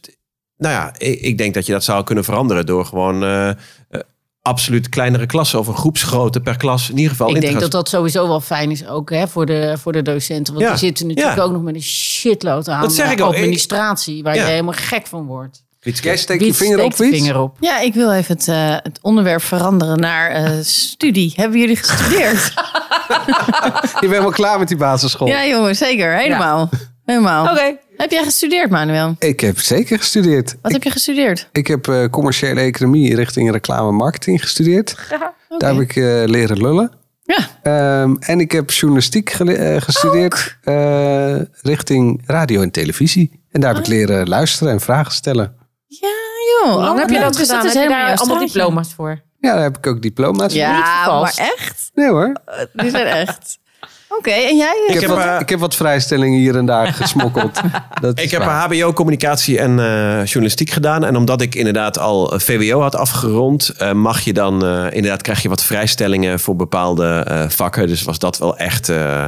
nou 0.57 0.73
ja, 0.73 0.93
ik, 0.97 1.19
ik 1.21 1.37
denk 1.37 1.53
dat 1.53 1.65
je 1.65 1.71
dat 1.71 1.83
zou 1.83 2.03
kunnen 2.03 2.23
veranderen 2.23 2.65
door 2.65 2.85
gewoon 2.85 3.23
eh, 3.23 3.49
eh, 3.49 3.55
absoluut 4.41 4.89
kleinere 4.89 5.25
klassen 5.25 5.59
of 5.59 5.67
een 5.67 5.75
groepsgrootte 5.77 6.39
per 6.41 6.57
klas 6.57 6.89
in 6.89 6.95
ieder 6.97 7.11
geval 7.11 7.35
Ik 7.35 7.41
denk 7.41 7.59
dat 7.59 7.71
dat 7.71 7.89
sowieso 7.89 8.27
wel 8.27 8.41
fijn 8.41 8.71
is 8.71 8.87
ook 8.87 9.09
hè, 9.09 9.27
voor, 9.27 9.45
de, 9.45 9.75
voor 9.79 9.91
de 9.91 10.01
docenten. 10.01 10.53
Want 10.53 10.65
Ja, 10.65 10.71
die 10.71 10.79
zitten 10.79 11.07
natuurlijk 11.07 11.35
ja. 11.37 11.43
ook 11.43 11.51
nog 11.51 11.61
met 11.61 11.75
een 11.75 11.81
shitload 11.83 12.67
aan 12.67 12.81
Dat 12.81 12.93
zeg 12.93 13.05
eh, 13.05 13.11
ik 13.11 13.21
ook. 13.21 13.33
administratie, 13.33 14.23
waar 14.23 14.35
Ja. 14.35 14.43
je 14.43 14.49
helemaal 14.49 14.73
gek 14.77 15.07
van 15.07 15.25
wordt. 15.25 15.63
Wietske. 15.81 16.07
Jij 16.07 16.17
steekt 16.17 16.45
je 16.45 16.53
vinger 16.53 16.83
op, 16.83 16.93
steekt 16.93 16.97
de 16.97 17.03
Wiet? 17.03 17.13
vinger 17.23 17.39
op. 17.41 17.57
Ja, 17.59 17.79
ik 17.79 17.93
wil 17.93 18.11
even 18.13 18.35
het, 18.35 18.47
eh, 18.47 18.75
het 18.83 18.99
onderwerp 19.01 19.41
veranderen 19.41 19.99
naar 19.99 20.29
eh, 20.31 20.51
studie. 20.91 21.33
Hebben 21.35 21.59
jullie 21.59 21.75
gestudeerd? 21.75 22.53
Je 24.01 24.07
bent 24.07 24.11
helemaal 24.11 24.31
klaar 24.31 24.59
met 24.59 24.67
die 24.67 24.77
basisschool. 24.77 25.27
ja, 25.27 25.45
jongen, 25.45 25.75
zeker. 25.75 26.13
Helemaal. 26.17 26.69
Helemaal. 27.05 27.51
Oké. 27.51 27.75
Heb 27.97 28.11
jij 28.11 28.23
gestudeerd, 28.23 28.69
Manuel? 28.69 29.15
Ik 29.19 29.39
heb 29.39 29.59
zeker 29.59 29.97
gestudeerd. 29.97 30.55
Wat 30.61 30.71
ik, 30.71 30.71
heb 30.71 30.83
je 30.83 30.89
gestudeerd? 30.91 31.49
ik 31.51 31.67
heb 31.67 31.87
eh, 31.87 32.05
commerciële 32.09 32.59
economie 32.61 33.15
richting 33.15 33.51
reclame 33.51 33.87
en 33.89 33.95
marketing 33.95 34.41
gestudeerd. 34.41 34.95
Daar 35.57 35.73
heb 35.73 35.81
ik 35.81 35.95
eh, 35.95 36.03
leren 36.25 36.57
lullen. 36.61 36.91
Ja. 37.25 37.37
Ehm, 37.63 38.15
en 38.19 38.39
ik 38.39 38.51
heb 38.51 38.71
journalistiek 38.71 39.29
eh, 39.29 39.81
gestudeerd 39.81 40.57
eh, 40.63 41.35
richting 41.61 42.21
radio 42.25 42.61
en 42.61 42.71
televisie. 42.71 43.39
En 43.51 43.61
daar 43.61 43.73
heb 43.75 43.83
ik 43.85 43.91
Oh. 43.91 43.97
leren 43.97 44.27
luisteren 44.29 44.73
en 44.73 44.79
vragen 44.81 45.11
stellen. 45.13 45.55
Ja, 46.63 46.65
joh. 46.67 46.73
Hoe 46.75 46.83
lang 46.83 46.99
heb 46.99 47.09
je 47.09 47.19
dat 47.19 47.33
Dus 47.33 47.41
gedaan? 47.49 47.65
heb 47.65 47.73
je 47.83 47.89
daar 47.89 48.17
allemaal 48.17 48.39
diploma's 48.39 48.93
voor? 48.93 49.21
Ja, 49.39 49.53
daar 49.53 49.63
heb 49.63 49.77
ik 49.77 49.87
ook 49.87 50.01
diploma's 50.01 50.51
voor. 50.53 50.61
Ja, 50.61 51.19
maar 51.19 51.33
echt? 51.35 51.91
Nee 51.93 52.07
hoor. 52.09 52.33
Die 52.73 52.89
zijn 52.89 53.05
echt. 53.05 53.59
Oké, 54.17 54.29
en 54.31 54.57
jij? 54.57 54.83
Ik, 54.87 54.93
heb, 54.93 55.01
heb, 55.01 55.09
wat, 55.09 55.19
eh, 55.19 55.39
ik 55.39 55.49
heb 55.49 55.59
wat 55.59 55.75
vrijstellingen 55.75 56.39
hier 56.39 56.55
en 56.57 56.65
daar 56.65 56.87
gesmokkeld. 57.03 57.59
Dat 58.01 58.19
Ik 58.19 58.31
heb 58.31 58.43
waar. 58.43 58.71
een 58.71 58.77
HBO 58.79 58.93
communicatie 58.93 59.59
en 59.59 59.79
eh, 59.79 60.25
journalistiek 60.25 60.69
gedaan. 60.69 61.05
En 61.05 61.15
omdat 61.15 61.41
ik 61.41 61.55
inderdaad 61.55 61.97
al 61.99 62.39
VWO 62.39 62.81
had 62.81 62.95
afgerond, 62.95 63.69
eh, 63.69 63.91
mag 63.91 64.19
je 64.21 64.33
dan 64.33 64.65
eh, 64.65 64.85
inderdaad 64.91 65.21
krijg 65.21 65.41
je 65.41 65.49
wat 65.49 65.63
vrijstellingen 65.63 66.39
voor 66.39 66.55
bepaalde 66.55 67.07
eh, 67.27 67.49
vakken. 67.49 67.87
Dus 67.87 68.03
was 68.03 68.19
dat 68.19 68.37
wel 68.37 68.57
echt 68.57 68.89
eh, 68.89 69.25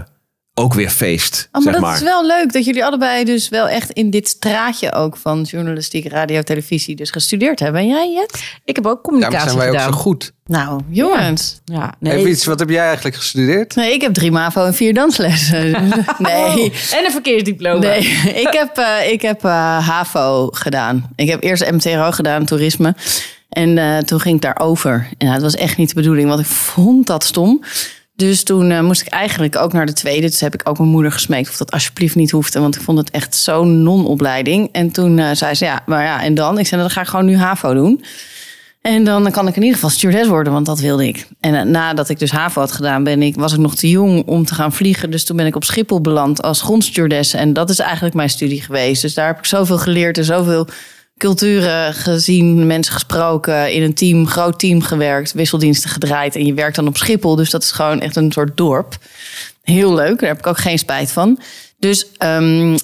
ook 0.55 0.73
weer 0.73 0.89
feest. 0.89 1.47
Oh, 1.51 1.51
maar 1.51 1.61
zeg 1.61 1.73
dat 1.73 1.81
maar. 1.81 1.95
is 1.95 2.01
wel 2.01 2.25
leuk 2.25 2.53
dat 2.53 2.65
jullie 2.65 2.85
allebei 2.85 3.23
dus 3.23 3.49
wel 3.49 3.69
echt 3.69 3.89
in 3.91 4.09
dit 4.09 4.27
straatje 4.27 4.93
ook 4.93 5.17
van 5.17 5.41
journalistiek, 5.41 6.07
radio, 6.07 6.41
televisie 6.41 6.95
dus 6.95 7.09
gestudeerd 7.09 7.59
hebben. 7.59 7.81
En 7.81 7.87
jij, 7.87 8.11
Jet? 8.13 8.43
Ik 8.65 8.75
heb 8.75 8.77
ook 8.77 8.83
Daarom 8.83 9.01
communicatie 9.01 9.49
zijn 9.49 9.71
wij 9.71 9.71
ook 9.71 9.93
zo 9.93 9.99
goed. 9.99 10.33
Nou, 10.45 10.81
jongens. 10.89 11.61
Ja, 11.65 11.95
Even 12.01 12.17
nee. 12.17 12.27
iets, 12.27 12.45
wat 12.45 12.59
heb 12.59 12.69
jij 12.69 12.85
eigenlijk 12.85 13.15
gestudeerd? 13.15 13.75
Nee, 13.75 13.93
ik 13.93 14.01
heb 14.01 14.13
drie 14.13 14.31
MAVO 14.31 14.65
en 14.65 14.73
vier 14.73 14.93
danslessen. 14.93 15.71
nee. 16.17 16.73
En 16.91 17.05
een 17.05 17.11
verkeersdiploma. 17.11 17.79
Nee, 17.79 17.99
ik 18.45 18.49
heb, 18.51 18.77
eh, 18.77 19.11
ik 19.11 19.21
heb 19.21 19.43
eh, 19.43 19.87
HAVO 19.87 20.47
gedaan. 20.51 21.09
Ik 21.15 21.29
heb 21.29 21.43
eerst 21.43 21.71
MTRO 21.71 22.11
gedaan, 22.11 22.45
toerisme. 22.45 22.95
En 23.49 23.77
eh, 23.77 23.97
toen 23.97 24.19
ging 24.19 24.35
ik 24.35 24.41
daarover. 24.41 25.09
En 25.17 25.31
dat 25.31 25.41
was 25.41 25.55
echt 25.55 25.77
niet 25.77 25.89
de 25.89 25.95
bedoeling, 25.95 26.27
want 26.27 26.39
ik 26.39 26.45
vond 26.45 27.07
dat 27.07 27.23
stom. 27.23 27.63
Dus 28.15 28.43
toen 28.43 28.71
eh, 28.71 28.81
moest 28.81 29.01
ik 29.01 29.07
eigenlijk 29.07 29.55
ook 29.55 29.73
naar 29.73 29.85
de 29.85 29.93
tweede. 29.93 30.27
Dus 30.27 30.39
heb 30.39 30.53
ik 30.53 30.69
ook 30.69 30.77
mijn 30.77 30.89
moeder 30.89 31.11
gesmeekt 31.11 31.49
of 31.49 31.57
dat 31.57 31.71
alsjeblieft 31.71 32.15
niet 32.15 32.31
hoefde. 32.31 32.59
Want 32.59 32.75
ik 32.75 32.81
vond 32.81 32.97
het 32.97 33.11
echt 33.11 33.35
zo'n 33.35 33.83
non-opleiding. 33.83 34.69
En 34.71 34.91
toen 34.91 35.19
eh, 35.19 35.31
zei 35.31 35.53
ze, 35.53 35.65
ja, 35.65 35.83
maar 35.85 36.03
ja, 36.03 36.23
en 36.23 36.35
dan? 36.35 36.59
Ik 36.59 36.67
zei, 36.67 36.81
dan 36.81 36.89
ga 36.89 37.01
ik 37.01 37.07
gewoon 37.07 37.25
nu 37.25 37.37
HAVO 37.37 37.73
doen. 37.73 38.03
En 38.81 39.03
dan 39.03 39.31
kan 39.31 39.47
ik 39.47 39.55
in 39.55 39.61
ieder 39.61 39.75
geval 39.75 39.89
stewardess 39.89 40.29
worden, 40.29 40.53
want 40.53 40.65
dat 40.65 40.79
wilde 40.79 41.07
ik. 41.07 41.27
En 41.39 41.55
eh, 41.55 41.63
nadat 41.63 42.09
ik 42.09 42.19
dus 42.19 42.31
HAVO 42.31 42.59
had 42.59 42.71
gedaan, 42.71 43.03
ben 43.03 43.21
ik, 43.21 43.35
was 43.35 43.53
ik 43.53 43.59
nog 43.59 43.75
te 43.75 43.89
jong 43.89 44.23
om 44.25 44.45
te 44.45 44.53
gaan 44.53 44.73
vliegen. 44.73 45.11
Dus 45.11 45.25
toen 45.25 45.37
ben 45.37 45.45
ik 45.45 45.55
op 45.55 45.63
Schiphol 45.63 46.01
beland 46.01 46.41
als 46.41 46.61
grondstewardess. 46.61 47.33
En 47.33 47.53
dat 47.53 47.69
is 47.69 47.79
eigenlijk 47.79 48.15
mijn 48.15 48.29
studie 48.29 48.61
geweest. 48.61 49.01
Dus 49.01 49.13
daar 49.13 49.27
heb 49.27 49.37
ik 49.37 49.45
zoveel 49.45 49.77
geleerd 49.77 50.17
en 50.17 50.23
zoveel 50.25 50.67
culturen 51.17 51.93
gezien, 51.93 52.67
mensen 52.67 52.93
gesproken, 52.93 53.73
in 53.73 53.81
een 53.81 53.93
team, 53.93 54.27
groot 54.27 54.59
team 54.59 54.81
gewerkt, 54.81 55.31
wisseldiensten 55.31 55.89
gedraaid. 55.89 56.35
En 56.35 56.45
je 56.45 56.53
werkt 56.53 56.75
dan 56.75 56.87
op 56.87 56.97
Schiphol, 56.97 57.35
dus 57.35 57.49
dat 57.49 57.63
is 57.63 57.71
gewoon 57.71 57.99
echt 58.01 58.15
een 58.15 58.31
soort 58.31 58.57
dorp. 58.57 58.97
Heel 59.61 59.93
leuk, 59.93 60.19
daar 60.19 60.29
heb 60.29 60.39
ik 60.39 60.47
ook 60.47 60.57
geen 60.57 60.79
spijt 60.79 61.11
van. 61.11 61.39
Dus 61.79 62.07
ehm, 62.17 62.77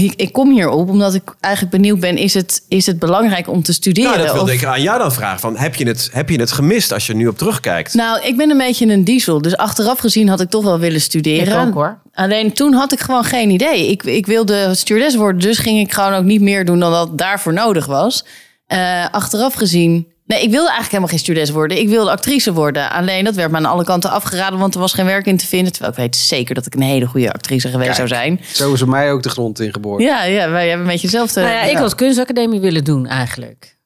ik, 0.00 0.12
ik 0.16 0.32
kom 0.32 0.50
hierop 0.50 0.88
omdat 0.88 1.14
ik 1.14 1.34
eigenlijk 1.40 1.74
benieuwd 1.74 2.00
ben: 2.00 2.16
is 2.16 2.34
het, 2.34 2.64
is 2.68 2.86
het 2.86 2.98
belangrijk 2.98 3.48
om 3.48 3.62
te 3.62 3.72
studeren? 3.72 4.10
Nou, 4.10 4.22
dat 4.22 4.32
wilde 4.32 4.52
Of- 4.52 4.56
ik 4.56 4.64
aan 4.64 4.82
jou 4.82 4.98
dan 4.98 5.12
vragen. 5.12 5.40
Van, 5.40 5.56
heb, 5.56 5.74
je 5.74 5.86
het, 5.86 6.08
heb 6.12 6.28
je 6.28 6.40
het 6.40 6.52
gemist 6.52 6.92
als 6.92 7.06
je 7.06 7.14
nu 7.14 7.26
op 7.26 7.38
terugkijkt? 7.38 7.94
Nou, 7.94 8.22
ik 8.22 8.36
ben 8.36 8.50
een 8.50 8.58
beetje 8.58 8.86
een 8.86 9.04
diesel. 9.04 9.42
Dus 9.42 9.56
achteraf 9.56 9.98
gezien 9.98 10.28
had 10.28 10.40
ik 10.40 10.50
toch 10.50 10.64
wel 10.64 10.78
willen 10.78 11.00
studeren. 11.00 11.60
Ik 11.60 11.66
ook, 11.68 11.74
hoor. 11.74 12.00
Alleen 12.12 12.52
toen 12.52 12.72
had 12.72 12.92
ik 12.92 13.00
gewoon 13.00 13.24
geen 13.24 13.50
idee. 13.50 13.90
Ik, 13.90 14.02
ik 14.02 14.26
wilde 14.26 14.74
stewardess 14.74 15.16
worden, 15.16 15.40
dus 15.40 15.58
ging 15.58 15.80
ik 15.80 15.92
gewoon 15.92 16.14
ook 16.14 16.24
niet 16.24 16.40
meer 16.40 16.64
doen 16.64 16.78
dan 16.78 16.92
dat 16.92 17.18
daarvoor 17.18 17.52
nodig 17.52 17.86
was. 17.86 18.24
Eh, 18.66 19.06
achteraf 19.10 19.54
gezien. 19.54 20.11
Nee, 20.32 20.42
ik 20.42 20.50
wilde 20.50 20.70
eigenlijk 20.70 20.90
helemaal 20.90 21.08
geen 21.08 21.18
stewardess 21.18 21.50
worden. 21.52 21.78
Ik 21.78 21.88
wilde 21.88 22.10
actrice 22.10 22.52
worden. 22.52 22.90
Alleen 22.90 23.24
dat 23.24 23.34
werd 23.34 23.50
me 23.50 23.56
aan 23.56 23.64
alle 23.64 23.84
kanten 23.84 24.10
afgeraden, 24.10 24.58
want 24.58 24.74
er 24.74 24.80
was 24.80 24.92
geen 24.92 25.06
werk 25.06 25.26
in 25.26 25.36
te 25.36 25.46
vinden. 25.46 25.72
Terwijl 25.72 25.92
ik 25.92 25.98
weet 25.98 26.16
zeker 26.16 26.54
dat 26.54 26.66
ik 26.66 26.74
een 26.74 26.82
hele 26.82 27.06
goede 27.06 27.32
actrice 27.32 27.68
geweest 27.68 27.96
zou 27.96 28.08
zijn. 28.08 28.40
Zo 28.52 28.72
is 28.72 28.80
er 28.80 28.88
mij 28.88 29.12
ook 29.12 29.22
de 29.22 29.28
grond 29.28 29.60
ingeboord. 29.60 30.02
Ja, 30.02 30.24
ja, 30.24 30.50
wij 30.50 30.68
hebben 30.68 30.86
een 30.86 30.92
beetje 30.92 31.06
hetzelfde. 31.06 31.40
Nou 31.40 31.52
ja, 31.52 31.62
ik 31.62 31.76
had 31.76 31.94
kunstacademie 31.94 32.60
willen 32.60 32.84
doen 32.84 33.06
eigenlijk. 33.06 33.78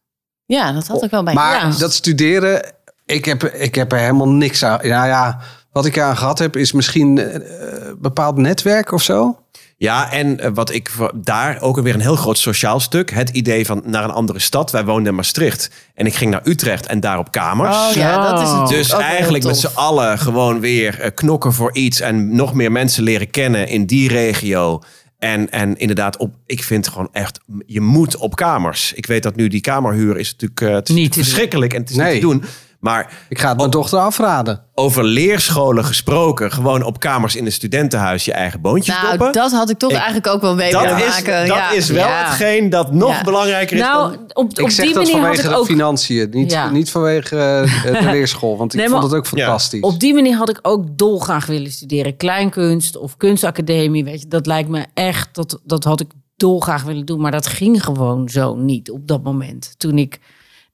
Ja, 0.44 0.72
dat 0.72 0.86
had 0.86 1.02
ik 1.02 1.10
wel 1.10 1.22
bij. 1.22 1.34
Maar 1.34 1.66
ja. 1.66 1.78
dat 1.78 1.92
studeren, 1.92 2.72
ik 3.06 3.24
heb, 3.24 3.44
ik 3.44 3.74
heb 3.74 3.92
er 3.92 3.98
helemaal 3.98 4.28
niks 4.28 4.64
aan. 4.64 4.78
Nou 4.82 5.06
ja, 5.06 5.40
wat 5.72 5.86
ik 5.86 5.98
aan 5.98 6.16
gehad 6.16 6.38
heb, 6.38 6.56
is 6.56 6.72
misschien 6.72 7.18
eh, 7.18 7.34
een 7.34 7.96
bepaald 7.98 8.36
netwerk 8.36 8.92
of 8.92 9.02
zo. 9.02 9.38
Ja, 9.78 10.12
en 10.12 10.40
eh, 10.40 10.50
wat 10.54 10.72
ik 10.72 10.90
voor- 10.90 11.12
daar 11.14 11.60
ook 11.60 11.80
weer 11.80 11.94
een 11.94 12.00
heel 12.00 12.16
groot 12.16 12.38
sociaal 12.38 12.80
stuk. 12.80 13.10
Het 13.10 13.28
idee 13.30 13.66
van 13.66 13.82
naar 13.84 14.04
een 14.04 14.10
andere 14.10 14.38
stad. 14.38 14.70
Wij 14.70 14.84
woonden 14.84 15.06
in 15.06 15.14
Maastricht. 15.14 15.70
En 15.94 16.06
ik 16.06 16.14
ging 16.14 16.30
naar 16.30 16.40
Utrecht 16.44 16.86
en 16.86 17.00
daar 17.00 17.18
op 17.18 17.30
kamers. 17.32 17.76
Oh 17.76 17.94
ja, 17.94 18.30
dat 18.30 18.40
is 18.40 18.48
natuurlijk 18.48 18.68
Dus 18.68 18.86
ook 18.92 18.98
wel 18.98 19.00
heel 19.00 19.10
eigenlijk 19.14 19.44
met 19.44 19.56
z'n 19.56 19.70
allen 19.74 20.18
gewoon 20.18 20.60
weer 20.60 21.00
eh, 21.00 21.10
knokken 21.14 21.52
voor 21.52 21.74
iets. 21.74 22.00
En 22.00 22.34
nog 22.36 22.54
meer 22.54 22.72
mensen 22.72 23.02
leren 23.02 23.30
kennen 23.30 23.68
in 23.68 23.86
die 23.86 24.08
regio. 24.08 24.82
En, 25.18 25.50
en 25.50 25.76
inderdaad, 25.76 26.16
op, 26.16 26.34
ik 26.46 26.62
vind 26.62 26.88
gewoon 26.88 27.08
echt, 27.12 27.40
je 27.66 27.80
moet 27.80 28.16
op 28.16 28.36
kamers. 28.36 28.92
Ik 28.92 29.06
weet 29.06 29.22
dat 29.22 29.36
nu 29.36 29.48
die 29.48 29.60
kamerhuur 29.60 30.16
is 30.18 30.30
natuurlijk 30.32 30.60
eh, 30.60 30.74
het 30.74 30.88
is 30.88 30.94
Niet 30.94 31.14
verschrikkelijk 31.14 31.72
en 31.74 31.80
het 31.80 31.90
is 31.90 31.96
Nee. 31.96 32.12
niet 32.12 32.20
te 32.22 32.26
doen. 32.28 32.44
Maar 32.86 33.12
Ik 33.28 33.38
ga 33.38 33.48
het 33.48 33.56
mijn 33.56 33.70
dochter 33.70 33.98
afraden. 33.98 34.60
over 34.74 35.04
leerscholen 35.04 35.84
gesproken, 35.84 36.52
gewoon 36.52 36.82
op 36.82 37.00
kamers 37.00 37.36
in 37.36 37.46
een 37.46 37.52
studentenhuis 37.52 38.24
je 38.24 38.32
eigen 38.32 38.60
boontjes 38.60 38.94
Nou, 38.96 39.08
doppen. 39.08 39.32
dat 39.32 39.52
had 39.52 39.70
ik 39.70 39.78
toch 39.78 39.90
Ik- 39.90 39.96
eigenlijk 39.96 40.26
ook 40.26 40.40
wel 40.40 40.54
mee 40.54 40.70
dat 40.70 40.80
willen 40.82 40.96
is, 40.98 41.06
maken. 41.06 41.46
dat 41.46 41.56
ja. 41.56 41.70
is 41.72 41.88
wel 41.88 42.06
Ja. 42.08 42.24
hetgeen 42.24 42.70
dat 42.70 42.92
nog 42.92 43.10
Ja. 43.10 43.22
belangrijker 43.24 43.76
is. 43.76 43.82
Nou, 43.82 44.10
dan- 44.16 44.30
op, 44.32 44.58
Ik 44.58 44.70
zeg 44.70 44.84
die 44.84 44.94
dat 44.94 45.02
manier 45.04 45.12
had 45.12 45.20
vanwege 45.22 45.42
ik 45.42 45.48
de 45.48 45.56
ook 45.56 45.66
financiën, 45.66 46.28
niet, 46.30 46.50
Ja. 46.52 46.70
niet 46.70 46.90
vanwege 46.90 47.36
eh, 47.36 48.02
de 48.02 48.10
leerschool. 48.16 48.56
Want 48.56 48.74
ik 48.74 48.80
Nee, 48.80 48.88
vond 48.88 49.02
het 49.02 49.14
ook 49.14 49.24
Ja. 49.26 49.30
fantastisch. 49.44 49.80
Op 49.80 50.00
die 50.00 50.14
manier 50.14 50.36
had 50.36 50.48
ik 50.48 50.58
ook 50.62 50.84
dolgraag 50.98 51.46
willen 51.46 51.70
studeren. 51.72 52.16
Kleinkunst 52.16 52.96
of 52.96 53.16
kunstacademie, 53.16 54.04
weet 54.04 54.20
je, 54.20 54.28
dat 54.28 54.46
lijkt 54.46 54.68
me 54.68 54.86
echt, 54.94 55.28
dat, 55.34 55.60
dat 55.64 55.84
had 55.84 56.00
ik 56.00 56.08
dolgraag 56.36 56.82
willen 56.82 57.06
doen. 57.06 57.20
Maar 57.20 57.30
dat 57.30 57.46
ging 57.46 57.84
gewoon 57.84 58.28
zo 58.28 58.54
niet 58.54 58.90
op 58.90 59.06
dat 59.08 59.22
moment, 59.22 59.74
toen 59.76 59.98
ik 59.98 60.18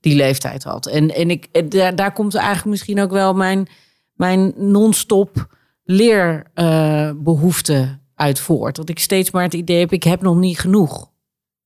die 0.03 0.17
leeftijd 0.17 0.63
had. 0.63 0.87
En, 0.87 1.15
en 1.15 1.31
ik, 1.31 1.49
en 1.53 1.69
daar, 1.69 1.97
daar 1.97 2.13
komt 2.13 2.35
eigenlijk 2.35 2.67
misschien 2.67 3.01
ook 3.01 3.11
wel 3.11 3.35
mijn, 3.35 3.69
mijn 4.13 4.53
non-stop 4.57 5.47
leerbehoefte 5.85 7.99
uit 8.15 8.41
voort. 8.41 8.77
Dat 8.77 8.89
ik 8.89 8.99
steeds 8.99 9.31
maar 9.31 9.43
het 9.43 9.55
idee 9.55 9.79
heb, 9.79 9.93
ik 9.93 10.03
heb 10.03 10.23
nog 10.23 10.37
niet 10.37 10.59
genoeg. 10.59 11.11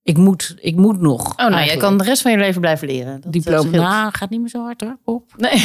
Ik 0.03 0.17
moet, 0.17 0.55
ik 0.61 0.77
moet 0.77 1.01
nog. 1.01 1.31
Oh, 1.31 1.37
nou, 1.49 1.65
jij 1.65 1.77
kan 1.77 1.99
de 1.99 2.05
rest 2.05 2.23
van 2.23 2.31
je 2.31 2.39
leven 2.39 2.61
blijven 2.61 2.89
leren. 2.89 3.21
Dat, 3.21 3.33
Diploma, 3.33 3.73
eh, 3.73 3.81
nou, 3.81 4.11
gaat 4.13 4.31
niet 4.31 4.41
meer 4.41 4.49
zo 4.49 4.63
hard 4.63 4.81
hoor, 4.81 4.99
op. 5.05 5.33
Nee. 5.37 5.53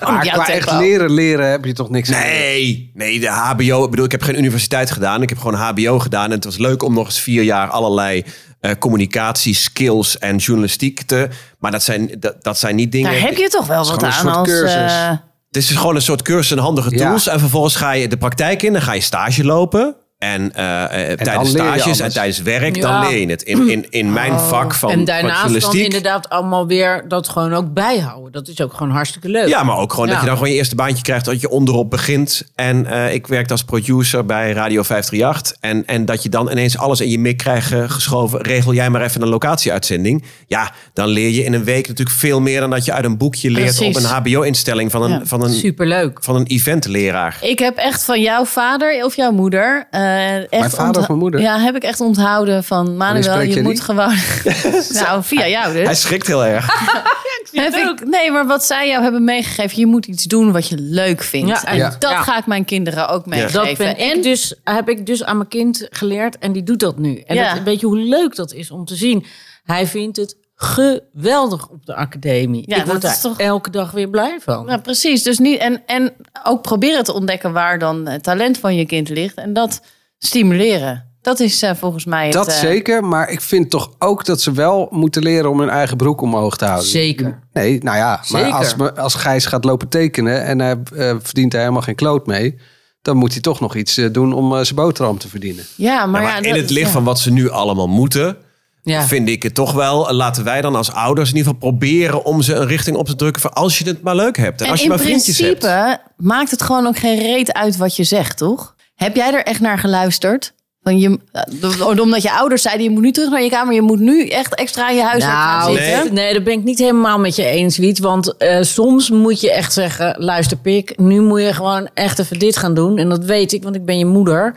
Maar 0.00 0.28
qua 0.28 0.48
echt 0.48 0.72
leren, 0.72 1.12
leren 1.12 1.50
heb 1.50 1.64
je 1.64 1.72
toch 1.72 1.90
niks 1.90 2.12
aan. 2.12 2.20
Nee, 2.20 2.90
nee, 2.94 3.20
de 3.20 3.28
HBO. 3.28 3.84
Ik 3.84 3.90
bedoel, 3.90 4.04
ik 4.04 4.10
heb 4.10 4.22
geen 4.22 4.38
universiteit 4.38 4.90
gedaan. 4.90 5.22
Ik 5.22 5.28
heb 5.28 5.38
gewoon 5.38 5.54
HBO 5.54 5.98
gedaan. 5.98 6.24
En 6.24 6.30
het 6.30 6.44
was 6.44 6.58
leuk 6.58 6.82
om 6.82 6.94
nog 6.94 7.06
eens 7.06 7.20
vier 7.20 7.42
jaar 7.42 7.68
allerlei 7.68 8.24
eh 8.60 8.70
communicatie, 8.78 9.54
skills 9.54 10.18
en 10.18 10.36
journalistiek 10.36 11.02
te. 11.02 11.28
Maar 11.58 11.70
dat 11.70 11.82
zijn, 11.82 12.10
dat, 12.18 12.44
dat 12.44 12.58
zijn 12.58 12.76
niet 12.76 12.92
dingen. 12.92 13.10
Daar 13.12 13.20
heb 13.20 13.36
je 13.36 13.48
toch 13.48 13.66
wel 13.66 13.84
wat 13.84 14.02
aan 14.02 14.12
soort 14.12 14.34
als... 14.36 14.48
cursus. 14.48 14.74
eh, 14.92 15.08
Het 15.46 15.56
is 15.62 15.66
dus 15.66 15.76
gewoon 15.76 15.94
een 15.94 16.02
soort 16.02 16.22
cursus 16.22 16.50
en 16.56 16.58
handige 16.62 16.90
Ja. 16.96 17.08
tools. 17.08 17.26
En 17.26 17.38
vervolgens 17.40 17.76
ga 17.76 17.92
je 17.92 18.08
de 18.08 18.16
praktijk 18.16 18.62
in. 18.62 18.72
Dan 18.72 18.82
ga 18.82 18.92
je 18.92 19.00
stage 19.00 19.44
lopen. 19.44 19.96
En, 20.20 20.54
eh, 20.54 21.10
eh, 21.12 21.18
tijdens 21.18 21.50
stages 21.50 22.00
en 22.00 22.12
tijdens 22.12 22.42
werk, 22.42 22.76
Ja. 22.76 22.82
dan 22.82 23.08
leer 23.10 23.20
je 23.20 23.26
het. 23.26 23.42
In, 23.42 23.68
in, 23.68 23.86
in 23.90 24.12
mijn 24.12 24.38
vak 24.40 24.74
van, 24.74 24.90
en 24.90 24.96
van 24.96 25.04
daarnaast 25.04 25.42
dan 25.42 25.50
journalistiek. 25.50 25.84
inderdaad 25.84 26.28
allemaal 26.28 26.66
weer 26.66 27.04
dat 27.08 27.28
gewoon 27.28 27.52
ook 27.54 27.72
bijhouden. 27.72 28.32
Dat 28.32 28.48
is 28.48 28.60
ook 28.60 28.72
gewoon 28.74 28.92
hartstikke 28.92 29.28
leuk. 29.28 29.48
Ja, 29.48 29.62
maar 29.62 29.76
ook 29.76 29.92
gewoon 29.92 30.08
dat 30.08 30.20
je 30.20 30.26
dan 30.26 30.34
gewoon 30.36 30.50
je 30.50 30.56
eerste 30.56 30.74
baantje 30.74 31.02
krijgt. 31.02 31.24
Dat 31.24 31.40
je 31.40 31.48
onderop 31.48 31.90
begint. 31.90 32.42
En 32.54 32.86
eh, 32.86 33.14
ik 33.14 33.26
werkte 33.26 33.52
als 33.52 33.64
producer 33.64 34.26
bij 34.26 34.52
Radio 34.52 34.82
538. 34.82 35.56
En, 35.60 35.86
en 35.86 36.04
dat 36.04 36.22
je 36.22 36.28
dan 36.28 36.50
ineens 36.50 36.78
alles 36.78 37.00
in 37.00 37.10
je 37.10 37.18
mik 37.18 37.36
krijgt 37.36 37.72
geschoven. 37.86 38.40
Regel 38.40 38.74
jij 38.74 38.90
maar 38.90 39.02
even 39.02 39.22
een 39.22 39.28
locatieuitzending. 39.28 40.24
Ja, 40.46 40.72
dan 40.92 41.08
leer 41.08 41.30
je 41.30 41.44
in 41.44 41.52
een 41.52 41.64
week 41.64 41.88
natuurlijk 41.88 42.16
veel 42.18 42.40
meer 42.40 42.60
dan 42.60 42.70
dat 42.70 42.84
je 42.84 42.92
uit 42.92 43.04
een 43.04 43.18
boekje 43.18 43.50
leert 43.50 43.76
Precies. 43.76 43.96
op 43.96 44.02
een 44.02 44.08
HBO-instelling 44.08 44.90
van 44.90 45.02
een, 45.02 45.10
Ja. 45.10 45.20
van 45.24 45.42
een, 45.44 45.50
Superleuk. 45.52 46.18
van 46.24 46.36
een 46.36 46.46
eventleraar. 46.46 47.38
Ik 47.40 47.58
heb 47.58 47.76
echt 47.76 48.04
van 48.04 48.20
jouw 48.22 48.44
vader 48.44 49.04
of 49.04 49.16
jouw 49.16 49.30
moeder... 49.32 49.86
eh, 50.18 50.36
echt 50.36 50.50
Mijn 50.50 50.70
vader 50.70 51.00
of 51.02 51.08
mijn 51.08 51.20
moeder? 51.20 51.40
Ja, 51.40 51.58
heb 51.58 51.76
ik 51.76 51.82
echt 51.82 52.00
onthouden 52.00 52.64
van... 52.64 52.96
Manuel, 52.96 53.40
je 53.40 53.54
je 53.54 53.62
moet 53.62 53.80
gewoon... 53.80 54.14
nou, 55.02 55.22
via 55.22 55.48
jou 55.48 55.72
dus. 55.72 55.84
Hij 55.84 55.94
schrikt 55.94 56.26
heel 56.26 56.44
erg. 56.44 56.66
Heb 57.52 57.74
ik, 57.74 58.06
nee, 58.06 58.30
maar 58.30 58.46
wat 58.46 58.64
zij 58.64 58.88
jou 58.88 59.02
hebben 59.02 59.24
meegegeven... 59.24 59.78
je 59.78 59.86
moet 59.86 60.06
iets 60.06 60.24
doen 60.24 60.52
wat 60.52 60.68
je 60.68 60.76
leuk 60.78 61.22
vindt. 61.22 61.48
Ja, 61.48 61.64
en 61.64 61.76
ja. 61.76 61.96
dat 61.98 62.10
Ja. 62.10 62.22
ga 62.22 62.38
ik 62.38 62.46
mijn 62.46 62.64
kinderen 62.64 63.08
ook 63.08 63.26
meegeven. 63.26 63.52
Dat 63.64 63.76
ben 63.76 63.96
en 63.96 64.16
ik 64.16 64.22
dus, 64.22 64.54
heb 64.64 64.88
ik 64.88 65.06
dus 65.06 65.24
aan 65.24 65.36
mijn 65.36 65.48
kind 65.48 65.86
geleerd 65.90 66.38
en 66.38 66.52
die 66.52 66.62
doet 66.62 66.80
dat 66.80 66.98
nu. 66.98 67.16
En 67.26 67.34
Ja. 67.36 67.54
dat, 67.54 67.62
weet 67.62 67.80
je 67.80 67.86
hoe 67.86 67.98
leuk 67.98 68.36
dat 68.36 68.52
is 68.52 68.70
om 68.70 68.84
te 68.84 68.94
zien? 68.94 69.24
Hij 69.64 69.86
vindt 69.86 70.16
het 70.16 70.36
geweldig 70.54 71.68
op 71.68 71.86
de 71.86 71.94
academie. 71.94 72.62
Ja, 72.66 72.76
ik 72.76 72.84
word 72.84 73.00
daar 73.02 73.20
toch- 73.20 73.38
elke 73.38 73.70
dag 73.70 73.90
weer 73.90 74.08
blij 74.08 74.38
van. 74.42 74.66
Ja, 74.68 74.76
precies. 74.76 75.22
Dus 75.22 75.38
niet, 75.38 75.58
en, 75.58 75.82
en 75.86 76.12
ook 76.44 76.62
proberen 76.62 77.04
te 77.04 77.12
ontdekken 77.12 77.52
waar 77.52 77.78
dan 77.78 78.06
het 78.08 78.22
talent 78.22 78.58
van 78.58 78.76
je 78.76 78.86
kind 78.86 79.08
ligt. 79.08 79.36
En 79.36 79.52
dat 79.52 79.80
stimuleren. 80.24 81.08
Dat 81.22 81.40
is 81.40 81.62
eh, 81.62 81.70
volgens 81.74 82.04
mij 82.04 82.24
het... 82.24 82.32
Dat 82.32 82.46
eh, 82.48 82.54
zeker, 82.58 83.04
maar 83.04 83.30
ik 83.30 83.40
vind 83.40 83.70
toch 83.70 83.90
ook 83.98 84.24
dat 84.24 84.40
ze 84.40 84.52
wel 84.52 84.88
moeten 84.90 85.22
leren 85.22 85.50
om 85.50 85.60
hun 85.60 85.68
eigen 85.68 85.96
broek 85.96 86.20
omhoog 86.20 86.56
te 86.56 86.64
houden. 86.64 86.88
Zeker. 86.88 87.38
Nee, 87.52 87.82
nou 87.82 87.96
ja, 87.96 88.06
maar 88.28 88.40
Zeker. 88.42 88.52
als, 88.52 88.76
me- 88.76 88.94
als 88.94 89.14
Gijs 89.14 89.46
gaat 89.46 89.64
lopen 89.64 89.88
tekenen 89.88 90.44
en 90.44 90.58
hij 90.58 90.76
eh, 90.96 91.14
verdient 91.22 91.50
daar 91.50 91.60
helemaal 91.60 91.82
geen 91.82 91.94
kloot 91.94 92.26
mee, 92.26 92.58
dan 93.02 93.16
moet 93.16 93.32
hij 93.32 93.40
toch 93.40 93.60
nog 93.60 93.74
iets 93.74 93.94
doen 94.12 94.32
om 94.32 94.52
eh, 94.56 94.62
zijn 94.62 94.74
boterham 94.74 95.18
te 95.18 95.28
verdienen. 95.28 95.64
Ja, 95.76 96.06
maar, 96.06 96.22
Ja, 96.22 96.28
maar 96.28 96.36
in 96.42 96.52
dat- 96.52 96.60
het 96.62 96.70
licht 96.70 96.86
ja. 96.86 96.92
van 96.92 97.04
wat 97.04 97.18
ze 97.18 97.30
nu 97.32 97.50
allemaal 97.50 97.88
moeten... 97.88 98.36
Ja. 98.82 99.02
vind 99.06 99.28
ik 99.28 99.42
het 99.42 99.54
toch 99.54 99.72
wel... 99.72 100.12
laten 100.12 100.44
wij 100.44 100.60
dan 100.60 100.76
als 100.76 100.92
ouders 100.92 101.30
in 101.30 101.36
ieder 101.36 101.52
geval 101.52 101.68
proberen... 101.68 102.24
om 102.24 102.42
ze 102.42 102.54
een 102.54 102.66
richting 102.66 102.96
op 102.96 103.06
te 103.06 103.16
drukken 103.16 103.42
van 103.42 103.52
als 103.52 103.78
je 103.78 103.84
het 103.84 104.02
maar 104.02 104.16
leuk 104.16 104.36
hebt. 104.36 104.60
En, 104.60 104.64
En 104.66 104.70
als 104.70 104.80
je 104.80 104.84
in 104.86 104.90
maar 104.92 105.00
vriendjes 105.00 105.36
principe 105.36 105.66
hebt. 105.66 106.00
maakt 106.16 106.50
het 106.50 106.62
gewoon 106.62 106.86
ook 106.86 106.98
geen 106.98 107.18
reet 107.18 107.52
uit 107.52 107.76
wat 107.76 107.96
je 107.96 108.04
zegt, 108.04 108.36
toch? 108.36 108.74
Heb 109.04 109.16
jij 109.16 109.32
er 109.34 109.42
echt 109.44 109.60
naar 109.60 109.78
geluisterd? 109.78 110.52
Van 110.82 110.98
je, 110.98 111.18
eh, 111.32 111.98
omdat 112.00 112.22
je 112.22 112.32
ouders 112.32 112.62
zeiden, 112.62 112.84
je 112.84 112.90
moet 112.90 113.02
nu 113.02 113.10
terug 113.12 113.30
naar 113.30 113.42
je 113.42 113.50
kamer. 113.50 113.74
Je 113.74 113.82
moet 113.82 114.00
nu 114.00 114.28
echt 114.28 114.54
extra 114.54 114.90
in 114.90 114.96
je 114.96 115.02
gaan 115.02 115.18
Nou, 115.18 115.76
zitten. 115.76 116.14
nee. 116.14 116.32
dat 116.34 116.44
ben 116.44 116.52
ik 116.52 116.64
niet 116.64 116.78
helemaal 116.78 117.18
met 117.18 117.36
je 117.36 117.44
eens, 117.44 117.78
Wiet. 117.78 117.98
Want 117.98 118.36
eh, 118.36 118.62
soms 118.62 119.10
moet 119.10 119.40
je 119.40 119.52
echt 119.52 119.72
zeggen, 119.72 120.14
luister 120.18 120.56
pik, 120.56 120.98
nu 120.98 121.20
moet 121.20 121.40
je 121.40 121.54
gewoon 121.54 121.88
echt 121.94 122.18
even 122.18 122.38
dit 122.38 122.56
gaan 122.56 122.74
doen. 122.74 122.98
En 122.98 123.08
dat 123.08 123.24
weet 123.24 123.52
ik, 123.52 123.62
want 123.62 123.74
ik 123.74 123.84
ben 123.84 123.98
je 123.98 124.04
moeder. 124.06 124.54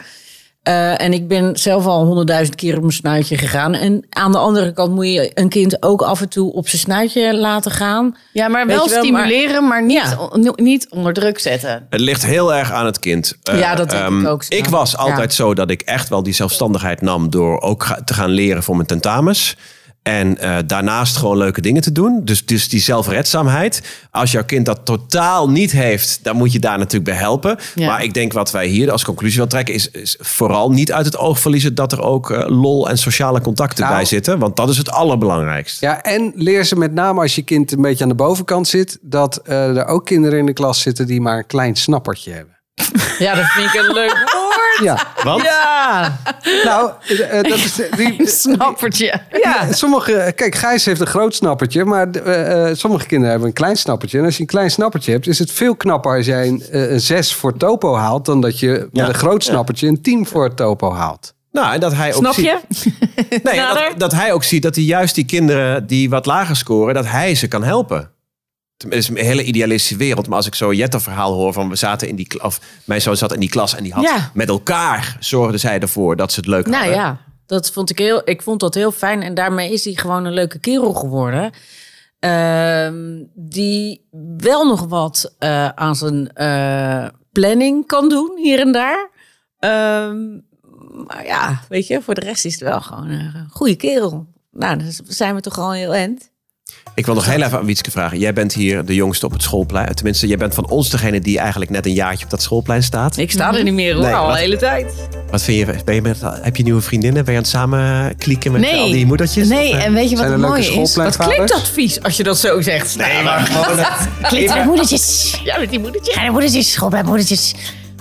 Eh, 0.63 1.02
en 1.02 1.13
ik 1.13 1.28
ben 1.28 1.58
zelf 1.58 1.86
al 1.86 2.06
honderdduizend 2.06 2.56
keer 2.56 2.76
op 2.76 2.82
mijn 2.82 2.93
snuitje 2.93 3.38
gegaan. 3.38 3.73
En 3.73 4.06
aan 4.10 4.32
de 4.32 4.38
andere 4.38 4.73
kant 4.73 4.93
moet 4.93 5.08
je 5.08 5.32
een 5.34 5.49
kind 5.49 5.84
ook 5.84 6.02
af 6.02 6.21
en 6.21 6.30
toe 6.30 6.54
op 6.54 6.67
zijn 6.67 6.82
snuitje 6.82 7.38
laten 7.38 7.71
gaan. 7.71 8.15
Ja, 8.34 8.47
maar 8.47 8.67
wel 8.67 8.88
stimuleren, 8.88 9.67
maar, 9.67 9.84
niet, 9.86 10.02
Ja. 10.02 10.17
on- 10.32 10.54
niet 10.56 10.88
onder 10.89 11.13
druk 11.13 11.39
zetten. 11.39 11.88
Het 11.89 11.99
ligt 11.99 12.26
heel 12.26 12.54
erg 12.54 12.71
aan 12.71 12.86
het 12.86 12.99
kind. 12.99 13.36
Eh, 13.43 13.60
Ja, 13.60 13.76
dat 13.76 13.89
denk 13.89 14.02
ik 14.04 14.08
ehm, 14.10 14.26
ook, 14.26 14.43
Ik 14.49 14.67
was 14.67 14.97
altijd 14.97 15.30
Ja. 15.36 15.43
zo 15.43 15.54
dat 15.54 15.69
ik 15.69 15.82
echt 15.82 16.10
wel 16.10 16.23
die 16.23 16.34
zelfstandigheid 16.34 17.02
nam 17.02 17.30
door 17.30 17.62
ook 17.62 17.84
ga- 17.84 18.02
te 18.06 18.13
gaan 18.13 18.30
leren 18.30 18.63
voor 18.63 18.76
mijn 18.76 18.88
tentamens. 18.88 19.56
En 20.03 20.37
eh, 20.37 20.57
daarnaast 20.65 21.17
gewoon 21.17 21.37
leuke 21.37 21.61
dingen 21.61 21.81
te 21.81 21.91
doen. 21.91 22.21
Dus, 22.23 22.45
dus 22.45 22.69
die 22.69 22.79
zelfredzaamheid. 22.79 23.81
Als 24.11 24.31
jouw 24.31 24.43
kind 24.45 24.65
dat 24.65 24.79
totaal 24.83 25.49
niet 25.49 25.71
heeft, 25.71 26.19
dan 26.23 26.35
moet 26.35 26.51
je 26.51 26.59
daar 26.59 26.77
natuurlijk 26.77 27.03
bij 27.03 27.19
helpen. 27.19 27.57
Ja. 27.75 27.87
Maar 27.87 28.03
ik 28.03 28.13
denk 28.13 28.33
wat 28.33 28.51
wij 28.51 28.67
hier 28.67 28.91
als 28.91 29.03
conclusie 29.03 29.37
wil 29.37 29.47
trekken, 29.47 29.73
is, 29.73 29.91
is 29.91 30.17
vooral 30.19 30.71
niet 30.71 30.91
uit 30.91 31.05
het 31.05 31.17
oog 31.17 31.39
verliezen 31.39 31.75
dat 31.75 31.91
er 31.91 32.01
ook 32.01 32.31
eh, 32.31 32.49
lol 32.61 32.89
en 32.89 32.97
sociale 32.97 33.41
contacten 33.41 33.83
Nou. 33.83 33.95
bij 33.95 34.05
zitten. 34.05 34.39
Want 34.39 34.55
dat 34.55 34.69
is 34.69 34.77
het 34.77 34.89
allerbelangrijkste. 34.91 35.85
Ja, 35.85 36.01
en 36.01 36.31
leer 36.35 36.63
ze 36.63 36.75
met 36.75 36.93
name 36.93 37.21
als 37.21 37.35
je 37.35 37.41
kind 37.41 37.71
een 37.71 37.81
beetje 37.81 38.03
aan 38.03 38.09
de 38.09 38.15
bovenkant 38.15 38.67
zit, 38.67 38.97
dat 39.01 39.37
eh, 39.37 39.77
er 39.77 39.85
ook 39.85 40.05
kinderen 40.05 40.39
in 40.39 40.45
de 40.45 40.53
klas 40.53 40.81
zitten 40.81 41.07
die 41.07 41.21
maar 41.21 41.37
een 41.37 41.47
klein 41.47 41.75
snappertje 41.75 42.31
hebben. 42.31 42.52
Ja, 43.19 43.36
dat 43.36 43.45
vind 43.45 43.73
ik 43.73 43.79
een 43.79 43.93
leuk 43.93 44.12
woord. 44.33 44.79
Ja, 44.83 44.97
Want 45.23 45.41
Ja, 45.43 46.17
nou, 46.63 46.91
eh, 47.07 47.38
eh, 47.38 47.43
dat 47.43 47.57
is 47.57 47.75
de- 47.75 47.89
die, 47.97 48.27
Snappertje. 48.41 49.21
ja. 49.43 49.71
Sommige, 49.71 50.31
kijk, 50.36 50.55
Gijs 50.55 50.86
heeft 50.86 50.99
een 51.01 51.07
groot 51.07 51.36
snappertje, 51.36 51.86
maar 51.86 52.09
eh, 52.09 52.69
eh, 52.69 52.75
sommige 52.75 53.05
kinderen 53.05 53.29
hebben 53.31 53.47
een 53.47 53.53
klein 53.55 53.75
snappertje. 53.75 54.17
En 54.19 54.25
als 54.25 54.36
je 54.36 54.41
een 54.41 54.47
klein 54.47 54.71
snappertje 54.71 55.12
hebt, 55.12 55.27
is 55.27 55.39
het 55.39 55.51
veel 55.51 55.75
knapper 55.75 56.15
als 56.17 56.25
jij 56.25 56.47
een, 56.47 56.63
eh, 56.71 56.91
een 56.91 56.99
6 57.01 57.33
voor 57.33 57.57
topo 57.57 57.95
haalt, 57.95 58.25
dan 58.25 58.41
dat 58.41 58.59
je 58.59 58.67
met 58.69 58.88
Ja. 58.91 59.07
een 59.07 59.13
groot 59.13 59.43
snappertje 59.43 59.88
een 59.88 60.01
10 60.01 60.25
voor 60.25 60.53
topo 60.53 60.93
haalt. 60.93 61.33
nou, 61.51 61.73
en 61.73 61.79
dat 61.79 61.93
hij 61.93 62.07
ook 62.09 62.15
Snap 62.15 62.33
ziet- 62.33 62.45
je? 62.45 62.59
Nee, 63.43 63.55
Nader? 63.55 63.89
dat, 63.89 63.99
dat 63.99 64.12
hij 64.13 64.33
ook 64.33 64.43
ziet 64.43 64.63
dat 64.63 64.75
hij 64.75 64.83
juist 64.83 65.15
die 65.15 65.25
kinderen 65.25 65.88
die 65.88 66.09
wat 66.09 66.25
lager 66.25 66.55
scoren, 66.55 66.93
dat 66.93 67.07
hij 67.07 67.36
ze 67.36 67.47
kan 67.47 67.63
helpen. 67.63 68.12
Het 68.77 68.93
is 68.93 69.07
een 69.09 69.17
hele 69.17 69.43
idealistische 69.43 69.97
wereld, 69.97 70.27
maar 70.27 70.38
als 70.38 70.47
ik 70.47 70.55
zo 70.55 70.73
Jette 70.73 70.99
verhaal 70.99 71.33
hoor 71.33 71.53
van 71.53 71.69
we 71.69 71.75
zaten 71.75 72.07
in 72.07 72.15
die 72.15 72.27
klas, 72.27 72.43
of 72.43 72.59
mijn 72.86 73.01
zoon 73.01 73.17
zat 73.17 73.33
in 73.33 73.39
die 73.39 73.49
klas 73.49 73.75
en 73.75 73.83
die 73.83 73.93
had 73.93 74.03
Ja. 74.03 74.31
met 74.33 74.49
elkaar 74.49 75.17
zorgde 75.19 75.57
zij 75.57 75.79
ervoor 75.79 76.15
dat 76.15 76.31
ze 76.31 76.39
het 76.39 76.49
leuk 76.49 76.65
Nou 76.65 76.77
hadden. 76.77 76.95
ja, 77.01 77.21
dat 77.45 77.71
vond 77.71 77.89
ik 77.89 77.97
heel. 77.97 78.21
Ik 78.25 78.41
vond 78.41 78.59
dat 78.59 78.73
heel 78.73 78.91
fijn 78.91 79.21
en 79.21 79.33
daarmee 79.33 79.71
is 79.73 79.83
hij 79.86 79.93
gewoon 79.93 80.25
een 80.25 80.33
leuke 80.33 80.59
kerel 80.59 80.93
geworden. 80.93 81.51
Ehm, 82.19 83.23
die 83.36 84.07
wel 84.38 84.65
nog 84.67 84.86
wat 84.86 85.36
eh, 85.39 85.67
aan 85.69 85.95
zijn 85.95 86.33
eh, 86.33 87.07
planning 87.31 87.88
kan 87.88 88.09
doen 88.09 88.38
hier 88.38 88.59
en 88.59 88.71
daar. 88.71 89.09
Ehm, 89.59 90.31
maar 91.07 91.25
ja, 91.25 91.62
weet 91.69 91.88
je, 91.88 92.01
voor 92.01 92.13
de 92.13 92.21
rest 92.25 92.45
is 92.45 92.53
het 92.53 92.62
wel 92.62 92.81
gewoon 92.81 93.09
een 93.09 93.47
goede 93.51 93.75
kerel. 93.75 94.25
Nou, 94.51 94.77
dan 94.77 94.88
zijn 95.07 95.36
we 95.36 95.41
toch 95.41 95.57
al 95.57 95.71
heel 95.71 95.95
end. 95.95 96.31
Ik 96.95 97.06
wil 97.06 97.15
nog 97.15 97.26
heel 97.26 97.41
even 97.41 97.58
aan 97.58 97.65
Wietske 97.65 97.91
vragen. 97.91 98.19
Jij 98.19 98.34
bent 98.34 98.54
hier 98.54 98.86
de 98.86 98.95
jongste 98.95 99.26
op 99.26 99.32
het 99.32 99.41
schoolplein. 99.43 99.95
Tenminste, 99.95 100.28
jij 100.28 100.38
bent 100.38 100.54
van 100.54 100.69
ons 100.69 100.89
degene 100.89 101.19
die 101.19 101.39
eigenlijk 101.39 101.71
net 101.71 101.86
een 101.86 101.93
jaartje 101.93 102.23
op 102.26 102.32
dat 102.32 102.41
schoolplein 102.41 102.84
staat. 102.84 103.17
Ik 103.17 103.32
sta 103.32 103.56
er 103.58 103.63
niet 103.63 103.73
meer 103.73 103.93
hoor, 103.93 104.04
Nee, 104.04 104.13
al 104.13 104.32
de 104.32 104.38
hele 104.38 104.58
tijd. 104.58 104.93
Wat 105.32 105.41
vind 105.43 105.58
je? 105.67 105.76
Ben 105.86 105.95
je 105.95 106.02
met, 106.02 106.17
heb 106.23 106.56
je 106.56 106.63
nieuwe 106.63 106.82
vriendinnen? 106.82 107.23
Ben 107.26 107.34
je 107.34 107.39
aan 107.39 107.45
het 107.45 107.54
samen 107.54 108.15
klikken 108.17 108.52
met 108.52 108.62
Nee. 108.62 108.80
al 108.80 108.91
die 108.91 109.06
moedertjes? 109.06 109.47
Nee, 109.47 109.69
Of, 109.71 109.78
eh? 109.78 109.86
en 109.86 109.93
weet 109.93 110.10
je 110.10 110.15
wat 110.15 110.26
het 110.26 110.38
mooie 110.38 110.73
is? 110.82 110.95
Wat 110.95 111.17
klinkt 111.17 111.47
dat 111.49 111.69
vies 111.69 112.04
als 112.04 112.17
je 112.17 112.23
dat 112.23 112.38
zo 112.38 112.62
zegt? 112.62 112.95
Nee, 112.97 113.23
maar 113.23 113.39
gewoon 113.39 113.86
Klinkt 114.30 114.54
met 114.54 114.65
moedertjes. 114.65 115.39
Ja, 115.43 115.60
met 115.60 115.69
die 115.69 115.80
moedertjes. 115.80 116.13
Kleine 116.13 116.32
moedertjes, 116.34 116.71
school 116.71 116.89
bij 116.89 117.04
moedertjes. 117.04 117.54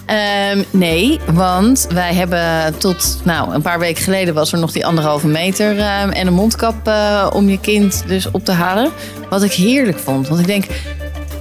Ehm, 0.07 0.63
nee, 0.71 1.21
want 1.33 1.87
wij 1.93 2.15
hebben 2.15 2.75
tot, 2.79 3.21
nou, 3.25 3.55
een 3.55 3.63
paar 3.63 3.79
weken 3.79 4.03
geleden 4.03 4.35
was 4.35 4.53
er 4.53 4.59
nog 4.59 4.73
die 4.73 4.87
anderhalve 4.87 5.27
meter 5.27 5.79
ehm, 5.79 6.09
en 6.11 6.27
een 6.27 6.33
mondkap 6.35 6.75
eh, 6.89 7.27
om 7.33 7.49
je 7.49 7.61
kind 7.61 8.05
dus 8.07 8.31
op 8.31 8.45
te 8.45 8.53
halen. 8.53 8.91
Wat 9.31 9.43
ik 9.43 9.53
heerlijk 9.53 9.99
vond, 9.99 10.29
want 10.29 10.41
ik 10.41 10.47
denk, 10.47 10.65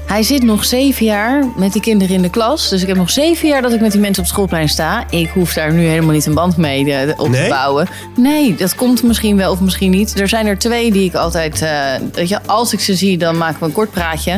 hij 0.05 0.23
zit 0.23 0.43
nog 0.43 0.65
zeven 0.65 1.05
jaar 1.05 1.45
met 1.55 1.73
die 1.73 1.81
kinderen 1.81 2.15
in 2.15 2.21
de 2.21 2.29
klas. 2.29 2.69
Dus 2.69 2.81
ik 2.81 2.87
heb 2.87 2.97
nog 2.97 3.09
zeven 3.09 3.47
jaar 3.47 3.61
dat 3.61 3.73
ik 3.73 3.81
met 3.81 3.91
die 3.91 4.01
mensen 4.01 4.19
op 4.23 4.25
het 4.29 4.33
schoolplein 4.37 4.69
sta. 4.69 5.03
Ik 5.09 5.29
hoef 5.29 5.53
daar 5.53 5.73
nu 5.73 5.85
helemaal 5.85 6.13
niet 6.13 6.25
een 6.25 6.33
band 6.33 6.57
mee 6.57 6.93
eh, 6.93 7.19
op 7.19 7.29
Nee? 7.29 7.43
te 7.43 7.49
bouwen. 7.49 7.87
Nee, 8.15 8.55
dat 8.55 8.75
komt 8.75 9.03
misschien 9.03 9.37
wel 9.37 9.51
of 9.51 9.59
misschien 9.59 9.91
niet. 9.91 10.19
Er 10.19 10.27
zijn 10.27 10.45
er 10.47 10.57
twee 10.57 10.91
die 10.91 11.05
ik 11.05 11.15
altijd, 11.15 11.61
eh, 11.61 11.71
weet 12.13 12.29
je, 12.29 12.39
als 12.45 12.73
ik 12.73 12.79
ze 12.79 12.95
zie, 12.95 13.17
dan 13.17 13.37
maken 13.37 13.59
we 13.59 13.65
een 13.65 13.71
kort 13.71 13.91
praatje. 13.91 14.31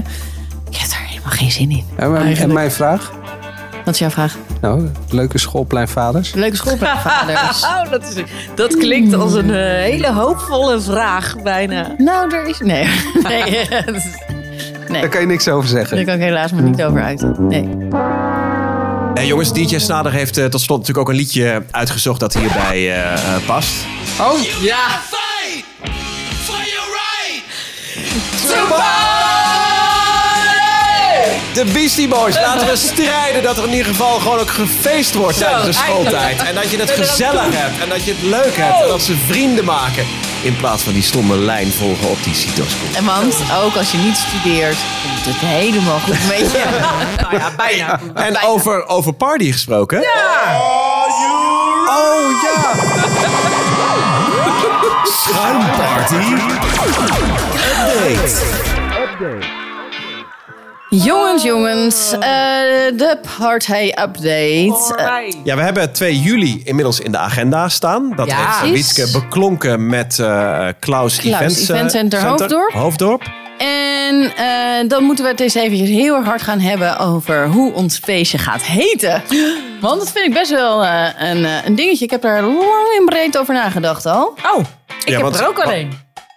Ik 0.70 0.78
heb 0.78 0.90
daar 0.90 1.06
helemaal 1.08 1.32
geen 1.32 1.52
zin 1.52 1.70
in. 1.72 1.84
En 1.96 2.12
mijn, 2.12 2.38
en 2.38 2.54
mijn 2.54 2.72
vraag? 2.72 3.12
Wat 3.86 3.94
is 3.94 4.00
jouw 4.00 4.10
vraag? 4.10 4.36
Nou, 4.62 4.90
leuke 5.10 5.38
schoolpleinvaders. 5.38 6.34
Leuke 6.34 6.56
schoolpleinvaders. 6.56 7.64
Oh, 7.84 7.92
dat, 7.92 8.04
is, 8.04 8.24
dat 8.56 8.78
klinkt 8.78 9.14
als 9.14 9.34
een 9.34 9.50
eh, 9.50 9.62
hele 9.66 10.12
hoopvolle 10.14 10.82
vraag 10.82 11.36
bijna. 11.44 11.96
nou, 11.98 12.36
er 12.36 12.48
is... 12.48 12.60
Nee. 12.60 12.88
Nee. 14.88 15.02
Daar 15.02 15.10
kan 15.10 15.22
je 15.22 15.28
niks 15.28 15.48
over 15.48 15.70
zeggen. 15.70 15.96
Daar 15.96 16.06
kan 16.06 16.14
ik 16.16 16.22
helaas 16.22 16.52
maar 16.52 16.62
niet 16.62 16.84
over 16.84 17.02
uiten. 17.04 17.36
Nee. 17.48 17.70
Eh, 19.14 19.28
jongens, 19.28 19.54
DJ 19.54 19.78
Snader 19.78 20.12
heeft 20.12 20.38
eh, 20.38 20.46
tot 20.46 20.62
slot 20.62 20.80
natuurlijk 20.80 21.08
ook 21.08 21.14
een 21.14 21.20
liedje 21.20 21.64
uitgezocht 21.72 22.20
dat 22.20 22.34
hierbij 22.34 22.78
eh, 22.78 23.14
eh, 23.14 23.46
past. 23.46 23.74
Oh, 24.20 24.42
Ja. 24.62 24.88
Fight 24.88 25.66
for 26.44 26.56
your 26.56 26.88
right. 26.90 27.44
De 31.54 31.66
Beastie 31.74 32.08
Boys, 32.08 32.36
laten 32.36 32.68
we 32.68 32.76
strijden 32.76 33.44
dat 33.44 33.58
er 33.58 33.64
in 33.64 33.70
ieder 33.70 33.86
geval 33.86 34.20
gewoon 34.20 34.40
ook 34.40 34.50
gefeest 34.50 35.14
wordt 35.14 35.38
tijdens 35.38 35.66
de 35.66 35.74
schooltijd. 35.74 36.44
En 36.44 36.56
dat 36.56 36.72
je 36.72 36.78
het 36.78 36.92
gezellig 36.92 37.46
hebt 37.50 37.82
en 37.82 37.90
dat 37.90 38.04
je 38.04 38.12
het 38.12 38.22
leuk 38.22 38.56
hebt 38.56 38.82
en 38.82 38.88
dat 38.88 39.02
ze 39.02 39.16
vrienden 39.28 39.66
maken. 39.66 40.06
In 40.42 40.56
plaats 40.56 40.84
van 40.84 40.94
die 40.94 41.02
stomme 41.04 41.38
lijn 41.38 41.72
volgen 41.72 42.10
op 42.10 42.24
die 42.24 42.34
CITO-school. 42.34 42.88
En 42.96 43.06
want 43.06 43.36
ook 43.64 43.76
als 43.76 43.92
je 43.92 43.98
niet 43.98 44.18
studeert, 44.18 44.78
komt 45.04 45.26
het 45.26 45.50
helemaal 45.50 46.00
goed 46.00 46.28
met 46.28 46.52
je. 46.52 46.64
Nou 47.22 47.38
ja, 47.38 47.52
bijna. 47.58 48.00
En 48.14 48.42
over, 48.42 48.86
over 48.88 49.14
party 49.14 49.52
gesproken. 49.52 49.98
oh 50.00 50.06
ja. 52.44 52.74
Schuimparty. 55.04 56.34
Update. 59.02 59.53
Jongens, 60.96 61.44
jongens. 61.44 62.12
eh, 62.12 62.20
de 62.98 63.18
party 63.38 63.92
update. 64.02 64.94
Eh, 64.98 65.34
Ja, 65.44 65.56
we 65.56 65.62
hebben 65.62 65.94
2 65.94 66.20
juli 66.22 66.62
inmiddels 66.64 67.00
in 67.00 67.12
de 67.12 67.18
agenda 67.18 67.70
staan. 67.70 68.14
Dat 68.16 68.28
Ja. 68.28 68.60
heeft 68.62 69.12
beklonken 69.14 69.88
met 69.88 70.20
eh 70.20 70.68
Klaus, 70.80 71.18
Events, 71.24 71.70
eh, 71.70 71.76
Event 71.76 71.92
Center 71.92 72.22
Hoofddorp. 72.28 72.72
Hoofddorp. 72.74 73.22
en 73.58 74.32
eh, 74.36 74.88
dan 74.90 75.04
moeten 75.04 75.24
we 75.26 75.32
het 75.32 75.40
eens 75.40 75.54
eventjes 75.54 75.90
heel 75.90 76.16
erg 76.16 76.26
hard 76.26 76.42
gaan 76.42 76.60
hebben 76.60 76.98
over 77.00 77.48
hoe 77.48 77.74
ons 77.74 77.98
feestje 78.04 78.38
gaat 78.38 78.62
heten. 78.62 79.22
Want 79.82 80.00
dat 80.00 80.12
vind 80.12 80.26
ik 80.28 80.34
best 80.34 80.52
wel 80.52 80.84
eh, 80.84 81.06
een, 81.20 81.46
eh, 81.46 81.66
een 81.66 81.76
dingetje. 81.76 82.06
Ik 82.06 82.12
heb 82.12 82.22
daar 82.22 82.42
lang 82.42 82.96
en 83.00 83.06
breed 83.06 83.38
over 83.38 83.54
nagedacht 83.54 84.06
al. 84.06 84.34
Oh, 84.56 84.60
ik 84.60 85.08
Ja, 85.08 85.14
heb 85.14 85.22
want- 85.22 85.40
er 85.40 85.48
ook 85.48 85.60
alleen. 85.60 85.92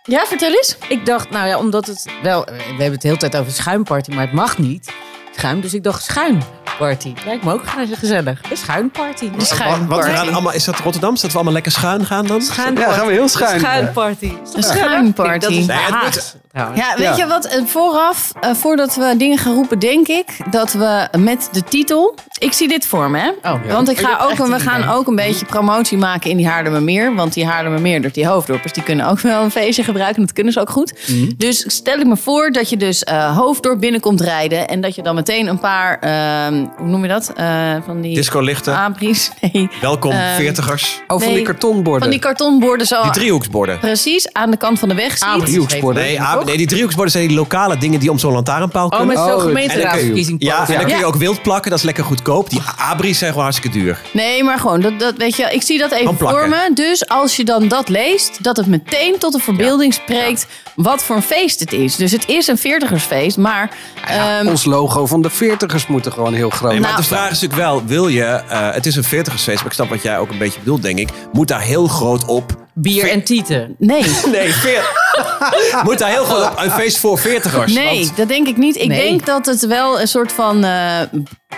Ja, 0.07 0.27
vertel 0.27 0.51
eens. 0.51 0.77
Ik 0.89 1.07
dacht, 1.07 1.31
nou 1.31 1.49
ja, 1.49 1.59
omdat 1.59 1.87
het 1.87 2.11
wel... 2.23 2.45
We 2.45 2.53
hebben 2.53 2.91
het 2.93 3.01
de 3.01 3.09
hele 3.09 3.21
tijd 3.21 3.37
over 3.37 3.53
schuimparty, 3.53 4.11
maar 4.11 4.25
het 4.25 4.33
mag 4.33 4.59
niet. 4.59 4.93
Schuim, 5.39 5.61
dus 5.61 5.75
ik 5.75 5.83
dacht 5.83 6.03
schuimparty. 6.05 7.13
Lijkt 7.27 7.45
me 7.45 7.53
ook 7.53 7.63
gezellig. 7.93 8.41
Een 8.51 8.57
schuimparty. 8.57 9.31
De 9.39 9.45
schuimparty. 9.45 9.87
Want 9.89 10.05
we 10.05 10.11
gaan 10.11 10.33
allemaal, 10.33 10.53
is 10.53 10.65
dat 10.65 10.79
Rotterdam? 10.79 11.15
Dat 11.15 11.23
we 11.31 11.35
allemaal 11.35 11.53
lekker 11.53 11.73
schuin 11.73 12.07
gaan 12.07 12.27
dan? 12.27 12.43
Schuimparty. 12.43 12.89
Ja, 12.91 12.97
gaan 12.97 13.07
we 13.07 13.13
heel 13.13 13.29
schuin. 13.29 13.61
Schuimparty. 13.61 14.33
Een 14.55 14.63
schuimparty. 14.63 15.39
Dat 15.39 15.51
is 15.51 15.67
Nee. 15.67 16.65
Ja, 16.75 16.95
weet 16.97 17.05
Ja. 17.07 17.17
je 17.17 17.27
wat? 17.27 17.45
eh, 17.47 17.65
Vooraf, 17.65 18.33
eh, 18.41 18.51
voordat 18.55 18.95
we 18.95 19.15
dingen 19.19 19.39
gaan 19.39 19.55
roepen, 19.55 19.79
denk 19.79 20.07
ik 20.09 20.27
dat 20.51 20.73
we 20.73 21.09
met 21.19 21.49
de 21.53 21.63
titel. 21.65 22.15
Ik 22.39 22.53
zie 22.53 22.69
dit 22.69 22.87
voor 22.87 23.11
me, 23.11 23.19
hè? 23.19 23.29
Oh, 23.29 23.61
ja. 23.67 23.73
Want 23.73 23.89
ik 23.91 23.99
Ik 24.01 24.07
ga 24.07 24.19
ook, 24.25 24.37
we 24.37 24.43
een 24.55 24.61
gaan 24.61 24.81
idee. 24.81 24.93
ook 24.95 25.07
een 25.07 25.17
beetje 25.17 25.47
promotie 25.47 25.99
maken 25.99 26.31
in 26.31 26.37
die 26.37 26.49
Haarlemmermeer. 26.49 27.15
Want 27.15 27.33
die 27.35 27.47
Haarlemmermeer, 27.47 28.13
die 28.13 28.27
hoofddorpers, 28.27 28.73
die 28.73 28.83
kunnen 28.83 29.07
ook 29.07 29.21
wel 29.21 29.43
een 29.43 29.51
feestje 29.51 29.83
gebruiken. 29.85 30.21
Dat 30.23 30.33
kunnen 30.33 30.53
ze 30.53 30.61
ook 30.61 30.71
goed. 30.71 30.93
Mhm. 31.09 31.31
Dus 31.37 31.65
stel 31.67 31.99
ik 31.99 32.07
me 32.07 32.17
voor 32.17 32.51
dat 32.51 32.71
je 32.71 32.77
dus 32.77 33.05
eh, 33.05 33.37
hoofddorp 33.37 33.81
binnenkomt 33.81 34.21
rijden. 34.21 34.69
En 34.69 34.81
dat 34.81 34.95
je 34.95 35.03
dan 35.03 35.15
meteen 35.27 35.47
een 35.47 35.59
paar 35.59 35.99
ehm, 36.01 36.65
hoe 36.77 36.87
noem 36.89 37.03
je 37.03 37.09
dat? 37.09 37.33
Eh, 37.37 37.75
van 37.87 38.01
die 38.01 38.15
Disco 38.15 38.41
lichten. 38.41 38.77
abris. 38.77 39.31
Nee. 39.53 39.69
Welkom, 39.81 40.11
Ehm, 40.13 40.37
veertigers. 40.37 41.01
Oh, 41.07 41.19
van 41.19 41.27
Nee, 41.27 41.35
die 41.37 41.45
kartonborden. 41.45 42.01
Van 42.03 42.11
die 42.11 42.19
kartonborden 42.19 42.87
zo 42.87 43.03
Die 43.03 43.11
driehoeksborden. 43.11 43.79
precies 43.79 44.33
aan 44.33 44.51
de 44.51 44.57
kant 44.57 44.79
van 44.79 44.89
de 44.89 44.95
weg 44.95 45.19
ziet. 45.19 45.41
driehoeksborden. 45.45 46.03
Nee, 46.03 46.19
nee, 46.45 46.57
die 46.57 46.67
driehoeksborden 46.67 47.13
zijn 47.13 47.29
die 47.29 47.37
lokale 47.37 47.77
dingen 47.79 48.01
die 48.01 48.11
om 48.11 48.19
zo'n 48.19 48.33
lantaarnpaal 48.33 48.85
Oh, 48.85 48.91
kunnen. 48.91 49.07
met 49.07 49.17
zo'n 49.19 49.35
Oh, 49.35 49.43
gemeenteraadsverkiezing. 49.43 50.37
ja, 50.43 50.59
en 50.69 50.75
dan 50.75 50.85
kun 50.85 50.89
je 50.95 51.01
Ja. 51.01 51.05
ook 51.07 51.17
wild 51.17 51.43
plakken. 51.43 51.71
Dat 51.71 51.79
is 51.79 51.85
lekker 51.85 52.05
goedkoop. 52.05 52.51
Die 52.51 52.61
abris 52.79 53.19
zijn 53.19 53.31
gewoon 53.31 53.45
hartstikke 53.45 53.79
duur. 53.79 53.99
Nee, 54.13 54.45
maar 54.45 54.59
gewoon, 54.59 54.81
dat, 54.81 54.99
dat, 54.99 55.15
weet 55.17 55.37
je, 55.37 55.49
ik 55.51 55.63
zie 55.63 55.79
dat 55.79 55.91
even 55.93 56.17
voor 56.19 56.49
me. 56.49 56.71
Dus 56.75 57.09
als 57.09 57.37
je 57.37 57.45
dan 57.45 57.69
dat 57.69 57.89
leest, 57.89 58.43
dat 58.43 58.57
het 58.57 58.67
meteen 58.67 59.19
tot 59.19 59.33
de 59.33 59.39
verbeelding 59.39 59.95
spreekt 59.95 60.47
wat 60.75 61.03
voor 61.03 61.17
een 61.17 61.23
feest 61.23 61.61
het 61.61 61.73
is. 61.73 61.97
Dus 61.97 62.13
het 62.13 62.29
is 62.29 62.47
een 62.47 62.59
veertigersfeest, 62.59 63.37
maar 63.37 63.71
ehm, 64.07 64.47
Ons 64.49 64.65
logo 64.65 65.07
van 65.17 65.31
de 65.31 65.31
veertigers 65.37 65.87
moet 65.87 66.07
er 66.07 66.13
gewoon 66.13 66.35
heel 66.35 66.51
groot 66.51 66.71
Nee, 66.71 66.81
maar 66.81 66.91
Nou. 66.91 67.03
de 67.03 67.09
vraag 67.09 67.31
is 67.31 67.41
natuurlijk 67.41 67.61
wel, 67.69 67.85
wil 67.85 68.09
je... 68.09 68.23
eh, 68.25 68.71
het 68.73 68.87
is 68.87 68.97
een 68.97 69.05
veertigersfeest, 69.05 69.57
maar 69.59 69.67
ik 69.67 69.73
snap 69.73 69.89
wat 69.89 70.03
jij 70.03 70.19
ook 70.19 70.31
een 70.31 70.39
beetje 70.39 70.59
bedoelt, 70.59 70.83
denk 70.83 70.99
ik. 70.99 71.09
Moet 71.33 71.49
daar 71.49 71.61
heel 71.61 71.87
groot 71.87 72.25
op... 72.25 72.65
Bier 72.75 73.11
en 73.11 73.23
tieten. 73.25 73.75
nee. 73.79 74.03
Nee, 74.33 74.53
veer... 74.53 74.91
Moet 75.85 75.99
daar 75.99 76.09
heel 76.11 76.25
groot 76.25 76.51
op 76.51 76.59
een 76.59 76.71
feest 76.71 76.99
voor 76.99 77.19
veertigers? 77.19 77.75
Nee, 77.75 77.99
Want- 78.05 78.17
dat 78.17 78.29
denk 78.29 78.47
ik 78.49 78.57
niet. 78.57 78.77
Ik 78.77 78.89
Nee. 78.89 79.03
denk 79.09 79.27
dat 79.27 79.47
het 79.47 79.67
wel 79.67 80.01
een 80.01 80.09
soort 80.09 80.33
van. 80.33 80.57
eh, 80.57 80.61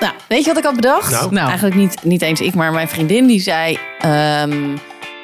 nou, 0.00 0.12
weet 0.28 0.40
je 0.44 0.46
wat 0.48 0.56
ik 0.58 0.64
had 0.64 0.74
bedacht? 0.74 1.10
Nou? 1.10 1.32
Nou. 1.32 1.46
Eigenlijk 1.46 1.76
niet, 1.76 2.02
niet 2.02 2.22
eens 2.22 2.40
ik, 2.40 2.54
maar 2.54 2.72
mijn 2.72 2.88
vriendin 2.88 3.26
die 3.26 3.40
zei: 3.40 3.78
ehm, 3.98 4.76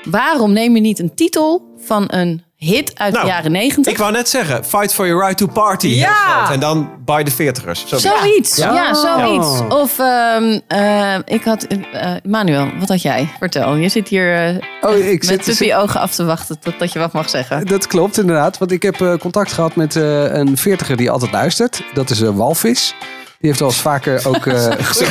Waarom 0.04 0.52
neem 0.52 0.74
je 0.74 0.80
niet 0.80 0.98
een 0.98 1.14
titel 1.14 1.74
van 1.86 2.04
een 2.06 2.42
hit 2.64 2.92
uit 2.98 3.12
Nou, 3.12 3.24
de 3.24 3.30
jaren 3.30 3.52
negentig? 3.52 3.92
Ik 3.92 3.98
wou 3.98 4.12
net 4.12 4.28
zeggen, 4.28 4.64
fight 4.64 4.94
for 4.94 5.06
your 5.06 5.22
right 5.22 5.38
to 5.38 5.46
party. 5.46 5.86
Ja. 5.86 6.50
En 6.52 6.60
dan 6.60 6.90
by 7.04 7.22
de 7.22 7.30
veertigers. 7.30 7.86
Zo. 7.86 7.98
Zoiets, 7.98 8.56
ja, 8.56 8.72
Ja. 8.74 8.94
zoiets. 8.94 9.60
Of 9.68 9.98
ehm, 9.98 10.58
eh, 10.68 11.14
ik 11.24 11.44
had, 11.44 11.62
eh, 11.92 12.10
Manuel, 12.24 12.68
wat 12.78 12.88
had 12.88 13.02
jij? 13.02 13.28
Vertel, 13.38 13.74
je 13.74 13.88
zit 13.88 14.08
hier 14.08 14.34
eh, 14.36 14.56
Oh, 14.90 14.96
ik 14.96 15.06
met 15.20 15.24
zit, 15.24 15.42
tussen 15.44 15.66
je 15.66 15.76
ogen 15.76 16.00
af 16.00 16.14
te 16.14 16.24
wachten 16.24 16.58
totdat 16.58 16.92
je 16.92 16.98
wat 16.98 17.12
mag 17.12 17.30
zeggen. 17.30 17.66
Dat 17.66 17.86
klopt 17.86 18.18
inderdaad, 18.18 18.58
want 18.58 18.70
ik 18.72 18.82
heb 18.82 19.00
eh, 19.00 19.14
contact 19.14 19.52
gehad 19.52 19.76
met 19.76 19.96
eh, 19.96 20.34
een 20.34 20.56
veertiger 20.56 20.96
die 20.96 21.10
altijd 21.10 21.32
luistert. 21.32 21.82
Dat 21.94 22.10
is 22.10 22.20
een 22.20 22.36
walvis. 22.36 22.94
Die 23.38 23.52
heeft 23.52 23.60
al 23.62 23.68
eens 23.68 23.80
vaker 23.80 24.22
ook 24.28 24.46
eh, 24.46 24.54
gezegd. 24.90 25.10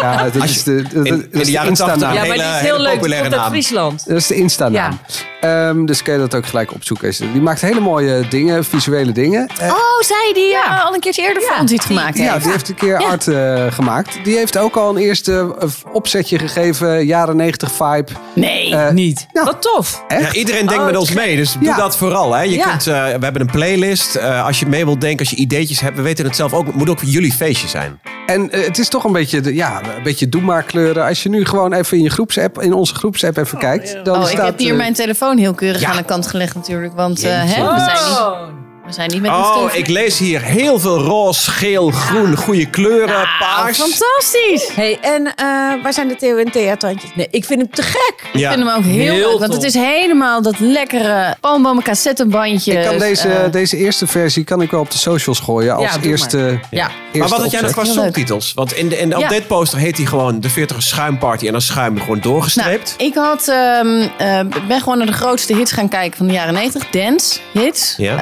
Ja, 0.00 0.22
dat 0.30 0.44
is 0.44 0.62
de, 0.62 0.82
dat, 0.92 1.06
in 1.06 1.28
de 1.32 1.38
de 1.44 1.50
jaren 1.50 1.74
80 1.74 1.94
Insta-naam. 1.94 2.14
Ja, 2.14 2.20
maar 2.20 2.30
hele- 2.30 2.42
die 2.42 2.52
is 2.52 2.60
hele 2.60 2.72
heel 2.74 2.78
leuk. 2.82 2.92
Populaire 2.94 3.22
komt 3.28 3.34
uit 3.40 3.42
naam. 3.42 3.50
Friesland. 3.62 4.06
Dat 4.06 4.16
is 4.16 4.26
de 4.26 4.34
Insta-naam. 4.34 4.98
Ehm, 5.42 5.84
dus 5.84 6.02
kun 6.02 6.12
je 6.12 6.18
dat 6.18 6.34
ook 6.34 6.46
gelijk 6.46 6.72
opzoeken. 6.72 7.14
Die 7.32 7.40
maakt 7.40 7.60
hele 7.60 7.80
mooie 7.80 8.28
dingen, 8.28 8.64
visuele 8.64 9.12
dingen. 9.12 9.46
Eh, 9.60 9.68
Oh, 9.68 10.00
zij 10.00 10.30
die 10.34 10.54
eh, 10.56 10.84
al 10.86 10.94
een 10.94 11.00
keertje 11.00 11.22
eerder 11.22 11.42
voor 11.42 11.52
Ja, 11.54 11.60
ons 11.60 11.70
iets 11.72 11.86
die- 11.86 11.96
gemaakt 11.96 12.18
ja, 12.18 12.32
heeft. 12.32 12.42
die 12.42 12.52
heeft 12.52 12.68
een 12.68 12.74
keer 12.74 12.96
art 12.96 13.28
eh, 13.28 13.66
gemaakt. 13.72 14.18
Die 14.24 14.36
heeft 14.36 14.58
ook 14.58 14.76
al 14.76 14.90
een 14.90 14.96
eerste 15.02 15.56
opzetje 15.92 16.38
gegeven, 16.38 17.06
jaren 17.06 17.36
90 17.36 17.72
vibe. 17.72 18.12
Nee. 18.34 18.74
Niet. 18.92 19.26
nou. 19.32 19.46
Wat 19.46 19.62
tof. 19.62 20.04
Ja, 20.08 20.32
iedereen 20.32 20.66
denkt 20.66 20.80
Oh, 20.82 20.86
met 20.86 20.96
ons 20.96 21.12
mee, 21.12 21.36
dus 21.36 21.52
doe 21.52 21.62
Ja. 21.64 21.76
dat 21.76 21.96
vooral. 21.96 22.32
Hè. 22.34 22.42
Je 22.42 22.50
Ja. 22.56 22.68
kunt, 22.68 22.86
eh, 22.86 22.92
we 22.94 23.24
hebben 23.24 23.40
een 23.40 23.50
playlist. 23.50 24.14
Eh, 24.14 24.44
als 24.46 24.60
je 24.60 24.66
mee 24.66 24.84
wilt 24.84 25.00
denken, 25.00 25.18
als 25.18 25.30
je 25.30 25.36
ideetjes 25.36 25.80
hebt, 25.80 25.96
we 25.96 26.02
weten 26.02 26.24
het 26.24 26.36
zelf 26.36 26.52
ook. 26.52 26.66
Het 26.66 26.74
moet 26.74 26.88
ook 26.90 27.00
jullie 27.04 27.32
feestje 27.32 27.68
zijn. 27.68 28.00
En 28.32 28.50
eh, 28.50 28.64
het 28.64 28.78
is 28.78 28.88
toch 28.88 29.04
een 29.04 29.12
beetje, 29.12 29.40
de, 29.40 29.54
ja, 29.54 29.82
een 29.96 30.02
beetje 30.02 30.28
doe 30.28 30.42
maar 30.42 30.62
kleuren. 30.62 31.04
Als 31.04 31.22
je 31.22 31.28
nu 31.28 31.44
gewoon 31.44 31.72
even 31.72 31.96
in 31.96 32.02
je 32.02 32.10
groepsapp, 32.10 32.62
in 32.62 32.72
onze 32.72 32.94
groepsapp 32.94 33.36
even 33.36 33.58
kijkt. 33.58 34.04
Dan 34.04 34.22
Oh, 34.22 34.30
ik 34.30 34.38
heb 34.38 34.58
hier 34.58 34.74
mijn 34.74 34.94
telefoon 34.94 35.38
heel 35.38 35.54
keurig 35.54 35.80
ja. 35.80 35.90
aan 35.90 35.96
de 35.96 36.04
kant 36.04 36.26
gelegd 36.26 36.54
natuurlijk. 36.54 36.94
Want 36.94 37.22
eh, 37.22 37.30
hè, 37.30 37.44
we, 37.44 37.78
zijn 37.78 38.08
niet, 38.08 38.61
we 38.86 38.92
zijn 38.92 39.10
niet 39.10 39.20
met 39.22 39.30
Oh, 39.30 39.64
ik 39.74 39.88
lees 39.88 40.18
hier 40.18 40.42
heel 40.42 40.78
veel 40.78 40.98
roze, 40.98 41.50
geel, 41.50 41.90
groen, 41.90 42.36
goede 42.36 42.70
kleuren, 42.70 43.16
Ah, 43.16 43.38
paars. 43.40 43.78
fantastisch. 43.78 44.68
Hey, 44.74 44.98
en 45.00 45.26
eh, 45.26 45.44
waar 45.82 45.92
zijn 45.92 46.08
de 46.08 46.16
Theo 46.16 46.36
en 46.36 46.50
Thea 46.50 46.76
tandjes? 46.76 47.10
Nee, 47.14 47.28
ik 47.30 47.44
vind 47.44 47.60
hem 47.60 47.70
te 47.70 47.82
gek. 47.82 48.14
Ik 48.32 48.38
Ja. 48.40 48.52
vind 48.52 48.62
hem 48.66 48.76
ook 48.76 48.84
heel, 48.84 49.12
Heel 49.12 49.14
leuk. 49.14 49.38
Want 49.38 49.52
tof. 49.52 49.54
het 49.54 49.62
is 49.64 49.74
helemaal 49.74 50.42
dat 50.42 50.58
lekkere 50.58 51.36
palmbomen 51.40 51.82
cassettebandje. 51.82 52.72
Ik 52.72 52.86
kan 52.86 52.98
deze, 52.98 53.28
Eh, 53.28 53.52
deze 53.52 53.76
eerste 53.76 54.06
versie 54.06 54.44
kan 54.44 54.62
ik 54.62 54.70
wel 54.70 54.80
op 54.80 54.90
de 54.90 54.98
socials 54.98 55.40
gooien 55.40 55.74
als 55.76 55.96
eerste, 56.02 56.60
Ja. 56.70 56.90
Maar 57.12 57.28
wat 57.28 57.40
had 57.40 57.50
jij 57.50 57.60
nog 57.60 57.70
opzet. 57.70 57.72
qua 57.72 57.82
Heel 57.82 57.94
leuk. 57.94 58.02
songtitels? 58.02 58.52
Want 58.54 58.72
in 58.74 58.88
de, 58.88 58.98
in 58.98 59.08
de 59.10 59.16
Ja. 59.18 59.22
update 59.22 59.42
poster 59.46 59.78
heet 59.78 59.96
hij 59.96 60.06
gewoon 60.06 60.40
de 60.40 60.48
40 60.50 60.82
schuimparty 60.82 61.46
en 61.46 61.52
dan 61.52 61.60
schuim 61.60 61.98
gewoon 62.00 62.18
nou, 62.18 62.20
doorgestreept. 62.32 62.94
ik 62.98 63.14
had, 63.14 63.48
ehm, 63.48 64.00
eh, 64.18 64.40
ben 64.68 64.80
gewoon 64.80 64.98
naar 64.98 65.06
de 65.06 65.12
grootste 65.12 65.54
hits 65.56 65.72
gaan 65.72 65.88
kijken 65.88 66.16
van 66.16 66.26
de 66.26 66.32
jaren 66.32 66.54
90. 66.54 66.90
Dance 66.90 67.38
hits. 67.52 67.94
Ja. 67.96 68.16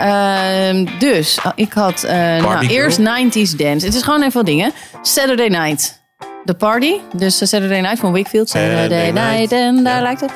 Ehm, 0.50 0.86
dus 0.98 1.38
uh, 1.38 1.52
ik 1.54 1.72
had 1.72 2.02
eh, 2.04 2.16
nou, 2.16 2.66
eerst 2.66 2.98
90s 2.98 3.56
dance. 3.56 3.86
Het 3.86 3.94
is 3.94 4.02
gewoon 4.02 4.20
even 4.20 4.32
wat 4.32 4.46
dingen. 4.46 4.72
Saturday 5.02 5.48
Night. 5.48 5.98
The 6.44 6.54
Party. 6.54 6.92
Dus 7.16 7.40
eh, 7.40 7.48
Saturday 7.48 7.80
Night 7.80 7.98
van 7.98 8.12
Wickfield. 8.12 8.48
Saturday, 8.48 9.10
Night. 9.10 9.12
Night. 9.36 9.52
En 9.52 9.84
daar 9.84 9.96
Ja. 9.96 10.02
lijkt 10.02 10.20
het. 10.20 10.30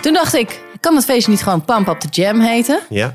Toen 0.00 0.12
dacht 0.12 0.34
ik, 0.34 0.60
kan 0.80 0.94
het 0.96 1.04
feestje 1.04 1.30
niet 1.30 1.42
gewoon 1.42 1.64
Pump 1.64 1.88
Up 1.88 2.00
the 2.00 2.08
Jam 2.10 2.40
heten? 2.40 2.80
Ja, 2.88 3.12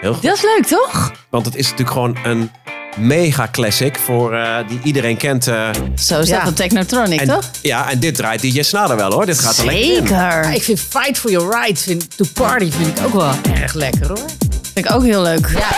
heel 0.00 0.14
goed. 0.14 0.22
Dat 0.22 0.36
is 0.36 0.42
leuk, 0.42 0.66
toch? 0.66 1.12
Want 1.30 1.44
het 1.46 1.54
is 1.56 1.62
natuurlijk 1.70 1.90
gewoon 1.90 2.16
een 2.24 2.50
mega 2.96 3.48
classic 3.52 3.96
voor, 3.98 4.34
eh, 4.34 4.56
die 4.68 4.80
iedereen 4.84 5.16
kent. 5.16 5.46
eh, 5.46 5.68
Zo 5.94 6.20
is 6.20 6.28
Ja. 6.28 6.38
dat 6.38 6.48
een 6.48 6.54
Technotronic, 6.54 7.20
en, 7.20 7.26
toch? 7.28 7.50
ja, 7.62 7.90
en 7.90 7.98
dit 7.98 8.14
draait 8.14 8.40
DJ 8.40 8.62
Snader 8.62 8.96
wel 8.96 9.12
hoor. 9.12 9.26
Dit 9.26 9.38
gaat 9.38 9.56
er 9.58 9.64
lekker 9.64 9.84
in. 9.84 10.06
Zeker. 10.06 10.50
Ik 10.52 10.62
vind 10.62 10.80
Fight 10.80 11.18
for 11.18 11.30
Your 11.30 11.54
Right, 11.60 11.80
vind, 11.82 12.16
To 12.16 12.24
Party 12.34 12.70
vind 12.70 12.98
ik 12.98 13.04
ook 13.06 13.12
wel 13.12 13.32
erg 13.54 13.74
lekker 13.74 14.06
hoor. 14.06 14.18
Vind 14.74 14.86
ik 14.86 14.92
ook 14.92 15.02
heel 15.02 15.22
leuk. 15.22 15.48
Ja. 15.58 15.68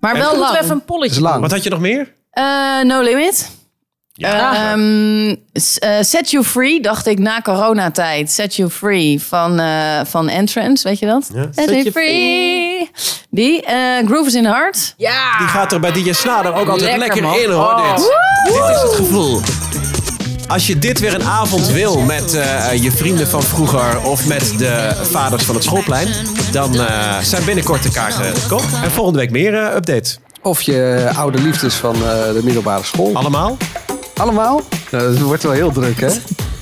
Maar 0.00 0.14
En 0.14 0.20
wel 0.20 0.38
lang. 0.38 0.56
even 0.58 0.70
een 0.70 0.84
polletje 0.84 1.20
lang. 1.20 1.40
Wat 1.40 1.50
had 1.50 1.62
je 1.62 1.70
nog 1.70 1.80
meer? 1.80 2.12
Eh, 2.30 2.44
no 2.82 3.00
Limit. 3.02 3.50
Ja. 4.16 4.70
Ehm, 4.72 5.34
s- 5.52 5.78
eh, 5.78 5.90
Set 6.00 6.30
You 6.30 6.44
Free, 6.44 6.80
dacht 6.80 7.06
ik 7.06 7.18
na 7.18 7.40
coronatijd. 7.40 8.30
Set 8.30 8.56
You 8.56 8.70
Free 8.70 9.22
van, 9.22 9.58
eh, 9.60 10.00
van 10.04 10.28
Entrance, 10.28 10.88
weet 10.88 10.98
je 10.98 11.06
dat? 11.06 11.30
Ja. 11.34 11.46
Set, 11.50 11.68
You 11.70 11.90
Free. 11.90 12.90
Die. 13.30 13.62
eh 13.62 14.06
Groove 14.06 14.26
is 14.26 14.34
in 14.34 14.44
Heart. 14.44 14.94
Ja. 14.96 15.38
Die 15.38 15.46
gaat 15.46 15.72
er 15.72 15.80
bij 15.80 15.92
DJ 15.92 16.12
Snader 16.12 16.52
ook 16.54 16.68
altijd 16.68 16.80
Lekker, 16.80 16.98
lekker, 16.98 17.22
man. 17.22 17.38
in 17.38 17.50
hoor. 17.50 17.64
Oh. 17.72 17.96
Dit. 17.96 18.12
dit 18.44 18.54
is 18.54 18.82
het 18.82 18.92
gevoel. 18.94 19.40
Als 20.48 20.66
je 20.66 20.78
dit 20.78 21.00
weer 21.00 21.14
een 21.14 21.24
avond 21.24 21.66
wil 21.66 22.00
met 22.00 22.34
eh, 22.34 22.82
je 22.82 22.92
vrienden 22.92 23.28
van 23.28 23.42
vroeger 23.42 24.00
of 24.00 24.26
met 24.26 24.54
de 24.58 24.92
vaders 25.10 25.44
van 25.44 25.54
het 25.54 25.64
schoolplein, 25.64 26.08
dan 26.52 26.80
eh, 26.80 27.18
zijn 27.22 27.44
binnenkort 27.44 27.82
de 27.82 27.90
kaarten 27.90 28.34
te 28.34 28.46
koop. 28.48 28.64
En 28.82 28.90
volgende 28.90 29.18
week 29.18 29.30
meer 29.30 29.54
eh, 29.54 29.74
update. 29.74 30.16
Of 30.42 30.62
je 30.62 31.10
oude 31.16 31.42
liefdes 31.42 31.74
van 31.74 31.94
eh, 31.94 32.00
de 32.02 32.40
middelbare 32.42 32.84
school. 32.84 33.14
Allemaal? 33.14 33.56
Allemaal? 34.16 34.60
Nou, 34.90 35.12
dat 35.12 35.18
wordt 35.18 35.42
wel 35.42 35.52
heel 35.52 35.72
druk, 35.72 36.00
hè? 36.00 36.10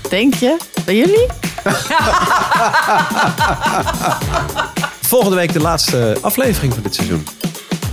Denk 0.08 0.34
je? 0.34 0.56
Bij 0.84 0.96
jullie? 0.96 1.26
Volgende 5.00 5.36
week 5.36 5.52
de 5.52 5.60
laatste 5.60 6.16
aflevering 6.20 6.74
van 6.74 6.82
dit 6.82 6.94
seizoen. 6.94 7.26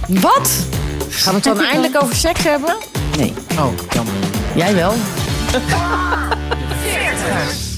Wat? 0.08 0.50
Gaan 1.10 1.34
we 1.34 1.40
het 1.40 1.44
dan 1.44 1.66
eindelijk 1.66 2.04
over 2.04 2.16
seks 2.16 2.44
hebben? 2.44 2.76
Nee. 3.18 3.34
Oh, 3.60 3.72
jammer. 3.90 4.14
Jij 4.56 4.76
wel? 4.76 4.94
Fairfax. 5.52 7.69